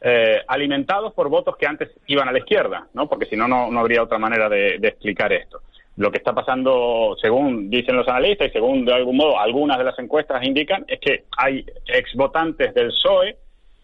eh, 0.00 0.42
alimentados 0.48 1.14
por 1.14 1.28
votos 1.28 1.56
que 1.56 1.66
antes 1.66 1.90
iban 2.06 2.28
a 2.28 2.32
la 2.32 2.38
izquierda, 2.38 2.86
¿no? 2.94 3.08
Porque 3.08 3.26
si 3.26 3.36
no, 3.36 3.48
no 3.48 3.80
habría 3.80 4.02
otra 4.02 4.18
manera 4.18 4.48
de, 4.48 4.76
explicar 4.76 5.32
esto. 5.32 5.60
Lo 5.96 6.10
que 6.10 6.18
está 6.18 6.34
pasando, 6.34 7.16
según 7.20 7.70
dicen 7.70 7.96
los 7.96 8.06
analistas 8.06 8.48
y 8.48 8.52
según 8.52 8.84
de 8.84 8.92
algún 8.92 9.16
modo 9.16 9.38
algunas 9.38 9.78
de 9.78 9.84
las 9.84 9.98
encuestas 9.98 10.44
indican, 10.44 10.84
es 10.88 11.00
que 11.00 11.24
hay 11.38 11.64
exvotantes 11.86 12.74
del 12.74 12.88
PSOE 12.88 13.36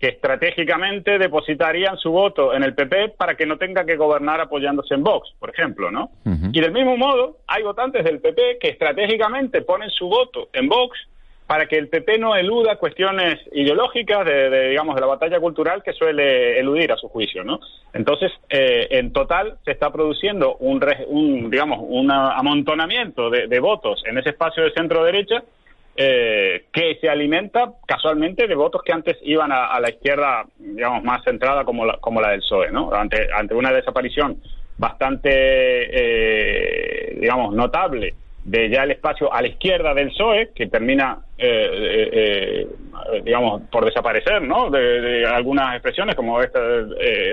que 0.03 0.09
estratégicamente 0.09 1.17
depositarían 1.17 1.97
su 1.97 2.11
voto 2.11 2.53
en 2.53 2.65
el 2.65 2.75
PP 2.75 3.11
para 3.11 3.37
que 3.37 3.47
no 3.47 3.57
tenga 3.57 3.85
que 3.85 3.95
gobernar 3.95 4.41
apoyándose 4.41 4.95
en 4.95 5.05
Vox, 5.05 5.33
por 5.39 5.51
ejemplo, 5.51 5.93
¿no? 5.93 6.11
Y 6.53 6.61
del 6.61 6.73
mismo 6.73 6.97
modo, 6.97 7.37
hay 7.47 7.63
votantes 7.63 8.03
del 8.03 8.19
PP 8.19 8.59
que 8.61 8.71
estratégicamente 8.71 9.63
ponen 9.63 9.91
su 9.91 10.09
voto 10.09 10.49
en 10.55 10.69
Vox 10.69 10.99
para 11.47 11.67
que 11.67 11.79
el 11.79 11.87
PP 11.87 12.19
no 12.19 12.35
eluda 12.35 12.79
cuestiones 12.79 13.39
ideológicas 13.53 14.27
de, 14.27 14.71
digamos, 14.71 14.97
de 14.97 15.03
la 15.03 15.07
batalla 15.07 15.39
cultural 15.39 15.85
que 15.85 15.93
suele 15.93 16.59
eludir 16.59 16.91
a 16.91 16.97
su 16.97 17.09
juicio, 17.09 17.45
¿no? 17.45 17.61
Entonces, 17.95 18.33
eh, 18.49 18.89
en 18.91 19.13
total 19.13 19.59
se 19.65 19.71
está 19.71 19.93
produciendo 19.93 20.57
un, 20.57 20.85
un 21.07 21.49
digamos, 21.49 21.79
un 21.81 22.11
amontonamiento 22.11 23.31
de, 23.31 23.47
de 23.47 23.61
votos 23.61 24.03
en 24.05 24.19
ese 24.19 24.31
espacio 24.31 24.65
de 24.65 24.73
centro 24.73 25.05
derecha 25.05 25.45
eh, 25.95 26.65
que 26.73 26.97
se 27.03 27.09
alimenta 27.11 27.75
casualmente 27.87 28.47
de 28.47 28.55
votos 28.55 28.83
que 28.83 28.93
antes 28.93 29.19
iban 29.23 29.53
a, 29.53 29.79
la 29.79 29.91
izquierda, 29.91 30.47
digamos, 30.59 31.05
más 31.05 31.23
centrada 31.23 31.65
como 31.65 31.85
la, 31.85 31.99
como 31.99 32.19
la 32.21 32.31
del 32.31 32.41
PSOE, 32.41 32.71
¿no? 32.71 32.93
Ante, 32.95 33.29
ante 33.31 33.55
una 33.55 33.71
desaparición 33.73 34.41
bastante, 34.79 35.29
eh, 35.31 37.19
digamos, 37.21 37.55
notable 37.55 38.15
de 38.43 38.71
ya 38.71 38.85
el 38.85 38.93
espacio 38.93 39.33
a 39.33 39.43
la 39.43 39.49
izquierda 39.49 39.93
del 39.93 40.09
PSOE, 40.09 40.53
que 40.55 40.67
termina, 40.67 41.19
eh, 41.37 42.67
digamos, 43.23 43.63
por 43.71 43.85
desaparecer, 43.85 44.41
¿no? 44.41 44.71
De, 44.71 45.27
algunas 45.27 45.75
expresiones 45.75 46.17
como 46.17 46.41
estas 46.41 46.63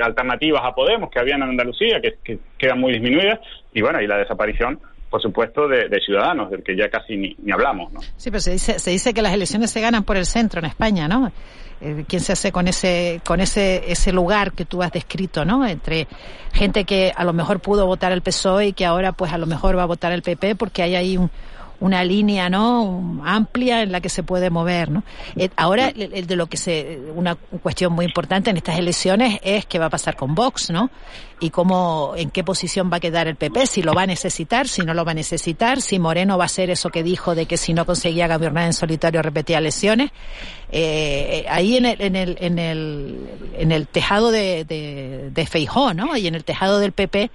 alternativas 0.03 0.61
a 0.65 0.75
Podemos 0.75 1.09
que 1.09 1.19
habían 1.19 1.43
en 1.43 1.49
Andalucía, 1.49 2.01
que, 2.01 2.15
que 2.23 2.39
quedan 2.57 2.81
muy 2.81 2.91
disminuidas, 2.91 3.39
y 3.73 3.81
bueno, 3.81 4.01
y 4.01 4.07
la 4.07 4.17
desaparición 4.17 4.81
por 5.09 5.21
supuesto, 5.21 5.67
de, 5.67 5.89
Ciudadanos, 6.05 6.51
del 6.51 6.63
que 6.63 6.75
ya 6.77 6.89
casi 6.89 7.17
ni, 7.17 7.35
hablamos. 7.51 7.91
¿no? 7.91 7.99
Sí, 8.15 8.29
pero 8.29 8.39
se 8.39 8.51
dice, 8.51 8.79
se 8.79 8.91
dice 8.91 9.13
que 9.13 9.21
las 9.21 9.33
elecciones 9.33 9.71
se 9.71 9.81
ganan 9.81 10.03
por 10.03 10.17
el 10.17 10.25
centro 10.25 10.59
en 10.59 10.65
España, 10.65 11.07
¿no? 11.07 11.31
Eh, 11.81 12.03
¿Quién 12.07 12.21
se 12.21 12.33
hace 12.33 12.51
con 12.51 12.67
ese 12.67 13.21
con 13.25 13.39
ese 13.39 13.89
ese 13.89 14.11
lugar 14.11 14.51
que 14.51 14.65
tú 14.65 14.83
has 14.83 14.91
descrito, 14.91 15.45
¿no? 15.45 15.65
Entre 15.65 16.07
gente 16.51 16.83
que 16.83 17.13
a 17.15 17.23
lo 17.23 17.31
mejor 17.31 17.61
pudo 17.61 17.85
votar 17.85 18.11
al 18.11 18.21
PSOE 18.21 18.67
y 18.67 18.73
que 18.73 18.85
ahora 18.85 19.13
pues 19.13 19.31
a 19.31 19.37
lo 19.37 19.45
mejor 19.45 19.77
va 19.77 19.83
a 19.83 19.85
votar 19.85 20.11
al 20.11 20.21
PP 20.21 20.55
porque 20.55 20.83
hay 20.83 20.95
ahí 20.95 21.17
un, 21.17 21.31
una 21.79 22.03
línea 22.03 22.49
no 22.49 23.21
amplia 23.25 23.81
en 23.81 23.91
la 23.91 24.01
que 24.01 24.09
se 24.09 24.23
puede 24.23 24.49
mover 24.49 24.89
no 24.89 25.03
eh, 25.35 25.49
ahora 25.55 25.89
el, 25.89 26.27
de 26.27 26.35
lo 26.35 26.47
que 26.47 26.57
se 26.57 26.99
una 27.15 27.35
cuestión 27.35 27.93
muy 27.93 28.05
importante 28.05 28.49
en 28.49 28.57
estas 28.57 28.77
elecciones 28.77 29.39
es 29.43 29.65
qué 29.65 29.79
va 29.79 29.85
a 29.85 29.89
pasar 29.89 30.15
con 30.15 30.35
Vox 30.35 30.69
no 30.71 30.89
y 31.39 31.51
cómo 31.51 32.13
en 32.17 32.31
qué 32.31 32.43
posición 32.43 32.89
va 32.91 32.97
a 32.97 32.99
quedar 32.99 33.27
el 33.27 33.35
PP 33.35 33.65
si 33.67 33.81
lo 33.81 33.93
va 33.93 34.03
a 34.03 34.07
necesitar 34.07 34.67
si 34.67 34.81
no 34.81 34.93
lo 34.93 35.05
va 35.05 35.11
a 35.11 35.15
necesitar 35.15 35.81
si 35.81 35.99
Moreno 35.99 36.37
va 36.37 36.43
a 36.43 36.47
hacer 36.47 36.69
eso 36.69 36.89
que 36.89 37.03
dijo 37.03 37.35
de 37.35 37.45
que 37.45 37.57
si 37.57 37.73
no 37.73 37.85
conseguía 37.85 38.27
gobernar 38.27 38.65
en 38.65 38.73
solitario 38.73 39.21
repetía 39.21 39.59
elecciones 39.59 40.11
eh, 40.71 41.45
ahí 41.49 41.77
en 41.77 41.85
el 41.85 42.01
en 42.01 42.15
el 42.15 42.37
en 42.39 42.59
el 42.59 43.29
en 43.57 43.71
el 43.71 43.87
tejado 43.87 44.31
de 44.31 44.65
de, 44.65 45.29
de 45.31 45.45
Feijó 45.45 45.93
no 45.93 46.15
y 46.17 46.27
en 46.27 46.35
el 46.35 46.43
tejado 46.43 46.79
del 46.79 46.91
PP 46.91 47.31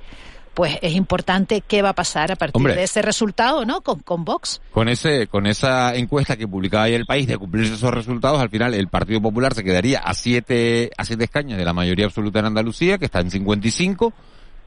pues 0.55 0.79
es 0.81 0.95
importante 0.95 1.61
qué 1.61 1.83
va 1.83 1.91
a 1.91 1.95
pasar 1.95 2.33
a 2.33 2.37
partir 2.37 2.63
de 2.63 2.85
ese 2.85 3.03
resultado, 3.03 3.65
¿no? 3.65 3.81
Con, 3.81 4.01
con 4.01 4.25
Vox. 4.25 4.61
Con 4.73 4.89
ese, 4.89 5.27
con 5.27 5.47
esa 5.47 5.95
encuesta 5.95 6.37
que 6.37 6.47
publicaba 6.47 6.85
ahí 6.85 6.95
el 6.95 7.07
país 7.07 7.27
de 7.27 7.37
cumplirse 7.37 7.75
esos 7.75 7.93
resultados, 7.93 8.41
al 8.41 8.51
final 8.51 8.73
el 8.75 8.89
Partido 8.89 9.21
Popular 9.21 9.55
se 9.55 9.65
quedaría 9.65 9.99
a 9.99 10.15
siete, 10.15 10.91
a 10.97 11.05
siete 11.05 11.25
escaños 11.25 11.59
de 11.59 11.65
la 11.65 11.73
mayoría 11.73 12.07
absoluta 12.07 12.39
en 12.39 12.47
Andalucía, 12.47 12.99
que 12.99 13.05
está 13.07 13.21
en 13.21 13.31
55. 13.31 14.13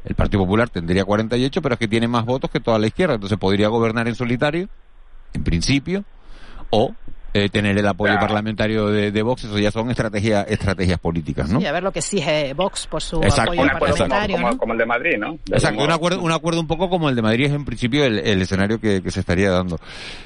El 0.05 0.15
Partido 0.15 0.43
Popular 0.43 0.69
tendría 0.69 1.05
48, 1.05 1.61
pero 1.61 1.73
es 1.73 1.79
que 1.79 1.87
tiene 1.87 2.07
más 2.07 2.25
votos 2.25 2.51
que 2.51 2.59
toda 2.59 2.79
la 2.79 2.87
izquierda, 2.87 3.15
entonces 3.15 3.37
podría 3.37 3.69
gobernar 3.69 4.07
en 4.07 4.15
solitario, 4.15 4.69
en 5.33 5.43
principio, 5.43 6.03
o 6.69 6.93
eh, 7.45 7.49
tener 7.49 7.77
el 7.77 7.87
apoyo 7.87 8.15
parlamentario 8.19 8.87
de, 8.87 9.11
de, 9.11 9.21
Vox, 9.21 9.43
eso 9.43 9.57
ya 9.59 9.71
son 9.71 9.89
estrategias 9.89 10.45
estrategias 10.49 10.99
políticas, 10.99 11.49
¿no? 11.51 11.59
Sí, 11.59 11.65
a 11.65 11.71
ver 11.71 11.83
lo 11.83 11.91
que 11.91 11.99
exige 11.99 12.53
Vox 12.53 12.87
por 12.87 13.01
su 13.01 13.21
Exacto. 13.21 13.51
apoyo 13.51 13.61
un 13.61 13.69
acuerdo 13.69 13.95
parlamentario, 13.95 14.35
como, 14.35 14.47
¿no? 14.47 14.49
como, 14.51 14.59
como 14.59 14.73
el 14.73 14.79
de 14.79 14.85
Madrid, 14.85 15.17
¿no? 15.17 15.31
De 15.45 15.55
Exacto, 15.55 15.83
un 15.83 15.91
acuerdo, 15.91 16.21
un 16.21 16.31
acuerdo 16.31 16.59
un 16.59 16.67
poco 16.67 16.89
como 16.89 17.09
el 17.09 17.15
de 17.15 17.21
Madrid 17.21 17.45
es 17.45 17.53
en 17.53 17.65
principio 17.65 18.05
el, 18.05 18.19
el 18.19 18.41
escenario 18.41 18.79
que, 18.79 19.01
que 19.01 19.11
se 19.11 19.19
estaría 19.19 19.51
dando. 19.51 19.77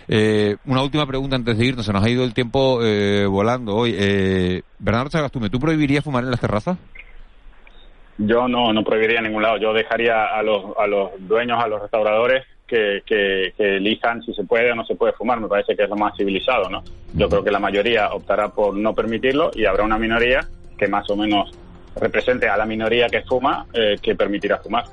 Eh, 0.08 0.58
una 0.66 0.84
última 0.84 1.06
pregunta 1.06 1.36
antes 1.36 1.58
de 1.58 1.66
irnos, 1.66 1.86
se 1.86 1.94
nos 1.94 2.04
ha 2.04 2.10
ido 2.10 2.24
el 2.24 2.34
tiempo 2.34 2.80
eh, 2.84 3.26
volando 3.26 3.76
hoy. 3.76 3.96
Eh, 3.98 4.62
Bernardo 4.80 5.10
Sagastume, 5.10 5.50
¿tú 5.50 5.60
prohibirías 5.60 6.04
fumar 6.04 6.24
en 6.24 6.32
las 6.32 6.40
terrazas? 6.40 6.78
Yo 8.18 8.48
no, 8.48 8.72
no 8.74 8.84
prohibiría 8.84 9.20
en 9.20 9.26
ningún 9.26 9.44
lado. 9.44 9.58
Yo 9.58 9.74
dejaría 9.74 10.26
a 10.26 10.44
los, 10.44 10.78
a 10.78 10.86
los 10.88 11.12
dueños, 11.20 11.64
a 11.64 11.68
los 11.68 11.82
restauradores, 11.82 12.46
que, 12.72 13.04
que, 13.06 13.54
que 13.58 13.76
elijan 13.76 14.24
si 14.24 14.34
se 14.34 14.46
puede 14.46 14.72
o 14.72 14.76
no 14.76 14.86
se 14.86 14.96
puede 14.96 15.12
fumar. 15.12 15.42
Me 15.42 15.50
parece 15.50 15.76
que 15.76 15.84
es 15.84 15.90
lo 15.90 15.98
más 15.98 16.16
civilizado, 16.16 16.70
¿no? 16.70 16.82
Yo 17.14 17.28
creo 17.28 17.44
que 17.44 17.52
la 17.52 17.60
mayoría 17.60 18.14
optará 18.14 18.48
por 18.48 18.74
no 18.78 18.96
permitirlo 18.96 19.52
y 19.54 19.66
habrá 19.66 19.84
una 19.84 19.98
minoría 19.98 20.48
que 20.78 20.88
más 20.88 21.10
o 21.10 21.18
menos 21.18 21.52
represente 22.00 22.48
a 22.48 22.56
la 22.56 22.66
minoría 22.66 23.08
que 23.08 23.24
fuma, 23.24 23.66
eh, 23.74 23.98
que 24.02 24.16
permitirá 24.16 24.58
fumar. 24.60 24.86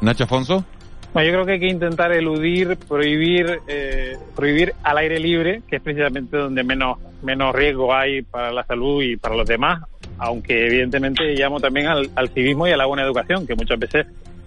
Nacho 0.00 0.24
Afonso. 0.24 0.64
Bueno, 1.12 1.26
yo 1.26 1.34
creo 1.34 1.46
que 1.46 1.52
hay 1.54 1.60
que 1.60 1.66
intentar 1.66 2.12
eludir, 2.12 2.76
prohibir, 2.76 3.58
eh, 3.66 4.16
prohibir 4.36 4.74
al 4.84 4.98
aire 4.98 5.18
libre, 5.18 5.62
que 5.68 5.76
es 5.76 5.82
precisamente 5.82 6.36
donde 6.36 6.62
menos, 6.62 6.98
menos 7.22 7.52
riesgo 7.52 7.92
hay 7.92 8.22
para 8.22 8.52
la 8.52 8.62
salud 8.62 9.02
y 9.02 9.16
para 9.16 9.34
los 9.34 9.48
demás, 9.48 9.82
aunque 10.18 10.66
evidentemente 10.66 11.34
llamo 11.34 11.58
también 11.58 11.88
al, 11.88 12.08
al 12.14 12.28
civismo 12.28 12.68
y 12.68 12.70
a 12.70 12.76
la 12.76 12.86
buena 12.86 13.02
educación, 13.02 13.44
que 13.44 13.56
muchas 13.56 13.80
veces, 13.80 14.06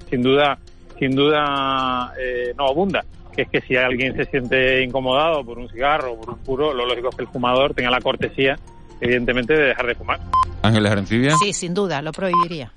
sin 0.09 0.24
duda, 0.24 0.57
sin 0.99 1.15
duda, 1.15 2.13
eh, 2.19 2.53
no 2.57 2.67
abunda. 2.67 3.03
Que 3.35 3.43
es 3.43 3.49
que 3.49 3.61
si 3.61 3.75
alguien 3.75 4.15
se 4.15 4.25
siente 4.25 4.83
incomodado 4.83 5.43
por 5.43 5.57
un 5.57 5.67
cigarro 5.69 6.13
o 6.13 6.19
por 6.19 6.29
un 6.35 6.39
puro, 6.39 6.73
lo 6.73 6.85
lógico 6.85 7.09
es 7.09 7.15
que 7.15 7.23
el 7.23 7.29
fumador 7.29 7.73
tenga 7.73 7.89
la 7.89 7.99
cortesía, 7.99 8.55
evidentemente, 9.01 9.53
de 9.53 9.63
dejar 9.69 9.87
de 9.87 9.95
fumar. 9.95 10.19
Ángeles 10.61 10.91
Arencibia. 10.91 11.35
Sí, 11.37 11.51
sin 11.51 11.73
duda, 11.73 12.01
lo 12.01 12.11
prohibiría. 12.11 12.71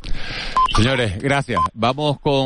Señores, 0.77 1.19
gracias. 1.19 1.61
Vamos 1.73 2.21
con 2.21 2.45